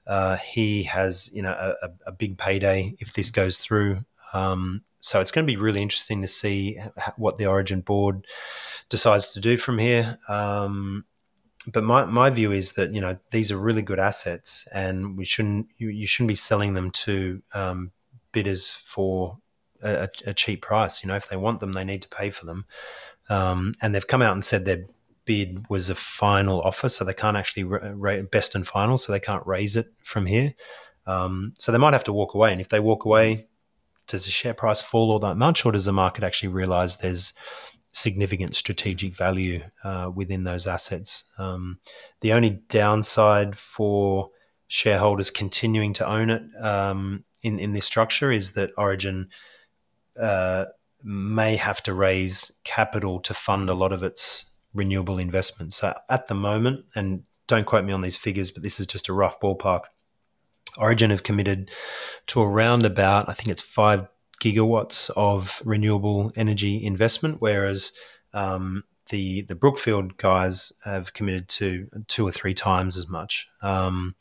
Uh, 0.06 0.38
he 0.38 0.84
has 0.84 1.30
you 1.34 1.42
know 1.42 1.52
a, 1.52 1.89
a, 2.08 2.12
big 2.12 2.38
payday 2.38 2.96
if 3.00 3.13
this 3.13 3.32
goes 3.32 3.58
through. 3.58 4.04
Um, 4.34 4.84
so 5.00 5.22
it's 5.22 5.32
going 5.32 5.46
to 5.46 5.52
be 5.52 5.58
really 5.58 5.82
interesting 5.82 6.22
to 6.22 6.28
see 6.28 6.80
what 7.18 7.38
the 7.38 7.46
Origin 7.46 7.82
board 7.82 8.26
decides 8.89 9.30
to 9.32 9.39
do 9.39 9.58
from 9.58 9.78
here. 9.78 10.18
Um, 10.28 11.06
but 11.68 11.84
my, 11.84 12.06
my 12.06 12.30
view 12.30 12.52
is 12.52 12.74
that 12.74 12.94
you 12.94 13.02
know 13.02 13.18
these 13.32 13.52
are 13.52 13.58
really 13.58 13.82
good 13.82 14.00
assets, 14.00 14.68
and 14.74 15.18
we 15.18 15.26
shouldn't 15.26 15.68
you, 15.78 15.89
you 15.89 16.08
shouldn't 16.08 16.30
be 16.30 16.36
selling 16.36 16.74
them 16.74 16.92
to 16.92 17.42
um, 17.54 17.92
bidders 18.32 18.72
for 18.86 19.38
a, 19.82 20.10
a, 20.26 20.34
cheap 20.34 20.62
price. 20.62 21.04
You 21.04 21.08
know, 21.08 21.16
if 21.16 21.30
they 21.30 21.38
want 21.38 21.60
them, 21.60 21.74
they 21.74 21.86
need 21.86 22.02
to 22.02 22.10
pay 22.10 22.30
for 22.30 22.46
them. 22.46 22.66
Um, 23.30 23.74
and 23.82 23.96
they've 23.96 24.08
come 24.08 24.22
out 24.22 24.34
and 24.34 24.44
said 24.44 24.66
their 24.66 24.86
bid 25.26 25.66
was 25.70 25.90
a 25.90 25.96
final 25.96 26.62
offer, 26.62 26.90
so 26.90 27.04
they 27.04 27.14
can't 27.14 27.38
actually 27.38 27.64
ra- 27.64 28.22
best 28.32 28.56
and 28.56 28.68
final, 28.68 28.98
so 28.98 29.12
they 29.12 29.20
can't 29.20 29.46
raise 29.46 29.76
it 29.76 29.88
from 30.04 30.26
here. 30.26 30.54
Um, 31.06 31.54
so 31.58 31.72
they 31.72 31.78
might 31.78 31.94
have 31.94 32.04
to 32.06 32.14
walk 32.14 32.34
away. 32.34 32.52
And 32.52 32.62
if 32.62 32.70
they 32.70 32.80
walk 32.80 33.06
away, 33.06 33.48
does 34.08 34.26
the 34.26 34.32
share 34.32 34.54
price 34.54 34.82
fall 34.82 35.12
all 35.12 35.20
that 35.20 35.38
much, 35.38 35.66
or 35.66 35.72
does 35.72 35.86
the 35.86 35.94
market 35.94 36.24
actually 36.24 36.50
realize 36.50 36.98
there's 36.98 37.34
significant 37.94 38.56
strategic 38.56 39.16
value 39.16 39.62
uh, 39.84 40.12
within 40.14 40.44
those 40.44 40.68
assets. 40.68 41.26
Um, 41.38 41.80
the 42.22 42.34
only 42.34 42.62
downside 42.68 43.56
for 43.56 44.32
shareholders 44.68 45.30
continuing 45.30 45.94
to 45.94 46.08
own 46.08 46.30
it 46.32 46.42
um, 46.60 47.24
in 47.44 47.60
in 47.60 47.74
this 47.74 47.86
structure 47.86 48.32
is 48.32 48.54
that 48.54 48.72
Origin 48.78 49.30
uh, 50.20 50.66
may 51.04 51.56
have 51.56 51.84
to 51.84 51.94
raise 51.94 52.52
capital 52.64 53.20
to 53.22 53.34
fund 53.34 53.70
a 53.70 53.76
lot 53.76 53.92
of 53.92 54.04
its 54.04 54.46
renewable 54.74 55.20
investments. 55.20 55.78
So 55.78 55.94
at 56.10 56.28
the 56.28 56.34
moment, 56.34 56.86
and 56.96 57.24
don't 57.48 57.66
quote 57.66 57.86
me 57.86 57.94
on 57.94 58.02
these 58.02 58.18
figures, 58.18 58.52
but 58.52 58.64
this 58.64 58.80
is 58.80 58.88
just 58.88 59.10
a 59.10 59.14
rough 59.14 59.40
ballpark. 59.40 59.82
Origin 60.78 61.10
have 61.10 61.24
committed 61.24 61.70
to 62.28 62.42
around 62.42 62.86
about, 62.86 63.30
I 63.30 63.34
think 63.34 63.50
it's 63.50 63.62
five 63.62 64.08
gigawatts 64.42 65.10
of 65.16 65.62
renewable 65.64 66.32
energy 66.36 66.84
investment, 66.84 67.38
whereas 67.40 67.92
um, 68.34 68.84
the 69.10 69.42
the 69.44 69.56
Brookfield 69.56 70.18
guys 70.18 70.74
have 70.84 71.14
committed 71.14 71.48
to 71.50 71.88
two 72.08 72.28
or 72.28 72.32
three 72.32 72.54
times 72.54 72.98
as 72.98 73.08
much. 73.08 73.48
Um, 73.62 74.16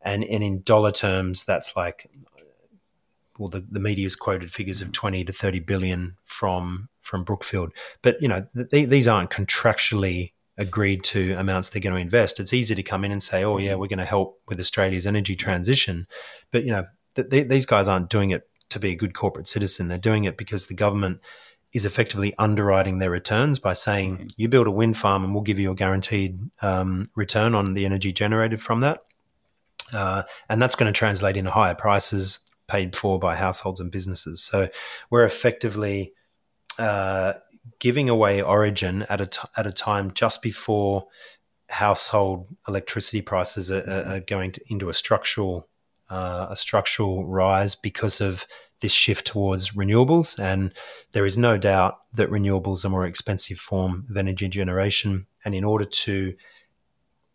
and 0.00 0.24
and 0.24 0.42
in 0.42 0.62
dollar 0.62 0.92
terms, 0.92 1.44
that's 1.44 1.76
like 1.76 2.10
well, 3.38 3.48
the, 3.48 3.60
the 3.60 3.80
media's 3.80 4.16
quoted 4.16 4.52
figures 4.52 4.82
of 4.82 4.92
twenty 4.92 5.24
to 5.24 5.32
thirty 5.32 5.60
billion 5.60 6.16
from 6.24 6.88
from 7.02 7.24
Brookfield. 7.24 7.72
But 8.00 8.20
you 8.22 8.28
know, 8.28 8.46
th- 8.70 8.88
these 8.88 9.06
aren't 9.06 9.30
contractually 9.30 10.32
agreed 10.56 11.02
to 11.02 11.32
amounts 11.34 11.68
they're 11.68 11.82
going 11.82 11.94
to 11.94 12.00
invest. 12.00 12.40
It's 12.40 12.52
easy 12.52 12.74
to 12.74 12.82
come 12.82 13.04
in 13.04 13.12
and 13.12 13.22
say, 13.22 13.44
"Oh, 13.44 13.58
yeah, 13.58 13.74
we're 13.74 13.88
going 13.88 13.98
to 13.98 14.04
help 14.04 14.40
with 14.48 14.58
Australia's 14.58 15.06
energy 15.06 15.36
transition," 15.36 16.06
but 16.50 16.64
you 16.64 16.70
know, 16.70 16.86
th- 17.14 17.28
th- 17.28 17.48
these 17.48 17.66
guys 17.66 17.88
aren't 17.88 18.08
doing 18.08 18.30
it 18.30 18.48
to 18.70 18.78
be 18.78 18.90
a 18.90 18.96
good 18.96 19.14
corporate 19.14 19.48
citizen. 19.48 19.88
They're 19.88 19.98
doing 19.98 20.24
it 20.24 20.38
because 20.38 20.66
the 20.66 20.74
government 20.74 21.20
is 21.72 21.86
effectively 21.86 22.34
underwriting 22.38 22.98
their 22.98 23.10
returns 23.10 23.58
by 23.58 23.72
saying, 23.72 24.16
mm-hmm. 24.16 24.26
you 24.36 24.48
build 24.48 24.66
a 24.66 24.70
wind 24.70 24.96
farm 24.96 25.24
and 25.24 25.32
we'll 25.32 25.42
give 25.42 25.58
you 25.58 25.70
a 25.70 25.74
guaranteed 25.74 26.38
um, 26.60 27.10
return 27.14 27.54
on 27.54 27.74
the 27.74 27.86
energy 27.86 28.12
generated 28.12 28.60
from 28.60 28.80
that. 28.80 29.00
Uh, 29.92 30.22
and 30.48 30.60
that's 30.60 30.74
going 30.74 30.92
to 30.92 30.96
translate 30.96 31.36
into 31.36 31.50
higher 31.50 31.74
prices 31.74 32.40
paid 32.66 32.96
for 32.96 33.18
by 33.18 33.36
households 33.36 33.80
and 33.80 33.90
businesses. 33.90 34.42
So 34.42 34.68
we're 35.10 35.24
effectively 35.24 36.12
uh, 36.78 37.34
giving 37.78 38.08
away 38.08 38.42
Origin 38.42 39.02
at 39.08 39.20
a, 39.20 39.26
t- 39.26 39.48
at 39.56 39.66
a 39.66 39.72
time 39.72 40.12
just 40.12 40.42
before 40.42 41.06
household 41.68 42.48
electricity 42.68 43.22
prices 43.22 43.70
are, 43.70 44.04
are 44.06 44.20
going 44.20 44.52
to, 44.52 44.60
into 44.68 44.88
a 44.88 44.94
structural 44.94 45.68
uh, 46.10 46.48
a 46.50 46.56
structural 46.56 47.26
rise 47.26 47.74
because 47.74 48.20
of 48.20 48.46
this 48.80 48.92
shift 48.92 49.26
towards 49.26 49.70
renewables. 49.70 50.38
And 50.38 50.74
there 51.12 51.24
is 51.24 51.38
no 51.38 51.56
doubt 51.56 52.00
that 52.12 52.28
renewables 52.28 52.84
are 52.84 52.88
a 52.88 52.90
more 52.90 53.06
expensive 53.06 53.58
form 53.58 54.06
of 54.10 54.16
energy 54.18 54.48
generation. 54.48 55.26
And 55.42 55.54
in 55.54 55.64
order 55.64 55.86
to 55.86 56.34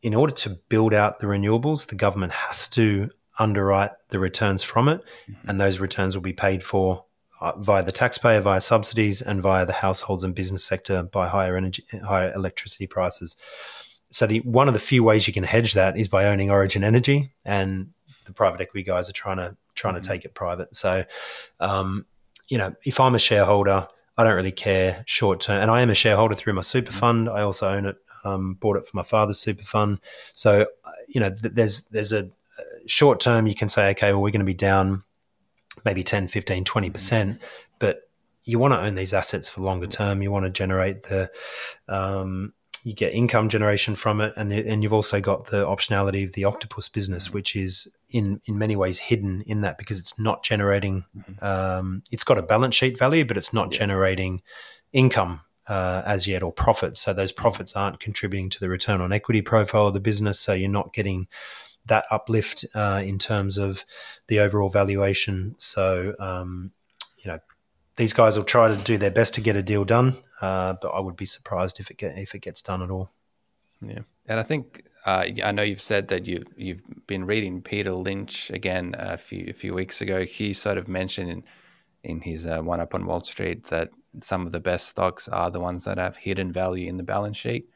in 0.03 0.13
order 0.13 0.33
to 0.33 0.51
build 0.69 0.93
out 0.93 1.19
the 1.19 1.25
renewables, 1.25 1.87
the 1.87 1.95
government 1.95 2.33
has 2.33 2.67
to 2.69 3.09
underwrite 3.39 3.91
the 4.09 4.19
returns 4.19 4.61
from 4.61 4.87
it, 4.87 5.01
mm-hmm. 5.27 5.49
and 5.49 5.59
those 5.59 5.79
returns 5.79 6.15
will 6.15 6.21
be 6.21 6.33
paid 6.33 6.63
for 6.63 7.05
via 7.57 7.83
the 7.83 7.91
taxpayer, 7.91 8.41
via 8.41 8.61
subsidies, 8.61 9.21
and 9.21 9.41
via 9.41 9.65
the 9.65 9.73
households 9.73 10.23
and 10.23 10.33
business 10.35 10.63
sector 10.63 11.03
by 11.03 11.27
higher 11.27 11.55
energy, 11.55 11.85
higher 12.03 12.31
electricity 12.33 12.87
prices. 12.87 13.37
So 14.11 14.25
the 14.25 14.39
one 14.39 14.67
of 14.67 14.73
the 14.73 14.79
few 14.79 15.03
ways 15.03 15.27
you 15.27 15.33
can 15.33 15.43
hedge 15.43 15.73
that 15.73 15.97
is 15.97 16.07
by 16.07 16.25
owning 16.25 16.49
Origin 16.49 16.83
Energy, 16.83 17.33
and 17.45 17.91
the 18.25 18.33
private 18.33 18.61
equity 18.61 18.83
guys 18.83 19.09
are 19.09 19.13
trying 19.13 19.37
to 19.37 19.55
trying 19.75 19.95
mm-hmm. 19.95 20.01
to 20.01 20.09
take 20.09 20.25
it 20.25 20.33
private. 20.33 20.75
So, 20.75 21.05
um, 21.59 22.05
you 22.47 22.57
know, 22.57 22.75
if 22.83 22.99
I'm 22.99 23.15
a 23.15 23.19
shareholder, 23.19 23.87
I 24.17 24.23
don't 24.23 24.35
really 24.35 24.51
care 24.51 25.03
short 25.05 25.41
term. 25.41 25.61
And 25.61 25.69
I 25.69 25.81
am 25.81 25.89
a 25.89 25.95
shareholder 25.95 26.35
through 26.35 26.53
my 26.53 26.61
super 26.61 26.91
fund. 26.91 27.29
I 27.29 27.41
also 27.41 27.69
own 27.69 27.85
it. 27.85 27.97
Um, 28.23 28.55
bought 28.55 28.77
it 28.77 28.85
for 28.85 28.97
my 28.97 29.03
father's 29.03 29.39
super 29.39 29.63
fund. 29.63 29.99
So 30.33 30.65
uh, 30.83 30.91
you 31.07 31.21
know, 31.21 31.29
th- 31.29 31.53
there's 31.53 31.81
there's 31.85 32.13
a 32.13 32.29
short 32.87 33.19
term. 33.19 33.47
You 33.47 33.55
can 33.55 33.69
say, 33.69 33.89
okay, 33.91 34.11
well, 34.11 34.21
we're 34.21 34.31
going 34.31 34.39
to 34.39 34.45
be 34.45 34.53
down 34.53 35.03
maybe 35.87 36.03
10, 36.03 36.27
15, 36.27 36.65
20 36.65 36.89
percent, 36.89 37.41
but 37.79 38.09
you 38.43 38.59
want 38.59 38.73
to 38.73 38.81
own 38.81 38.95
these 38.95 39.13
assets 39.13 39.47
for 39.47 39.61
longer 39.61 39.87
term. 39.87 40.21
You 40.21 40.31
want 40.31 40.45
to 40.45 40.51
generate 40.51 41.03
the 41.03 41.31
um, 41.87 42.53
you 42.83 42.93
get 42.93 43.13
income 43.13 43.47
generation 43.49 43.95
from 43.95 44.19
it, 44.21 44.33
and 44.35 44.51
and 44.51 44.83
you've 44.83 44.93
also 44.93 45.21
got 45.21 45.47
the 45.47 45.65
optionality 45.65 46.25
of 46.25 46.33
the 46.33 46.43
octopus 46.43 46.89
business, 46.89 47.31
which 47.31 47.55
is 47.55 47.87
in 48.09 48.41
in 48.45 48.57
many 48.57 48.75
ways 48.75 48.99
hidden 48.99 49.41
in 49.47 49.61
that 49.61 49.77
because 49.77 49.97
it's 49.99 50.19
not 50.19 50.43
generating. 50.43 51.05
Mm-hmm. 51.17 51.43
Um, 51.43 52.03
it's 52.11 52.23
got 52.25 52.37
a 52.37 52.43
balance 52.43 52.75
sheet 52.75 52.99
value, 52.99 53.25
but 53.25 53.37
it's 53.37 53.53
not 53.53 53.71
yeah. 53.71 53.79
generating 53.79 54.41
income 54.93 55.41
uh, 55.67 56.01
as 56.05 56.27
yet 56.27 56.43
or 56.43 56.51
profits. 56.51 57.01
So 57.01 57.13
those 57.13 57.31
profits 57.31 57.75
aren't 57.75 57.99
contributing 57.99 58.49
to 58.51 58.59
the 58.59 58.69
return 58.69 59.01
on 59.01 59.11
equity 59.11 59.41
profile 59.41 59.87
of 59.87 59.93
the 59.93 59.99
business. 59.99 60.39
So 60.39 60.53
you're 60.53 60.69
not 60.69 60.93
getting 60.93 61.27
that 61.87 62.05
uplift 62.11 62.65
uh, 62.73 63.01
in 63.03 63.19
terms 63.19 63.57
of 63.57 63.85
the 64.27 64.39
overall 64.39 64.69
valuation. 64.69 65.55
So 65.57 66.13
um, 66.19 66.71
you 67.17 67.31
know 67.31 67.39
these 67.95 68.13
guys 68.13 68.37
will 68.37 68.43
try 68.43 68.67
to 68.67 68.75
do 68.75 68.97
their 68.97 69.11
best 69.11 69.33
to 69.35 69.41
get 69.41 69.55
a 69.55 69.63
deal 69.63 69.83
done, 69.83 70.17
uh, 70.41 70.75
but 70.81 70.89
I 70.89 70.99
would 70.99 71.15
be 71.15 71.25
surprised 71.25 71.79
if 71.79 71.89
it 71.91 71.97
get, 71.97 72.17
if 72.17 72.35
it 72.35 72.39
gets 72.39 72.61
done 72.61 72.81
at 72.81 72.91
all. 72.91 73.11
Yeah, 73.81 74.01
and 74.27 74.39
I 74.39 74.43
think 74.43 74.85
uh, 75.05 75.25
I 75.43 75.51
know 75.51 75.63
you've 75.63 75.81
said 75.81 76.07
that 76.09 76.27
you 76.27 76.43
you've 76.55 76.81
been 77.07 77.25
reading 77.25 77.61
Peter 77.61 77.93
Lynch 77.93 78.49
again 78.49 78.95
a 78.97 79.17
few 79.17 79.45
a 79.49 79.53
few 79.53 79.73
weeks 79.73 80.01
ago. 80.01 80.25
He 80.25 80.53
sort 80.53 80.77
of 80.77 80.87
mentioned 80.87 81.29
in 81.29 81.43
in 82.03 82.21
his 82.21 82.45
uh, 82.45 82.61
one 82.61 82.79
up 82.79 82.95
on 82.95 83.05
Wall 83.05 83.21
Street 83.21 83.65
that 83.65 83.89
some 84.21 84.45
of 84.45 84.51
the 84.51 84.59
best 84.59 84.87
stocks 84.87 85.27
are 85.27 85.51
the 85.51 85.59
ones 85.59 85.83
that 85.83 85.97
have 85.97 86.17
hidden 86.17 86.51
value 86.51 86.87
in 86.87 86.97
the 86.97 87.03
balance 87.03 87.37
sheet. 87.37 87.69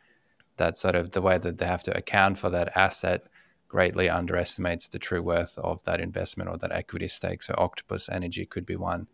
That 0.58 0.78
sort 0.78 0.96
of 0.96 1.12
the 1.12 1.22
way 1.22 1.38
that 1.38 1.58
they 1.58 1.66
have 1.66 1.84
to 1.84 1.98
account 1.98 2.38
for 2.38 2.50
that 2.50 2.76
asset 2.76 3.24
greatly 3.72 4.10
underestimates 4.10 4.90
the 4.90 5.00
true 5.00 5.24
worth 5.24 5.58
of 5.58 5.82
that 5.84 6.02
investment 6.02 6.50
or 6.50 6.58
that 6.58 6.74
equity 6.74 7.08
stake. 7.08 7.42
So 7.42 7.56
Octopus 7.58 8.10
Energy 8.10 8.46
could 8.46 8.66
be 8.66 8.76
one. 8.76 9.08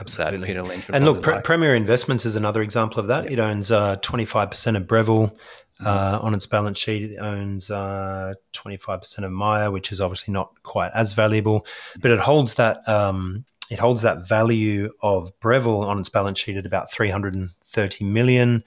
Absolutely. 0.00 0.46
Peter 0.46 0.62
Lynch 0.62 0.88
and 0.88 1.04
look, 1.04 1.26
like. 1.26 1.44
Premier 1.44 1.74
Investments 1.74 2.24
is 2.24 2.34
another 2.34 2.62
example 2.62 3.00
of 3.00 3.08
that. 3.08 3.24
Yep. 3.24 3.32
It 3.32 3.38
owns 3.38 3.70
uh, 3.70 3.96
25% 3.96 4.76
of 4.78 4.86
Breville. 4.86 5.36
Uh, 5.84 6.20
on 6.22 6.32
its 6.32 6.46
balance 6.46 6.78
sheet, 6.78 7.10
it 7.10 7.16
owns 7.16 7.68
uh, 7.68 8.34
25% 8.54 9.24
of 9.24 9.32
Myer, 9.32 9.70
which 9.70 9.90
is 9.90 10.00
obviously 10.00 10.32
not 10.32 10.62
quite 10.62 10.92
as 10.94 11.12
valuable, 11.12 11.66
but 12.00 12.12
it 12.12 12.20
holds 12.20 12.54
that 12.54 12.88
um, 12.88 13.44
it 13.68 13.80
holds 13.80 14.02
that 14.02 14.28
value 14.28 14.90
of 15.02 15.32
Breville 15.40 15.82
on 15.82 15.98
its 15.98 16.08
balance 16.08 16.38
sheet 16.38 16.56
at 16.56 16.66
about 16.66 16.92
330 16.92 18.04
million. 18.04 18.62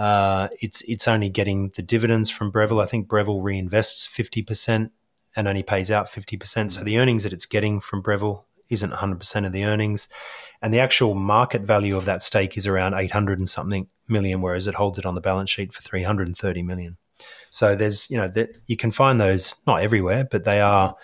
Uh, 0.00 0.48
it's 0.62 0.80
it's 0.88 1.06
only 1.06 1.28
getting 1.28 1.68
the 1.76 1.82
dividends 1.82 2.30
from 2.30 2.50
Breville. 2.50 2.80
I 2.80 2.86
think 2.86 3.06
Breville 3.06 3.42
reinvests 3.42 4.08
50% 4.08 4.90
and 5.36 5.46
only 5.46 5.62
pays 5.62 5.90
out 5.90 6.06
50%. 6.06 6.72
So 6.72 6.82
the 6.82 6.98
earnings 6.98 7.22
that 7.24 7.34
it's 7.34 7.44
getting 7.44 7.82
from 7.82 8.00
Breville 8.00 8.46
isn't 8.70 8.94
100% 8.94 9.46
of 9.46 9.52
the 9.52 9.66
earnings. 9.66 10.08
And 10.62 10.72
the 10.72 10.80
actual 10.80 11.14
market 11.14 11.60
value 11.60 11.98
of 11.98 12.06
that 12.06 12.22
stake 12.22 12.56
is 12.56 12.66
around 12.66 12.94
800 12.94 13.38
and 13.38 13.48
something 13.48 13.88
million, 14.08 14.40
whereas 14.40 14.66
it 14.66 14.76
holds 14.76 14.98
it 14.98 15.04
on 15.04 15.16
the 15.16 15.20
balance 15.20 15.50
sheet 15.50 15.74
for 15.74 15.82
330 15.82 16.62
million. 16.62 16.96
So 17.50 17.76
there's, 17.76 18.10
you 18.10 18.16
know, 18.16 18.28
that 18.28 18.48
you 18.64 18.78
can 18.78 18.92
find 18.92 19.20
those 19.20 19.54
not 19.66 19.82
everywhere, 19.82 20.26
but 20.30 20.46
they 20.46 20.62
are 20.62 20.96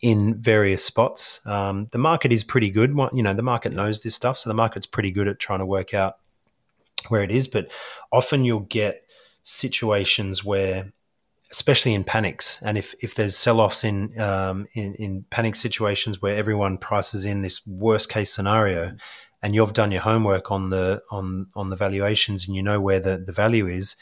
in 0.00 0.40
various 0.40 0.84
spots. 0.84 1.40
Um, 1.46 1.88
the 1.90 1.98
market 1.98 2.30
is 2.30 2.44
pretty 2.44 2.70
good. 2.70 2.96
You 3.12 3.24
know, 3.24 3.34
the 3.34 3.42
market 3.42 3.72
knows 3.72 4.02
this 4.02 4.14
stuff, 4.14 4.38
so 4.38 4.48
the 4.48 4.54
market's 4.54 4.86
pretty 4.86 5.10
good 5.10 5.26
at 5.26 5.40
trying 5.40 5.58
to 5.58 5.66
work 5.66 5.92
out 5.94 6.18
where 7.10 7.22
it 7.22 7.30
is. 7.30 7.48
But 7.48 7.70
often 8.12 8.44
you'll 8.44 8.60
get 8.60 9.02
situations 9.42 10.44
where, 10.44 10.92
especially 11.50 11.94
in 11.94 12.04
panics, 12.04 12.60
and 12.62 12.76
if 12.76 12.94
if 13.00 13.14
there's 13.14 13.36
sell-offs 13.36 13.84
in 13.84 14.18
um, 14.20 14.66
in, 14.74 14.94
in 14.94 15.24
panic 15.30 15.56
situations 15.56 16.20
where 16.20 16.36
everyone 16.36 16.78
prices 16.78 17.24
in 17.24 17.42
this 17.42 17.66
worst 17.66 18.08
case 18.08 18.32
scenario, 18.32 18.96
and 19.42 19.54
you've 19.54 19.72
done 19.72 19.92
your 19.92 20.02
homework 20.02 20.50
on 20.50 20.70
the 20.70 21.02
on 21.10 21.48
on 21.54 21.70
the 21.70 21.76
valuations 21.76 22.46
and 22.46 22.56
you 22.56 22.62
know 22.62 22.80
where 22.80 23.00
the 23.00 23.18
the 23.18 23.32
value 23.32 23.66
is. 23.66 23.96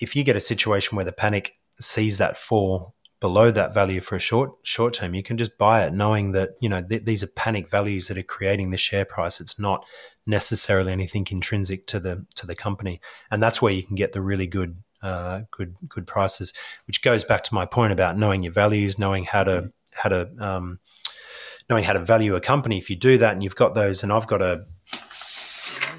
If 0.00 0.14
you 0.14 0.24
get 0.24 0.36
a 0.36 0.40
situation 0.40 0.96
where 0.96 1.04
the 1.04 1.12
panic 1.12 1.58
sees 1.80 2.18
that 2.18 2.36
fall 2.36 2.94
below 3.20 3.50
that 3.50 3.74
value 3.74 4.00
for 4.00 4.16
a 4.16 4.20
short 4.20 4.52
short 4.62 4.94
term, 4.94 5.14
you 5.14 5.22
can 5.22 5.36
just 5.36 5.58
buy 5.58 5.84
it, 5.84 5.92
knowing 5.92 6.32
that 6.32 6.50
you 6.60 6.68
know 6.68 6.82
th- 6.82 7.04
these 7.04 7.22
are 7.22 7.28
panic 7.28 7.70
values 7.70 8.08
that 8.08 8.18
are 8.18 8.22
creating 8.22 8.70
the 8.70 8.76
share 8.76 9.04
price. 9.04 9.40
It's 9.40 9.58
not 9.58 9.84
necessarily 10.28 10.92
anything 10.92 11.26
intrinsic 11.30 11.86
to 11.86 11.98
the 11.98 12.26
to 12.36 12.46
the 12.46 12.54
company, 12.54 13.00
and 13.30 13.42
that's 13.42 13.60
where 13.60 13.72
you 13.72 13.82
can 13.82 13.96
get 13.96 14.12
the 14.12 14.20
really 14.20 14.46
good 14.46 14.82
uh, 15.02 15.42
good 15.50 15.76
good 15.88 16.06
prices. 16.06 16.52
Which 16.86 17.02
goes 17.02 17.24
back 17.24 17.42
to 17.44 17.54
my 17.54 17.66
point 17.66 17.92
about 17.92 18.16
knowing 18.16 18.42
your 18.42 18.52
values, 18.52 18.98
knowing 18.98 19.24
how 19.24 19.44
to 19.44 19.72
how 19.92 20.10
to 20.10 20.30
um, 20.38 20.78
knowing 21.68 21.84
how 21.84 21.94
to 21.94 22.04
value 22.04 22.36
a 22.36 22.40
company. 22.40 22.78
If 22.78 22.90
you 22.90 22.96
do 22.96 23.18
that, 23.18 23.32
and 23.32 23.42
you've 23.42 23.56
got 23.56 23.74
those, 23.74 24.02
and 24.02 24.12
I've 24.12 24.26
got 24.26 24.42
a 24.42 24.66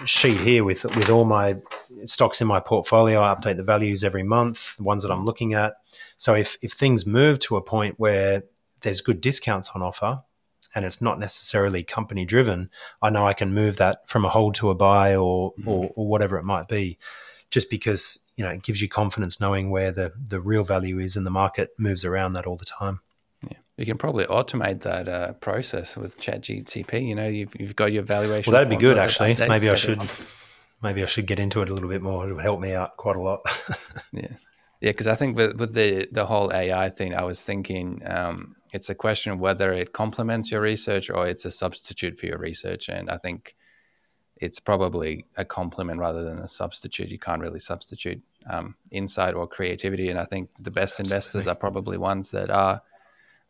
sheet 0.06 0.40
here 0.40 0.64
with 0.64 0.86
with 0.96 1.10
all 1.10 1.26
my 1.26 1.58
stocks 2.06 2.40
in 2.40 2.48
my 2.48 2.60
portfolio. 2.60 3.22
I 3.22 3.34
update 3.34 3.58
the 3.58 3.64
values 3.64 4.04
every 4.04 4.24
month, 4.24 4.78
the 4.78 4.84
ones 4.84 5.04
that 5.04 5.12
I'm 5.12 5.26
looking 5.26 5.54
at. 5.54 5.74
So 6.18 6.36
if 6.36 6.58
if 6.62 6.74
things 6.74 7.06
move 7.06 7.40
to 7.40 7.58
a 7.58 7.62
point 7.62 7.96
where 7.98 8.44
there's 8.82 9.02
good 9.02 9.20
discounts 9.20 9.72
on 9.76 9.82
offer 9.82 10.24
and 10.76 10.86
it's 10.86 11.02
not 11.02 11.20
necessarily 11.20 11.84
company 11.84 12.26
driven, 12.26 12.70
I 13.02 13.10
know 13.10 13.26
I 13.26 13.34
can 13.34 13.54
move 13.54 13.78
that 13.78 14.08
from 14.08 14.26
a 14.26 14.30
hold 14.30 14.56
to 14.56 14.70
a 14.70 14.76
buy 14.76 15.16
or, 15.16 15.54
mm-hmm. 15.54 15.68
or, 15.68 15.92
or 15.96 16.08
whatever 16.08 16.38
it 16.38 16.44
might 16.44 16.68
be, 16.68 16.98
just 17.50 17.70
because 17.70 18.20
you 18.36 18.46
know 18.46 18.52
it 18.52 18.64
gives 18.64 18.82
you 18.82 18.88
confidence 18.88 19.40
knowing 19.40 19.70
where 19.70 19.92
the 19.92 20.14
the 20.16 20.40
real 20.40 20.64
value 20.64 21.00
is 21.00 21.16
and 21.16 21.26
the 21.26 21.32
market 21.32 21.72
moves 21.78 22.06
around 22.06 22.34
that 22.34 22.46
all 22.46 22.58
the 22.58 22.66
time. 22.66 23.02
Yeah, 23.44 23.58
you 23.78 23.86
can 23.86 23.98
probably 23.98 24.26
automate 24.26 24.82
that 24.82 25.10
uh, 25.10 25.34
process 25.34 25.98
with 25.98 26.20
ChatGTP. 26.20 27.08
You 27.08 27.16
know, 27.16 27.28
you've, 27.28 27.54
you've 27.60 27.76
got 27.76 27.92
your 27.92 28.04
valuation. 28.04 28.52
Well, 28.52 28.60
that'd 28.60 28.70
be 28.70 28.82
good 28.82 28.98
actually. 28.98 29.36
Maybe 29.36 29.70
I 29.70 29.76
should. 29.76 30.02
Maybe 30.82 31.04
I 31.04 31.08
should 31.08 31.26
get 31.26 31.40
into 31.40 31.62
it 31.62 31.70
a 31.70 31.74
little 31.74 31.90
bit 31.90 32.02
more. 32.02 32.30
It 32.30 32.34
would 32.34 32.44
help 32.44 32.62
me 32.62 32.74
out 32.74 32.96
quite 32.96 33.18
a 33.18 33.22
lot. 33.22 33.42
yeah, 34.14 34.28
yeah, 34.80 34.92
because 34.92 35.08
I 35.08 35.16
think 35.16 35.36
with, 35.36 35.58
with 35.58 35.74
the 35.74 36.08
the 36.12 36.26
whole 36.26 36.54
AI 36.54 36.90
thing, 36.90 37.14
I 37.14 37.24
was 37.24 37.42
thinking 37.42 38.02
um, 38.06 38.56
it's 38.72 38.90
a 38.90 38.96
question 38.96 39.32
of 39.32 39.40
whether 39.40 39.74
it 39.74 39.94
complements 39.94 40.52
your 40.52 40.62
research 40.62 41.10
or 41.10 41.28
it's 41.28 41.46
a 41.46 41.52
substitute 41.52 42.18
for 42.18 42.28
your 42.28 42.38
research, 42.38 42.90
and 42.90 43.10
I 43.10 43.18
think 43.18 43.56
it's 44.38 44.60
probably 44.60 45.26
a 45.36 45.44
complement 45.44 46.00
rather 46.00 46.24
than 46.24 46.40
a 46.40 46.48
substitute. 46.48 47.10
You 47.10 47.20
can't 47.20 47.42
really 47.42 47.60
substitute 47.60 48.22
um, 48.50 48.76
insight 48.92 49.34
or 49.34 49.48
creativity, 49.48 50.10
and 50.10 50.20
I 50.20 50.26
think 50.26 50.50
the 50.60 50.72
best 50.72 51.00
Absolutely. 51.00 51.16
investors 51.16 51.48
are 51.48 51.56
probably 51.56 51.98
ones 51.98 52.32
that 52.32 52.50
are 52.50 52.82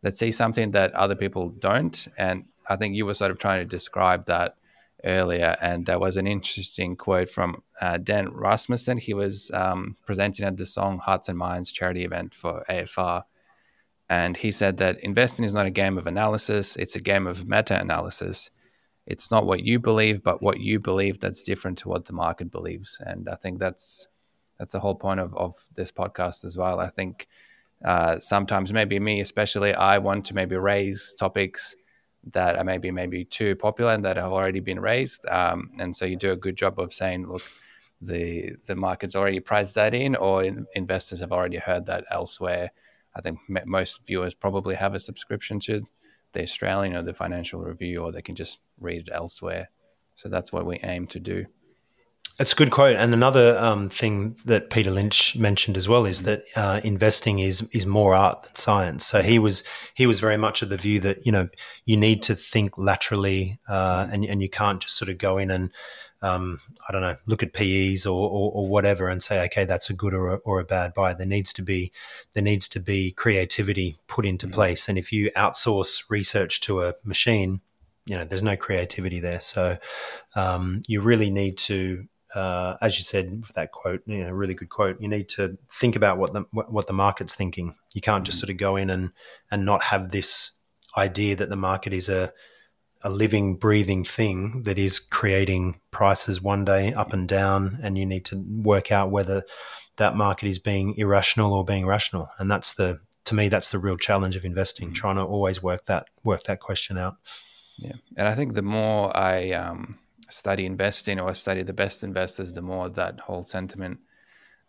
that 0.01 0.17
see 0.17 0.31
something 0.31 0.71
that 0.71 0.93
other 0.93 1.15
people 1.15 1.49
don't. 1.49 2.07
And 2.17 2.45
I 2.69 2.77
think 2.77 2.95
you 2.95 3.05
were 3.05 3.13
sort 3.13 3.31
of 3.31 3.37
trying 3.37 3.59
to 3.59 3.65
describe 3.65 4.25
that 4.25 4.55
earlier, 5.03 5.55
and 5.61 5.85
there 5.85 5.99
was 5.99 6.17
an 6.17 6.27
interesting 6.27 6.95
quote 6.95 7.29
from 7.29 7.63
uh, 7.81 7.97
Dan 7.97 8.29
Rasmussen. 8.31 8.97
He 8.97 9.13
was 9.13 9.51
um, 9.53 9.95
presenting 10.05 10.45
at 10.45 10.57
the 10.57 10.65
Sohn 10.65 10.99
Hearts 10.99 11.29
and 11.29 11.37
Minds 11.37 11.71
charity 11.71 12.03
event 12.03 12.33
for 12.33 12.63
AFR, 12.69 13.23
and 14.09 14.35
he 14.37 14.51
said 14.51 14.77
that 14.77 14.99
investing 15.01 15.45
is 15.45 15.53
not 15.53 15.65
a 15.65 15.71
game 15.71 15.97
of 15.97 16.07
analysis; 16.07 16.75
it's 16.75 16.95
a 16.95 17.01
game 17.01 17.27
of 17.27 17.47
meta-analysis. 17.47 18.51
It's 19.05 19.31
not 19.31 19.45
what 19.45 19.63
you 19.63 19.79
believe, 19.79 20.21
but 20.21 20.41
what 20.41 20.59
you 20.59 20.79
believe 20.79 21.19
that's 21.19 21.43
different 21.43 21.79
to 21.79 21.89
what 21.89 22.05
the 22.05 22.13
market 22.13 22.51
believes. 22.51 23.01
And 23.05 23.27
I 23.27 23.35
think 23.35 23.59
that's 23.59 24.07
that's 24.59 24.73
the 24.73 24.79
whole 24.79 24.95
point 24.95 25.19
of, 25.19 25.33
of 25.35 25.55
this 25.75 25.91
podcast 25.91 26.45
as 26.45 26.57
well. 26.57 26.79
I 26.79 26.89
think 26.89 27.27
uh, 27.83 28.19
sometimes, 28.19 28.73
maybe 28.73 28.99
me 28.99 29.21
especially, 29.21 29.73
I 29.73 29.97
want 29.99 30.25
to 30.25 30.35
maybe 30.35 30.57
raise 30.57 31.15
topics 31.17 31.75
that 32.33 32.57
are 32.57 32.63
maybe 32.63 32.91
maybe 32.91 33.23
too 33.25 33.55
popular 33.55 33.93
and 33.93 34.03
that 34.05 34.17
have 34.17 34.31
already 34.31 34.59
been 34.59 34.79
raised. 34.79 35.25
Um, 35.27 35.71
and 35.79 35.95
so 35.95 36.05
you 36.05 36.17
do 36.17 36.33
a 36.33 36.35
good 36.35 36.57
job 36.57 36.79
of 36.79 36.93
saying, 36.93 37.27
look, 37.27 37.43
the 38.01 38.55
the 38.65 38.75
market's 38.75 39.15
already 39.15 39.39
priced 39.39 39.75
that 39.75 39.93
in, 39.93 40.15
or 40.15 40.43
in, 40.43 40.65
investors 40.75 41.21
have 41.21 41.31
already 41.31 41.57
heard 41.57 41.85
that 41.85 42.05
elsewhere. 42.11 42.71
I 43.19 43.21
think 43.21 43.39
most 43.65 44.07
viewers 44.07 44.33
probably 44.33 44.75
have 44.75 44.95
a 44.95 44.99
subscription 44.99 45.59
to 45.61 45.81
the 46.31 46.41
Australian 46.41 46.95
or 46.95 47.03
the 47.03 47.13
Financial 47.13 47.59
Review, 47.59 48.01
or 48.01 48.11
they 48.11 48.21
can 48.21 48.35
just 48.35 48.59
read 48.79 49.07
it 49.07 49.09
elsewhere. 49.11 49.69
So 50.15 50.29
that's 50.29 50.53
what 50.53 50.65
we 50.65 50.79
aim 50.83 51.05
to 51.07 51.19
do. 51.19 51.45
It's 52.39 52.53
a 52.53 52.55
good 52.55 52.71
quote. 52.71 52.95
And 52.95 53.13
another 53.13 53.57
um, 53.57 53.89
thing 53.89 54.37
that 54.45 54.69
Peter 54.69 54.91
Lynch 54.91 55.35
mentioned 55.35 55.75
as 55.75 55.89
well 55.89 56.05
is 56.05 56.23
that 56.23 56.45
uh, 56.55 56.79
investing 56.85 57.39
is 57.39 57.67
is 57.73 57.85
more 57.85 58.15
art 58.15 58.43
than 58.43 58.55
science. 58.55 59.05
So 59.05 59.21
he 59.21 59.37
was 59.39 59.63
he 59.93 60.07
was 60.07 60.21
very 60.21 60.37
much 60.37 60.61
of 60.61 60.69
the 60.69 60.77
view 60.77 61.01
that 61.01 61.25
you 61.25 61.33
know 61.33 61.49
you 61.85 61.97
need 61.97 62.23
to 62.23 62.35
think 62.35 62.77
laterally, 62.77 63.59
uh, 63.67 64.07
and 64.09 64.23
and 64.23 64.41
you 64.41 64.49
can't 64.49 64.81
just 64.81 64.95
sort 64.95 65.09
of 65.09 65.17
go 65.17 65.37
in 65.37 65.51
and 65.51 65.71
um, 66.21 66.59
I 66.87 66.91
don't 66.91 67.01
know 67.01 67.15
look 67.27 67.43
at 67.43 67.53
PEs 67.53 68.05
or, 68.05 68.29
or, 68.29 68.51
or, 68.51 68.67
whatever 68.67 69.07
and 69.07 69.23
say 69.23 69.41
okay 69.45 69.63
that's 69.63 69.89
a 69.89 69.93
good 69.93 70.13
or 70.13 70.33
a, 70.33 70.35
or 70.37 70.59
a 70.59 70.65
bad 70.65 70.93
buy. 70.93 71.13
There 71.13 71.25
needs 71.25 71.53
to 71.53 71.61
be 71.61 71.91
there 72.33 72.43
needs 72.43 72.67
to 72.69 72.79
be 72.79 73.11
creativity 73.11 73.97
put 74.07 74.25
into 74.25 74.45
mm-hmm. 74.45 74.55
place. 74.55 74.89
And 74.89 74.97
if 74.97 75.13
you 75.13 75.31
outsource 75.31 76.03
research 76.09 76.59
to 76.61 76.81
a 76.81 76.95
machine, 77.03 77.61
you 78.05 78.15
know 78.15 78.25
there's 78.25 78.43
no 78.43 78.57
creativity 78.57 79.19
there. 79.19 79.39
So 79.39 79.77
um, 80.35 80.81
you 80.87 81.01
really 81.01 81.29
need 81.29 81.57
to 81.59 82.07
uh, 82.35 82.77
as 82.81 82.97
you 82.97 83.03
said, 83.03 83.41
with 83.41 83.53
that 83.53 83.71
quote, 83.71 84.01
you 84.05 84.23
know, 84.23 84.29
really 84.29 84.53
good 84.53 84.69
quote. 84.69 85.01
You 85.01 85.07
need 85.07 85.29
to 85.29 85.57
think 85.71 85.95
about 85.95 86.17
what 86.17 86.33
the 86.33 86.45
what 86.51 86.87
the 86.87 86.93
market's 86.93 87.35
thinking. 87.35 87.75
You 87.93 88.01
can't 88.01 88.25
just 88.25 88.37
mm. 88.37 88.41
sort 88.41 88.49
of 88.51 88.57
go 88.57 88.75
in 88.75 88.89
and 88.89 89.11
and 89.49 89.65
not 89.65 89.83
have 89.83 90.11
this 90.11 90.51
idea 90.97 91.35
that 91.35 91.49
the 91.49 91.55
market 91.55 91.93
is 91.93 92.09
a 92.09 92.33
a 93.01 93.09
living, 93.09 93.55
breathing 93.55 94.03
thing 94.03 94.63
that 94.63 94.77
is 94.77 94.99
creating 94.99 95.79
prices 95.91 96.41
one 96.41 96.65
day 96.65 96.93
up 96.93 97.13
and 97.13 97.27
down, 97.27 97.79
and 97.81 97.97
you 97.97 98.05
need 98.05 98.25
to 98.25 98.43
work 98.63 98.91
out 98.91 99.11
whether 99.11 99.43
that 99.97 100.15
market 100.15 100.47
is 100.47 100.59
being 100.59 100.95
irrational 100.97 101.53
or 101.53 101.63
being 101.63 101.85
rational. 101.85 102.29
And 102.39 102.49
that's 102.49 102.73
the 102.73 102.99
to 103.25 103.35
me 103.35 103.47
that's 103.47 103.69
the 103.69 103.79
real 103.79 103.97
challenge 103.97 104.35
of 104.35 104.45
investing, 104.45 104.89
mm. 104.89 104.95
trying 104.95 105.17
to 105.17 105.23
always 105.23 105.61
work 105.61 105.85
that 105.85 106.07
work 106.23 106.43
that 106.43 106.59
question 106.59 106.97
out. 106.97 107.15
Yeah, 107.77 107.93
and 108.17 108.27
I 108.27 108.35
think 108.35 108.53
the 108.53 108.61
more 108.61 109.15
I 109.15 109.51
um, 109.51 109.99
study 110.29 110.65
investing 110.65 111.19
or 111.19 111.29
I 111.29 111.33
study 111.33 111.63
the 111.63 111.73
best 111.73 112.03
investors, 112.03 112.53
the 112.53 112.61
more 112.61 112.89
that 112.89 113.19
whole 113.19 113.43
sentiment 113.43 113.99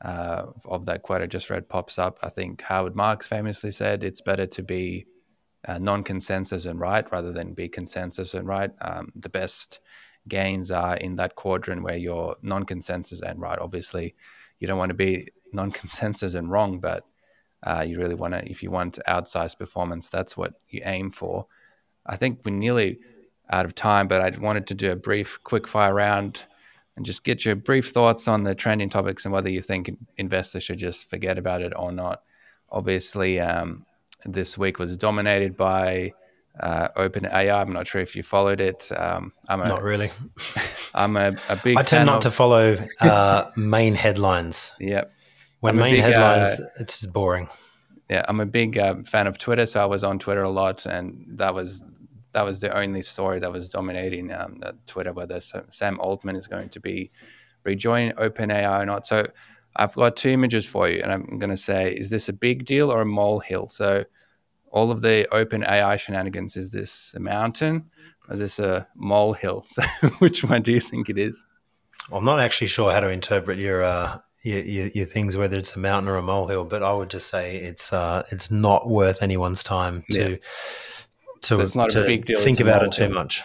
uh, 0.05 0.47
of 0.65 0.87
that 0.87 1.03
quote 1.03 1.23
I 1.23 1.27
just 1.27 1.51
read 1.51 1.69
pops 1.69 1.99
up. 1.99 2.19
I 2.23 2.29
think 2.29 2.63
Howard 2.63 2.95
Marks 2.95 3.27
famously 3.27 3.71
said 3.71 4.05
it's 4.05 4.21
better 4.21 4.47
to 4.47 4.63
be 4.63 5.07
uh, 5.67 5.79
non-consensus 5.79 6.65
and 6.65 6.81
right 6.81 7.11
rather 7.13 7.33
than 7.33 7.53
be 7.53 7.69
consensus 7.69 8.35
and 8.35 8.47
right. 8.47 8.71
Um, 8.81 9.13
the 9.15 9.29
best 9.29 9.81
gains 10.29 10.71
are 10.71 10.97
in 10.97 11.17
that 11.17 11.35
quadrant 11.35 11.83
where 11.83 11.97
you're 11.97 12.37
non-consensus 12.43 13.21
and 13.21 13.41
right. 13.41 13.59
Obviously, 13.59 14.15
you 14.59 14.67
don't 14.67 14.79
want 14.79 14.91
to 14.91 14.95
be 14.95 15.29
non-consensus 15.53 16.35
and 16.35 16.51
wrong, 16.51 16.81
but 16.81 17.05
uh, 17.63 17.85
you 17.87 17.99
really 17.99 18.15
want 18.15 18.35
to. 18.35 18.51
If 18.51 18.63
you 18.63 18.71
want 18.71 18.99
outsized 19.07 19.59
performance, 19.59 20.09
that's 20.09 20.37
what 20.37 20.55
you 20.69 20.81
aim 20.85 21.11
for. 21.11 21.47
I 22.07 22.17
think 22.17 22.41
we're 22.45 22.53
nearly 22.53 23.01
out 23.51 23.67
of 23.67 23.75
time, 23.75 24.09
but 24.09 24.23
I 24.23 24.39
wanted 24.39 24.67
to 24.69 24.75
do 24.75 24.93
a 24.93 24.97
brief 24.97 25.39
quick 25.45 25.67
fire 25.69 25.93
round 25.93 26.45
and 26.97 27.05
just 27.05 27.25
get 27.25 27.45
your 27.45 27.57
brief 27.57 27.91
thoughts 27.91 28.29
on 28.29 28.45
the 28.45 28.55
trending 28.55 28.89
topics 28.89 29.25
and 29.25 29.33
whether 29.33 29.51
you 29.51 29.61
think 29.61 29.91
investors 30.17 30.63
should 30.63 30.79
just 30.79 31.11
forget 31.11 31.39
about 31.39 31.63
it 31.63 31.73
or 31.77 31.93
not. 31.93 32.23
Obviously, 32.71 33.41
um, 33.41 33.85
this 34.25 34.59
week 34.59 34.79
was 34.79 34.97
dominated 34.97 35.57
by 35.57 36.13
uh, 36.59 36.89
OpenAI. 36.97 37.55
I'm 37.55 37.73
not 37.73 37.87
sure 37.87 38.01
if 38.01 38.17
you 38.17 38.23
followed 38.23 38.61
it. 38.61 38.91
Um, 38.95 39.33
I'm 39.49 39.61
a, 39.63 39.69
not 39.69 39.83
really. 39.83 40.11
I'm 40.95 41.17
a, 41.17 41.37
a 41.49 41.57
big. 41.57 41.79
I 41.79 41.83
tend 41.83 42.07
not 42.07 42.17
of, 42.17 42.23
to 42.23 42.31
follow 42.31 42.79
uh, 43.01 43.51
main 43.57 43.95
headlines. 43.95 44.75
Yep. 44.81 45.13
When 45.61 45.77
main 45.77 45.95
big, 45.95 46.03
headlines, 46.03 46.61
uh, 46.61 46.67
it's 46.79 47.05
boring. 47.07 47.49
Yeah, 48.09 48.25
I'm 48.27 48.41
a 48.41 48.47
big 48.47 48.79
uh, 48.79 48.97
fan 49.05 49.27
of 49.27 49.39
Twitter, 49.39 49.67
so 49.67 49.81
I 49.81 49.87
was 49.87 50.03
on 50.03 50.19
Twitter 50.19 50.43
a 50.43 50.51
lot, 50.51 50.87
and 50.87 51.27
that 51.39 51.55
was 51.55 51.85
that 52.33 52.43
was 52.43 52.61
the 52.61 52.77
only 52.77 53.03
story 53.03 53.39
that 53.41 53.53
was 53.53 53.71
dominating 53.71 54.33
um, 54.33 54.61
Twitter, 54.87 55.13
whether 55.13 55.41
Sam 55.41 55.99
Altman 56.01 56.37
is 56.37 56.47
going 56.47 56.69
to 56.71 56.81
be 56.81 57.11
rejoining 57.65 58.13
OpenAI 58.13 58.81
or 58.81 58.87
not. 58.87 59.07
So 59.07 59.27
I've 59.77 59.95
got 59.95 60.17
two 60.17 60.31
images 60.31 60.67
for 60.67 60.89
you, 60.89 61.01
and 61.03 61.13
I'm 61.13 61.39
going 61.39 61.51
to 61.51 61.57
say, 61.57 61.93
is 61.93 62.11
this 62.11 62.29
a 62.29 62.33
big 62.33 62.65
deal 62.65 62.91
or 62.93 63.01
a 63.01 63.07
molehill? 63.07 63.69
So 63.69 64.05
all 64.71 64.91
of 64.91 65.01
the 65.01 65.33
open 65.33 65.65
AI 65.65 65.97
shenanigans, 65.97 66.57
is 66.57 66.73
this 66.73 67.13
a 67.17 67.21
mountain 67.21 67.91
or 68.29 68.35
is 68.35 68.41
this 68.41 68.59
a 68.59 68.87
molehill? 68.95 69.67
So 70.01 70.09
which 70.19 70.45
one 70.45 70.63
do 70.63 70.73
you 70.73 70.81
think 70.81 71.09
it 71.09 71.19
is? 71.19 71.45
I'm 72.13 72.25
not 72.25 72.41
actually 72.41 72.67
sure 72.69 72.93
how 72.93 73.01
to 73.01 73.11
interpret 73.11 73.59
your, 73.59 73.85
uh, 73.85 74.19
your, 74.43 74.61
your, 74.61 74.87
your 74.89 75.07
things, 75.07 75.37
whether 75.37 75.57
it's 75.57 75.77
a 75.77 75.79
mountain 75.79 76.09
or 76.09 76.17
a 76.17 76.23
molehill, 76.23 76.65
but 76.65 76.83
I 76.83 76.93
would 76.93 77.11
just 77.11 77.29
say 77.29 77.57
it's 77.57 77.93
uh, 77.93 78.25
it's 78.33 78.51
not 78.51 78.89
worth 78.89 79.23
anyone's 79.23 79.63
time 79.63 80.03
to. 80.11 80.31
Yeah 80.31 80.37
to, 81.43 81.57
so 81.57 81.63
it's 81.63 81.75
not 81.75 81.95
a 81.95 82.05
big 82.05 82.27
deal. 82.27 82.41
Think 82.41 82.61
about 82.61 82.83
it 82.83 82.93
too 82.93 83.09
much. 83.09 83.43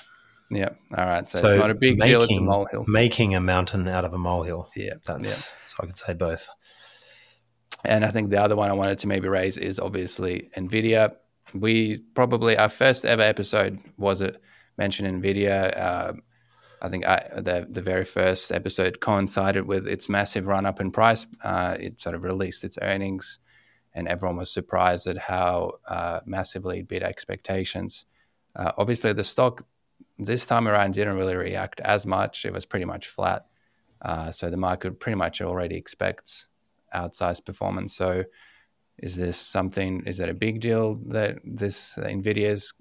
Yeah. 0.52 0.70
All 0.96 1.06
right. 1.06 1.30
So, 1.30 1.40
so, 1.40 1.48
it's 1.48 1.58
not 1.58 1.72
a 1.72 1.76
big 1.76 1.98
making, 1.98 2.12
deal. 2.12 2.22
It's 2.22 2.38
a 2.38 2.42
molehill. 2.42 2.86
Making 2.88 3.36
a 3.36 3.42
mountain 3.42 3.88
out 3.88 4.06
of 4.06 4.14
a 4.14 4.18
molehill. 4.18 4.70
Yeah. 4.76 4.96
That's 5.06 5.28
yeah. 5.28 5.58
so 5.66 5.76
I 5.82 5.86
could 5.88 5.98
say 5.98 6.14
both. 6.14 6.48
And 7.84 8.06
I 8.06 8.12
think 8.12 8.30
the 8.30 8.42
other 8.42 8.56
one 8.56 8.70
I 8.70 8.74
wanted 8.74 9.00
to 9.00 9.08
maybe 9.08 9.28
raise 9.28 9.58
is 9.58 9.80
obviously 9.80 10.50
Nvidia. 10.56 11.16
We 11.54 12.00
probably 12.16 12.58
our 12.58 12.70
first 12.70 13.06
ever 13.06 13.22
episode 13.22 13.80
was 13.98 14.22
it 14.22 14.42
mentioned 14.78 15.24
Nvidia. 15.24 15.78
Uh, 15.78 16.14
I 16.82 16.90
think 16.90 17.06
I, 17.06 17.30
the 17.36 17.68
the 17.70 17.82
very 17.82 18.06
first 18.06 18.52
episode 18.52 19.00
coincided 19.00 19.66
with 19.68 19.88
its 19.88 20.10
massive 20.10 20.48
run 20.48 20.66
up 20.66 20.82
in 20.82 20.92
price. 20.92 21.28
Uh, 21.44 21.78
it 21.80 22.02
sort 22.02 22.16
of 22.16 22.24
released 22.24 22.64
its 22.64 22.78
earnings 22.82 23.40
and 23.96 24.08
everyone 24.10 24.38
was 24.38 24.52
surprised 24.52 25.08
at 25.08 25.18
how 25.18 25.72
uh, 25.88 26.20
massively 26.26 26.80
it 26.80 26.88
beat 26.88 27.02
expectations. 27.02 28.06
Uh, 28.56 28.74
obviously, 28.78 29.14
the 29.14 29.24
stock 29.24 29.66
this 30.18 30.48
time 30.48 30.68
around 30.68 30.94
didn't 30.94 31.16
really 31.16 31.36
react 31.36 31.80
as 31.82 32.06
much. 32.06 32.46
It 32.46 32.54
was 32.54 32.66
pretty 32.66 32.86
much 32.86 33.08
flat. 33.08 33.46
Uh, 34.02 34.32
so 34.32 34.50
the 34.50 34.58
market 34.58 35.00
pretty 35.00 35.16
much 35.16 35.42
already 35.42 35.76
expects 35.76 36.48
outsized 36.94 37.46
performance. 37.46 37.96
So 37.96 38.26
is 38.98 39.16
this 39.16 39.38
something, 39.38 40.04
is 40.06 40.20
it 40.20 40.30
a 40.30 40.34
big 40.34 40.62
deal 40.62 41.00
that 41.08 41.38
this 41.44 41.96
NVIDIA's 41.98 42.74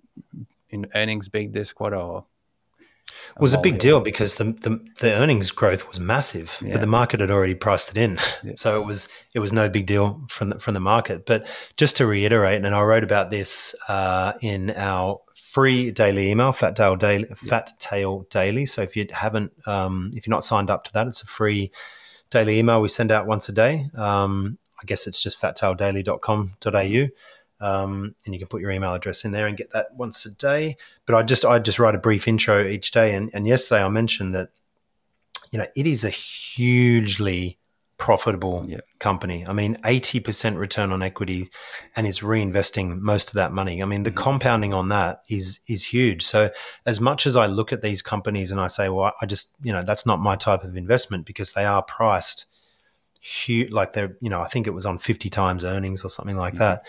in 0.71 0.87
earnings 0.95 1.29
big 1.29 1.53
this 1.53 1.73
quarter 1.73 1.97
or 1.97 2.27
it 3.37 3.43
was 3.43 3.53
a 3.53 3.61
big 3.61 3.79
deal 3.79 4.01
because 4.01 4.37
the, 4.37 4.45
the, 4.45 4.83
the 5.01 5.13
earnings 5.13 5.51
growth 5.51 5.87
was 5.87 6.01
massive, 6.01 6.59
yeah. 6.63 6.73
but 6.73 6.81
the 6.81 6.87
market 6.87 7.21
had 7.21 7.31
already 7.31 7.55
priced 7.55 7.91
it 7.91 7.99
in, 7.99 8.19
yeah. 8.43 8.53
so 8.57 8.81
it 8.81 8.87
was 8.87 9.09
it 9.35 9.41
was 9.41 9.53
no 9.53 9.69
big 9.69 9.87
deal 9.87 10.25
from 10.31 10.51
the, 10.51 10.59
from 10.59 10.73
the 10.73 10.81
market. 10.81 11.27
But 11.27 11.47
just 11.77 11.99
to 11.99 12.07
reiterate, 12.07 12.65
and 12.65 12.75
I 12.75 12.81
wrote 12.83 13.05
about 13.05 13.31
this 13.31 13.75
uh, 13.89 14.33
in 14.41 14.71
our 14.71 15.21
free 15.55 15.93
daily 15.93 16.33
email, 16.33 16.51
Fat 16.51 16.75
Tail 16.75 16.97
Daily. 16.97 17.29
Fat 17.37 17.71
Tail 17.79 18.27
Daily. 18.29 18.67
So 18.67 18.83
if 18.83 18.97
you 18.97 19.07
haven't, 19.13 19.53
um, 19.67 20.11
if 20.15 20.27
you're 20.27 20.35
not 20.35 20.43
signed 20.43 20.69
up 20.69 20.83
to 20.85 20.93
that, 20.95 21.07
it's 21.07 21.23
a 21.23 21.27
free 21.27 21.71
daily 22.29 22.59
email 22.59 22.81
we 22.81 22.89
send 22.89 23.13
out 23.13 23.29
once 23.29 23.49
a 23.49 23.53
day. 23.53 23.87
Um, 23.97 24.59
I 24.83 24.85
guess 24.85 25.07
it's 25.07 25.23
just 25.23 25.41
fattaildaily.com.au. 25.41 27.07
Um, 27.65 28.15
and 28.25 28.35
you 28.35 28.41
can 28.41 28.49
put 28.49 28.63
your 28.63 28.73
email 28.73 28.95
address 28.95 29.25
in 29.25 29.31
there 29.31 29.47
and 29.47 29.57
get 29.57 29.71
that 29.71 29.95
once 29.95 30.27
a 30.27 30.35
day. 30.35 30.77
But 31.07 31.15
I 31.15 31.23
just 31.23 31.45
I 31.45 31.61
just 31.61 31.79
write 31.79 31.95
a 31.95 32.01
brief 32.01 32.27
intro 32.27 32.67
each 32.67 32.91
day. 32.91 33.15
And, 33.15 33.31
and 33.33 33.47
yesterday 33.47 33.85
I 33.85 33.89
mentioned 33.89 34.35
that 34.35 34.49
you 35.53 35.61
know 35.61 35.67
it 35.77 35.87
is 35.87 36.05
a 36.05 36.11
hugely 36.11 37.59
profitable 37.99 38.65
yeah. 38.69 38.81
company. 38.99 39.47
I 39.47 39.53
mean, 39.53 39.79
eighty 39.85 40.21
percent 40.21 40.57
return 40.57 40.93
on 40.93 41.03
equity, 41.03 41.51
and 41.97 42.07
it's 42.07 42.21
reinvesting 42.21 43.01
most 43.01 43.29
of 43.29 43.35
that 43.35 43.53
money. 43.53 43.83
I 43.83 43.87
mean, 43.87 44.03
the 44.03 44.11
mm-hmm. 44.11 44.19
compounding 44.19 44.75
on 44.75 44.89
that 44.89 45.23
is 45.29 45.61
is 45.67 45.85
huge. 45.85 46.23
So 46.23 46.51
as 46.87 47.01
much 47.01 47.27
as 47.27 47.37
I 47.37 47.47
look 47.47 47.73
at 47.73 47.83
these 47.83 48.03
companies 48.03 48.51
and 48.51 48.61
I 48.61 48.67
say, 48.67 48.89
well, 48.89 49.13
I 49.21 49.27
just 49.27 49.55
you 49.63 49.73
know 49.73 49.83
that's 49.83 50.07
not 50.07 50.21
my 50.21 50.37
type 50.37 50.65
of 50.65 50.77
investment 50.77 51.27
because 51.27 51.53
they 51.53 51.65
are 51.65 51.83
priced 51.83 52.47
huge, 53.21 53.71
like 53.71 53.93
they're 53.93 54.17
you 54.21 54.31
know 54.31 54.41
I 54.41 54.49
think 54.49 54.67
it 54.67 54.75
was 54.75 54.87
on 54.87 54.99
fifty 54.99 55.31
times 55.31 55.65
earnings 55.65 56.05
or 56.05 56.09
something 56.09 56.37
like 56.37 56.55
mm-hmm. 56.55 56.61
that 56.61 56.85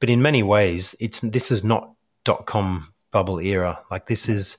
but 0.00 0.10
in 0.10 0.22
many 0.22 0.42
ways, 0.42 0.94
it's 1.00 1.20
this 1.20 1.50
is 1.50 1.64
not 1.64 1.92
dot 2.24 2.46
com 2.46 2.92
bubble 3.10 3.40
era. 3.40 3.80
Like 3.90 4.06
this 4.06 4.28
is 4.28 4.56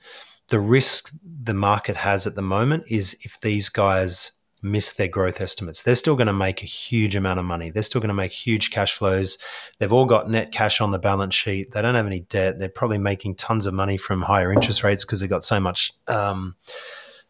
the 0.48 0.60
risk 0.60 1.12
the 1.22 1.54
market 1.54 1.96
has 1.96 2.26
at 2.26 2.34
the 2.34 2.42
moment 2.42 2.84
is 2.88 3.16
if 3.22 3.40
these 3.40 3.68
guys 3.68 4.32
miss 4.62 4.92
their 4.92 5.08
growth 5.08 5.40
estimates, 5.40 5.82
they're 5.82 5.94
still 5.94 6.16
going 6.16 6.26
to 6.26 6.32
make 6.32 6.62
a 6.62 6.66
huge 6.66 7.16
amount 7.16 7.38
of 7.38 7.44
money. 7.44 7.70
They're 7.70 7.82
still 7.82 8.00
going 8.00 8.08
to 8.08 8.14
make 8.14 8.32
huge 8.32 8.70
cash 8.70 8.92
flows. 8.92 9.38
They've 9.78 9.92
all 9.92 10.06
got 10.06 10.30
net 10.30 10.52
cash 10.52 10.80
on 10.80 10.90
the 10.90 10.98
balance 10.98 11.34
sheet. 11.34 11.72
They 11.72 11.82
don't 11.82 11.94
have 11.94 12.06
any 12.06 12.20
debt. 12.20 12.58
They're 12.58 12.68
probably 12.68 12.98
making 12.98 13.36
tons 13.36 13.66
of 13.66 13.74
money 13.74 13.96
from 13.96 14.22
higher 14.22 14.52
interest 14.52 14.82
rates 14.82 15.04
because 15.04 15.20
they've 15.20 15.30
got 15.30 15.44
so 15.44 15.60
much, 15.60 15.92
um, 16.08 16.56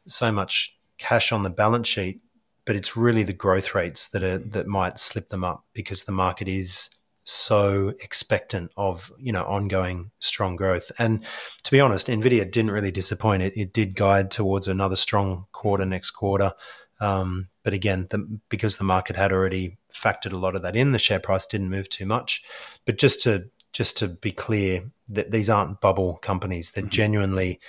so 0.06 0.32
much 0.32 0.76
cash 0.98 1.32
on 1.32 1.42
the 1.42 1.50
balance 1.50 1.88
sheet. 1.88 2.20
But 2.66 2.76
it's 2.76 2.96
really 2.96 3.22
the 3.22 3.32
growth 3.32 3.74
rates 3.74 4.08
that 4.08 4.22
are 4.22 4.38
that 4.38 4.66
might 4.66 4.98
slip 4.98 5.30
them 5.30 5.42
up 5.42 5.64
because 5.72 6.04
the 6.04 6.12
market 6.12 6.46
is 6.46 6.90
so 7.24 7.92
expectant 8.00 8.72
of 8.76 9.12
you 9.18 9.32
know 9.32 9.44
ongoing 9.44 10.10
strong 10.18 10.56
growth. 10.56 10.90
And 10.98 11.24
to 11.62 11.70
be 11.70 11.80
honest, 11.80 12.08
Nvidia 12.08 12.50
didn't 12.50 12.72
really 12.72 12.90
disappoint. 12.90 13.42
It 13.42 13.52
it 13.56 13.72
did 13.72 13.94
guide 13.94 14.30
towards 14.30 14.68
another 14.68 14.96
strong 14.96 15.46
quarter 15.52 15.84
next 15.84 16.10
quarter. 16.10 16.52
Um, 17.01 17.48
but 17.62 17.72
again, 17.72 18.07
the, 18.11 18.40
because 18.48 18.76
the 18.76 18.84
market 18.84 19.16
had 19.16 19.32
already 19.32 19.78
factored 19.94 20.32
a 20.32 20.38
lot 20.38 20.55
of 20.55 20.62
that 20.62 20.76
in, 20.76 20.92
the 20.92 20.98
share 20.98 21.20
price 21.20 21.46
didn't 21.46 21.70
move 21.70 21.88
too 21.88 22.07
much. 22.07 22.42
But 22.84 22.98
just 22.98 23.22
to 23.22 23.51
just 23.72 23.96
to 23.98 24.09
be 24.09 24.32
clear, 24.32 24.90
that 25.09 25.30
these 25.30 25.48
aren't 25.48 25.80
bubble 25.80 26.16
companies. 26.16 26.70
They're 26.70 26.82
mm-hmm. 26.82 26.90
genuinely, 26.90 27.61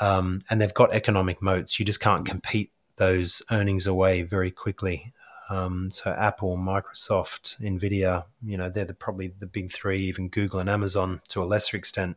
um, 0.00 0.42
and 0.48 0.60
they've 0.60 0.74
got 0.74 0.92
economic 0.92 1.42
moats. 1.42 1.78
You 1.78 1.86
just 1.86 2.00
can't 2.00 2.24
compete 2.24 2.72
those 2.96 3.42
earnings 3.50 3.86
away 3.86 4.22
very 4.22 4.50
quickly. 4.50 5.12
Um, 5.50 5.90
so 5.90 6.10
Apple, 6.10 6.58
Microsoft, 6.58 7.58
Nvidia, 7.60 8.24
you 8.44 8.58
know, 8.58 8.68
they're 8.68 8.84
the, 8.84 8.94
probably 8.94 9.28
the 9.28 9.46
big 9.46 9.72
three. 9.72 10.00
Even 10.00 10.28
Google 10.28 10.60
and 10.60 10.68
Amazon 10.68 11.20
to 11.28 11.42
a 11.42 11.44
lesser 11.44 11.76
extent. 11.76 12.16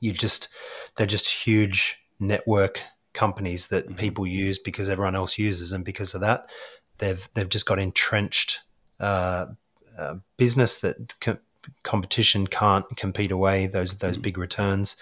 You 0.00 0.12
just 0.12 0.48
they're 0.96 1.06
just 1.06 1.28
huge 1.28 2.02
network 2.18 2.82
companies 3.12 3.68
that 3.68 3.86
mm-hmm. 3.86 3.96
people 3.96 4.26
use 4.26 4.58
because 4.58 4.88
everyone 4.88 5.14
else 5.14 5.38
uses, 5.38 5.72
and 5.72 5.84
because 5.84 6.14
of 6.14 6.20
that, 6.20 6.48
they've 6.98 7.28
they've 7.34 7.48
just 7.48 7.66
got 7.66 7.78
entrenched 7.78 8.60
uh, 8.98 9.46
uh, 9.98 10.14
business 10.36 10.78
that 10.78 11.14
competition 11.82 12.46
can't 12.46 12.84
compete 12.96 13.30
away 13.30 13.66
those 13.66 13.98
those 13.98 14.16
big 14.16 14.38
returns. 14.38 14.96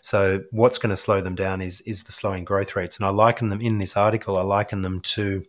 So 0.00 0.44
what's 0.50 0.78
going 0.78 0.90
to 0.90 0.96
slow 0.96 1.20
them 1.20 1.34
down 1.34 1.60
is 1.60 1.80
is 1.82 2.04
the 2.04 2.12
slowing 2.12 2.44
growth 2.44 2.76
rates. 2.76 2.96
And 2.96 3.06
I 3.06 3.10
liken 3.10 3.48
them 3.48 3.60
in 3.60 3.78
this 3.78 3.96
article. 3.96 4.36
I 4.36 4.42
liken 4.42 4.82
them 4.82 5.00
to 5.00 5.44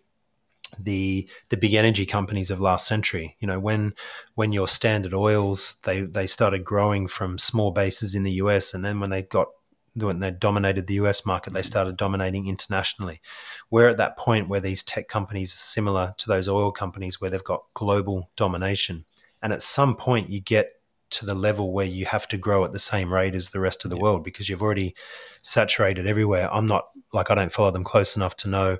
the 0.80 1.28
the 1.49 1.57
big 1.57 1.74
energy 1.74 2.05
companies 2.05 2.51
of 2.51 2.59
last 2.59 2.88
century. 2.88 3.36
You 3.39 3.47
know, 3.47 3.59
when 3.59 3.93
when 4.36 4.53
your 4.53 4.68
Standard 4.68 5.13
Oils 5.13 5.78
they 5.84 6.01
they 6.01 6.28
started 6.28 6.63
growing 6.63 7.07
from 7.07 7.38
small 7.38 7.72
bases 7.72 8.16
in 8.16 8.24
the 8.24 8.34
US, 8.34 8.74
and 8.74 8.84
then 8.84 8.99
when 8.99 9.09
they 9.09 9.22
got 9.22 9.49
when 9.96 10.20
they 10.20 10.32
dominated 10.32 10.88
the 10.88 10.96
US 10.96 11.26
market, 11.26 11.54
they 11.54 11.62
started 11.62 11.98
dominating 11.98 12.48
internationally. 12.48 13.22
We're 13.70 13.89
at 13.89 13.98
that 13.98 14.18
point 14.18 14.50
where 14.50 14.60
these 14.60 14.84
tech 14.84 15.08
companies 15.08 15.54
are 15.54 15.58
similar 15.58 16.14
to 16.18 16.28
those 16.28 16.50
oil 16.50 16.72
companies, 16.72 17.22
where 17.22 17.30
they've 17.30 17.43
got 17.43 17.64
global 17.74 18.30
domination, 18.36 19.06
and 19.41 19.54
at 19.54 19.64
some 19.64 19.96
point 19.96 20.30
you 20.30 20.41
get 20.41 20.74
to 21.12 21.26
the 21.26 21.36
level 21.36 21.72
where 21.72 21.86
you 21.86 22.06
have 22.06 22.28
to 22.28 22.38
grow 22.38 22.66
at 22.66 22.74
the 22.74 22.80
same 22.80 23.14
rate 23.14 23.36
as 23.36 23.50
the 23.50 23.60
rest 23.60 23.86
of 23.86 23.91
the 23.91 23.98
yeah. 23.98 24.04
world 24.04 24.24
because 24.24 24.50
you've 24.50 24.62
already 24.62 24.96
saturated 25.41 26.08
everywhere. 26.08 26.50
I'm 26.52 26.68
not 26.68 26.89
like 27.14 27.32
I 27.32 27.36
don't 27.36 27.52
follow 27.52 27.72
them 27.72 27.84
close 27.84 28.16
enough 28.16 28.36
to 28.38 28.50
know 28.50 28.78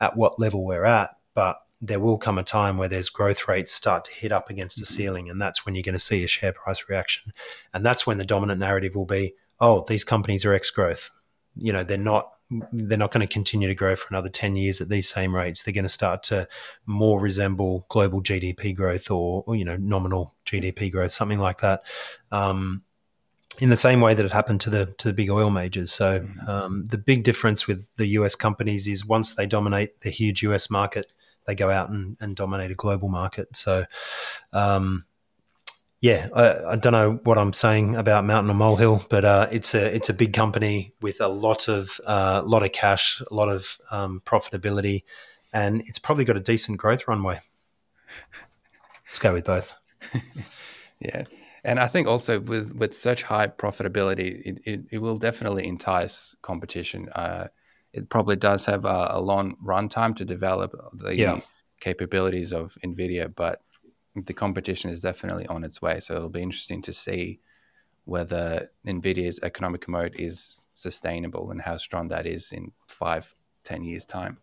at 0.00 0.16
what 0.16 0.38
level 0.38 0.64
we're 0.64 0.84
at, 0.84 1.10
but 1.34 1.58
there 1.80 1.98
will 1.98 2.16
come 2.16 2.38
a 2.38 2.44
time 2.44 2.76
where 2.76 2.88
there's 2.88 3.10
growth 3.10 3.48
rates 3.48 3.72
start 3.72 4.04
to 4.04 4.12
hit 4.12 4.30
up 4.30 4.48
against 4.48 4.78
the 4.78 4.84
mm-hmm. 4.84 4.94
ceiling, 4.94 5.30
and 5.30 5.40
that's 5.40 5.66
when 5.66 5.74
you're 5.74 5.82
going 5.82 5.94
to 5.94 5.98
see 5.98 6.22
a 6.22 6.28
share 6.28 6.52
price 6.52 6.88
reaction, 6.88 7.32
and 7.74 7.84
that's 7.84 8.06
when 8.06 8.18
the 8.18 8.24
dominant 8.24 8.60
narrative 8.60 8.94
will 8.94 9.06
be, 9.06 9.34
oh, 9.62 9.84
these 9.88 10.04
companies 10.04 10.44
are 10.44 10.52
X 10.52 10.70
growth. 10.70 11.10
You 11.54 11.72
know, 11.72 11.84
they're 11.84 11.96
not 11.96 12.28
they're 12.70 12.98
not 12.98 13.12
going 13.12 13.26
to 13.26 13.32
continue 13.32 13.66
to 13.66 13.74
grow 13.74 13.96
for 13.96 14.08
another 14.10 14.28
10 14.28 14.56
years 14.56 14.82
at 14.82 14.90
these 14.90 15.08
same 15.08 15.34
rates. 15.34 15.62
They're 15.62 15.72
going 15.72 15.84
to 15.84 15.88
start 15.88 16.22
to 16.24 16.46
more 16.84 17.18
resemble 17.18 17.86
global 17.88 18.22
GDP 18.22 18.76
growth 18.76 19.10
or, 19.10 19.42
or 19.46 19.56
you 19.56 19.64
know, 19.64 19.78
nominal 19.78 20.34
GDP 20.44 20.92
growth, 20.92 21.12
something 21.12 21.38
like 21.38 21.60
that. 21.60 21.82
Um, 22.30 22.82
in 23.58 23.70
the 23.70 23.76
same 23.76 24.02
way 24.02 24.12
that 24.12 24.26
it 24.26 24.32
happened 24.32 24.60
to 24.62 24.70
the 24.70 24.86
to 24.98 25.08
the 25.08 25.14
big 25.14 25.30
oil 25.30 25.50
majors. 25.50 25.92
So 25.92 26.20
mm-hmm. 26.20 26.48
um, 26.48 26.86
the 26.88 26.98
big 26.98 27.22
difference 27.22 27.66
with 27.66 27.94
the 27.94 28.06
US 28.08 28.34
companies 28.34 28.86
is 28.86 29.06
once 29.06 29.34
they 29.34 29.46
dominate 29.46 30.00
the 30.02 30.10
huge 30.10 30.42
US 30.42 30.68
market, 30.68 31.12
they 31.46 31.54
go 31.54 31.70
out 31.70 31.88
and, 31.88 32.16
and 32.20 32.36
dominate 32.36 32.70
a 32.70 32.74
global 32.74 33.08
market. 33.08 33.56
So 33.56 33.84
um, 34.52 35.04
yeah, 36.02 36.28
I, 36.34 36.72
I, 36.72 36.76
don't 36.76 36.92
know 36.92 37.20
what 37.22 37.38
I'm 37.38 37.52
saying 37.52 37.94
about 37.94 38.24
Mountain 38.24 38.50
or 38.50 38.54
Molehill, 38.54 39.06
but 39.08 39.24
uh, 39.24 39.46
it's 39.52 39.72
a 39.72 39.94
it's 39.94 40.10
a 40.10 40.12
big 40.12 40.32
company 40.32 40.92
with 41.00 41.20
a 41.20 41.28
lot 41.28 41.68
of 41.68 42.00
uh, 42.04 42.42
lot 42.44 42.64
of 42.64 42.72
cash, 42.72 43.22
a 43.30 43.32
lot 43.32 43.48
of 43.48 43.78
um, 43.92 44.20
profitability, 44.26 45.04
and 45.52 45.80
it's 45.86 46.00
probably 46.00 46.24
got 46.24 46.36
a 46.36 46.40
decent 46.40 46.78
growth 46.78 47.06
runway. 47.06 47.38
Let's 49.06 49.20
go 49.20 49.32
with 49.32 49.44
both. 49.44 49.78
yeah. 51.00 51.22
And 51.62 51.78
I 51.78 51.86
think 51.86 52.08
also 52.08 52.40
with, 52.40 52.74
with 52.74 52.96
such 52.96 53.22
high 53.22 53.46
profitability, 53.46 54.42
it, 54.44 54.62
it, 54.64 54.80
it 54.90 54.98
will 54.98 55.18
definitely 55.18 55.68
entice 55.68 56.34
competition. 56.42 57.08
Uh, 57.10 57.46
it 57.92 58.08
probably 58.08 58.34
does 58.34 58.64
have 58.66 58.84
a, 58.84 59.10
a 59.12 59.20
long 59.20 59.54
runtime 59.64 60.16
to 60.16 60.24
develop 60.24 60.74
the 60.94 61.14
yeah. 61.14 61.40
capabilities 61.78 62.52
of 62.52 62.76
NVIDIA, 62.84 63.32
but 63.32 63.62
the 64.14 64.34
competition 64.34 64.90
is 64.90 65.00
definitely 65.00 65.46
on 65.46 65.64
its 65.64 65.80
way. 65.80 66.00
So 66.00 66.14
it'll 66.14 66.28
be 66.28 66.42
interesting 66.42 66.82
to 66.82 66.92
see 66.92 67.40
whether 68.04 68.70
NVIDIA's 68.86 69.40
economic 69.42 69.88
moat 69.88 70.12
is 70.18 70.60
sustainable 70.74 71.50
and 71.50 71.62
how 71.62 71.76
strong 71.76 72.08
that 72.08 72.26
is 72.26 72.52
in 72.52 72.72
five, 72.88 73.34
ten 73.64 73.84
years' 73.84 74.04
time. 74.04 74.38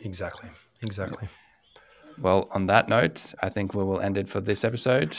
Exactly. 0.00 0.48
Exactly. 0.82 1.28
Well, 2.18 2.48
on 2.52 2.66
that 2.66 2.88
note, 2.88 3.34
I 3.42 3.48
think 3.48 3.74
we 3.74 3.84
will 3.84 4.00
end 4.00 4.18
it 4.18 4.28
for 4.28 4.40
this 4.40 4.64
episode. 4.64 5.16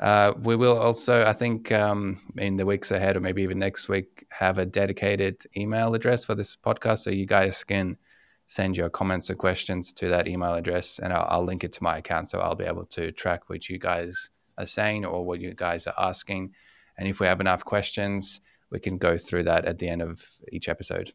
Uh, 0.00 0.32
we 0.42 0.56
will 0.56 0.76
also, 0.76 1.24
I 1.24 1.32
think, 1.32 1.70
um, 1.70 2.20
in 2.36 2.56
the 2.56 2.66
weeks 2.66 2.90
ahead, 2.90 3.16
or 3.16 3.20
maybe 3.20 3.42
even 3.42 3.58
next 3.58 3.88
week, 3.88 4.26
have 4.30 4.58
a 4.58 4.66
dedicated 4.66 5.46
email 5.56 5.94
address 5.94 6.24
for 6.24 6.34
this 6.34 6.56
podcast, 6.56 7.00
so 7.00 7.10
you 7.10 7.26
guys 7.26 7.62
can 7.62 7.96
send 8.46 8.76
your 8.76 8.90
comments 8.90 9.30
or 9.30 9.34
questions 9.34 9.92
to 9.94 10.08
that 10.08 10.28
email 10.28 10.54
address, 10.54 10.98
and 10.98 11.12
I'll, 11.12 11.26
I'll 11.28 11.44
link 11.44 11.64
it 11.64 11.72
to 11.74 11.82
my 11.82 11.98
account, 11.98 12.28
so 12.28 12.38
I'll 12.40 12.54
be 12.54 12.64
able 12.64 12.86
to 12.86 13.12
track 13.12 13.48
what 13.48 13.68
you 13.68 13.78
guys 13.78 14.30
are 14.58 14.66
saying 14.66 15.04
or 15.04 15.24
what 15.24 15.40
you 15.40 15.54
guys 15.54 15.86
are 15.86 15.94
asking. 15.98 16.52
And 16.96 17.08
if 17.08 17.20
we 17.20 17.26
have 17.26 17.40
enough 17.40 17.64
questions, 17.64 18.40
we 18.70 18.78
can 18.78 18.98
go 18.98 19.16
through 19.16 19.44
that 19.44 19.64
at 19.64 19.78
the 19.78 19.88
end 19.88 20.02
of 20.02 20.22
each 20.52 20.68
episode. 20.68 21.12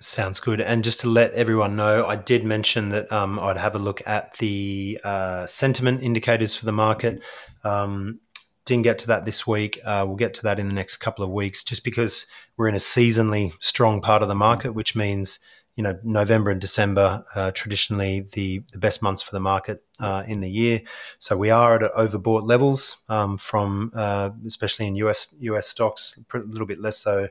Sounds 0.00 0.38
good. 0.38 0.60
And 0.60 0.84
just 0.84 1.00
to 1.00 1.08
let 1.08 1.32
everyone 1.32 1.74
know, 1.74 2.06
I 2.06 2.14
did 2.14 2.44
mention 2.44 2.90
that 2.90 3.10
um, 3.10 3.38
I'd 3.40 3.56
have 3.56 3.74
a 3.74 3.80
look 3.80 4.00
at 4.06 4.34
the 4.38 5.00
uh, 5.02 5.46
sentiment 5.46 6.02
indicators 6.02 6.56
for 6.56 6.66
the 6.66 6.72
market. 6.72 7.20
Um, 7.64 8.20
didn't 8.64 8.84
get 8.84 8.98
to 9.00 9.06
that 9.08 9.24
this 9.24 9.46
week. 9.46 9.80
Uh, 9.84 10.04
we'll 10.06 10.16
get 10.16 10.34
to 10.34 10.42
that 10.44 10.60
in 10.60 10.68
the 10.68 10.74
next 10.74 10.98
couple 10.98 11.24
of 11.24 11.30
weeks, 11.30 11.64
just 11.64 11.82
because 11.82 12.26
we're 12.56 12.68
in 12.68 12.74
a 12.74 12.78
seasonally 12.78 13.52
strong 13.60 14.00
part 14.00 14.22
of 14.22 14.28
the 14.28 14.34
market, 14.34 14.72
which 14.72 14.94
means 14.94 15.40
you 15.78 15.84
know 15.84 15.96
November 16.02 16.50
and 16.50 16.60
December 16.60 17.24
uh, 17.36 17.52
traditionally 17.52 18.26
the 18.32 18.62
the 18.72 18.80
best 18.80 19.00
months 19.00 19.22
for 19.22 19.30
the 19.30 19.40
market 19.40 19.84
uh, 20.00 20.24
in 20.26 20.40
the 20.40 20.50
year. 20.50 20.82
So 21.20 21.36
we 21.36 21.50
are 21.50 21.76
at 21.76 21.92
overbought 21.92 22.42
levels 22.44 22.96
um, 23.08 23.38
from 23.38 23.92
uh, 23.94 24.30
especially 24.44 24.88
in 24.88 24.96
US 24.96 25.32
US 25.38 25.68
stocks, 25.68 26.18
a 26.34 26.38
little 26.38 26.66
bit 26.66 26.80
less 26.80 26.98
so 26.98 27.28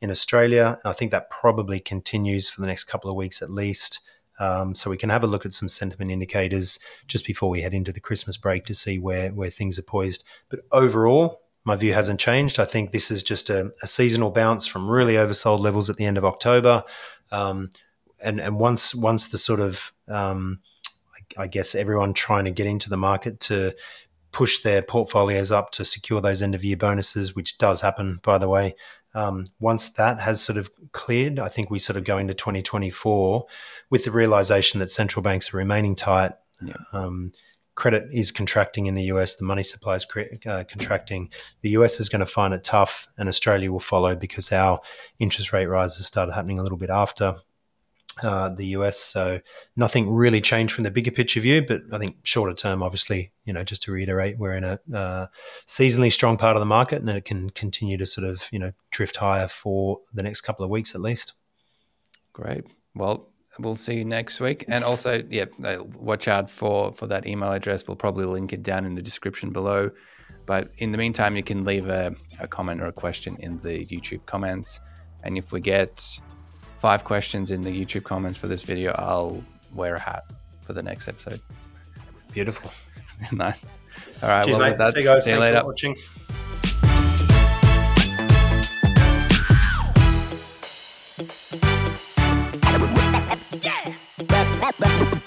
in 0.00 0.08
Australia. 0.08 0.78
And 0.84 0.90
I 0.90 0.94
think 0.94 1.10
that 1.10 1.30
probably 1.30 1.80
continues 1.80 2.48
for 2.48 2.60
the 2.60 2.68
next 2.68 2.84
couple 2.84 3.10
of 3.10 3.16
weeks 3.16 3.42
at 3.42 3.50
least. 3.50 3.98
Um, 4.38 4.76
so 4.76 4.88
we 4.88 4.96
can 4.96 5.10
have 5.10 5.24
a 5.24 5.26
look 5.26 5.44
at 5.44 5.52
some 5.52 5.68
sentiment 5.68 6.12
indicators 6.12 6.78
just 7.08 7.26
before 7.26 7.50
we 7.50 7.62
head 7.62 7.74
into 7.74 7.92
the 7.92 8.00
Christmas 8.00 8.36
break 8.36 8.66
to 8.66 8.74
see 8.74 9.00
where 9.00 9.30
where 9.30 9.50
things 9.50 9.80
are 9.80 9.82
poised. 9.82 10.24
But 10.48 10.60
overall, 10.70 11.40
my 11.64 11.76
view 11.76 11.92
hasn't 11.92 12.20
changed. 12.20 12.58
I 12.58 12.64
think 12.64 12.90
this 12.90 13.10
is 13.10 13.22
just 13.22 13.50
a, 13.50 13.72
a 13.82 13.86
seasonal 13.86 14.30
bounce 14.30 14.66
from 14.66 14.88
really 14.88 15.14
oversold 15.14 15.58
levels 15.58 15.90
at 15.90 15.96
the 15.96 16.06
end 16.06 16.16
of 16.16 16.24
October, 16.24 16.84
um, 17.32 17.70
and 18.20 18.40
and 18.40 18.58
once 18.58 18.94
once 18.94 19.28
the 19.28 19.38
sort 19.38 19.60
of 19.60 19.92
um, 20.08 20.60
I, 21.36 21.44
I 21.44 21.46
guess 21.46 21.74
everyone 21.74 22.12
trying 22.12 22.44
to 22.44 22.50
get 22.50 22.66
into 22.66 22.90
the 22.90 22.96
market 22.96 23.40
to 23.40 23.74
push 24.32 24.62
their 24.62 24.82
portfolios 24.82 25.50
up 25.50 25.72
to 25.72 25.84
secure 25.84 26.20
those 26.20 26.42
end 26.42 26.54
of 26.54 26.64
year 26.64 26.76
bonuses, 26.76 27.34
which 27.34 27.58
does 27.58 27.80
happen, 27.80 28.20
by 28.22 28.38
the 28.38 28.48
way. 28.48 28.76
Um, 29.12 29.48
once 29.58 29.88
that 29.90 30.20
has 30.20 30.40
sort 30.40 30.56
of 30.56 30.70
cleared, 30.92 31.40
I 31.40 31.48
think 31.48 31.68
we 31.68 31.80
sort 31.80 31.96
of 31.96 32.04
go 32.04 32.18
into 32.18 32.32
2024 32.32 33.44
with 33.90 34.04
the 34.04 34.12
realization 34.12 34.78
that 34.78 34.90
central 34.90 35.22
banks 35.22 35.52
are 35.52 35.56
remaining 35.56 35.96
tight. 35.96 36.32
Yeah. 36.62 36.74
Um, 36.92 37.32
credit 37.80 38.06
is 38.12 38.30
contracting 38.30 38.84
in 38.84 38.94
the 38.94 39.04
US, 39.04 39.36
the 39.36 39.44
money 39.44 39.62
supply 39.62 39.94
is 39.94 40.06
uh, 40.46 40.64
contracting. 40.68 41.30
The 41.62 41.70
US 41.70 41.98
is 41.98 42.10
going 42.10 42.20
to 42.20 42.26
find 42.26 42.52
it 42.52 42.62
tough, 42.62 43.08
and 43.16 43.26
Australia 43.26 43.72
will 43.72 43.80
follow 43.80 44.14
because 44.14 44.52
our 44.52 44.80
interest 45.18 45.52
rate 45.54 45.64
rises 45.64 46.06
started 46.06 46.32
happening 46.32 46.58
a 46.58 46.62
little 46.62 46.76
bit 46.76 46.90
after 46.90 47.36
uh, 48.22 48.50
the 48.50 48.66
US. 48.76 48.98
So 48.98 49.40
nothing 49.76 50.12
really 50.12 50.42
changed 50.42 50.74
from 50.74 50.84
the 50.84 50.90
bigger 50.90 51.10
picture 51.10 51.40
view, 51.40 51.64
but 51.66 51.80
I 51.90 51.96
think 51.96 52.16
shorter 52.22 52.54
term, 52.54 52.82
obviously, 52.82 53.32
you 53.46 53.54
know, 53.54 53.64
just 53.64 53.82
to 53.84 53.92
reiterate, 53.92 54.36
we're 54.36 54.56
in 54.56 54.64
a 54.64 54.78
uh, 54.94 55.26
seasonally 55.66 56.12
strong 56.12 56.36
part 56.36 56.56
of 56.56 56.60
the 56.60 56.66
market, 56.66 57.00
and 57.00 57.08
it 57.08 57.24
can 57.24 57.48
continue 57.48 57.96
to 57.96 58.04
sort 58.04 58.28
of 58.28 58.46
you 58.52 58.58
know 58.58 58.72
drift 58.90 59.16
higher 59.16 59.48
for 59.48 60.00
the 60.12 60.22
next 60.22 60.42
couple 60.42 60.66
of 60.66 60.70
weeks 60.70 60.94
at 60.94 61.00
least. 61.00 61.32
Great. 62.34 62.64
Well, 62.94 63.29
we'll 63.62 63.76
see 63.76 63.94
you 63.98 64.04
next 64.04 64.40
week, 64.40 64.64
and 64.68 64.84
also, 64.84 65.22
yeah, 65.30 65.46
uh, 65.64 65.82
watch 65.98 66.28
out 66.28 66.50
for 66.50 66.92
for 66.92 67.06
that 67.06 67.26
email 67.26 67.52
address. 67.52 67.86
We'll 67.86 67.96
probably 67.96 68.24
link 68.24 68.52
it 68.52 68.62
down 68.62 68.84
in 68.84 68.94
the 68.94 69.02
description 69.02 69.50
below. 69.50 69.90
But 70.46 70.68
in 70.78 70.90
the 70.90 70.98
meantime, 70.98 71.36
you 71.36 71.42
can 71.42 71.64
leave 71.64 71.88
a, 71.88 72.14
a 72.40 72.48
comment 72.48 72.80
or 72.80 72.86
a 72.86 72.92
question 72.92 73.36
in 73.40 73.58
the 73.58 73.86
YouTube 73.86 74.24
comments, 74.26 74.80
and 75.22 75.38
if 75.38 75.52
we 75.52 75.60
get 75.60 76.20
five 76.78 77.04
questions 77.04 77.50
in 77.50 77.62
the 77.62 77.70
YouTube 77.70 78.04
comments 78.04 78.38
for 78.38 78.48
this 78.48 78.64
video, 78.64 78.92
I'll 78.96 79.42
wear 79.74 79.94
a 79.94 80.00
hat 80.00 80.24
for 80.60 80.72
the 80.72 80.82
next 80.82 81.08
episode. 81.08 81.40
Beautiful. 82.32 82.70
nice. 83.32 83.64
All 84.22 84.28
right. 84.28 84.44
Cheers, 84.44 84.56
well, 84.56 84.70
mate. 84.70 84.78
That, 84.78 84.90
see 84.90 85.00
you 85.00 85.06
guys. 85.06 85.24
See 85.24 85.30
Thanks 85.30 85.46
you 85.46 85.52
later. 85.52 85.60
for 85.60 85.66
watching. 85.66 85.96
Bye. 94.80 95.20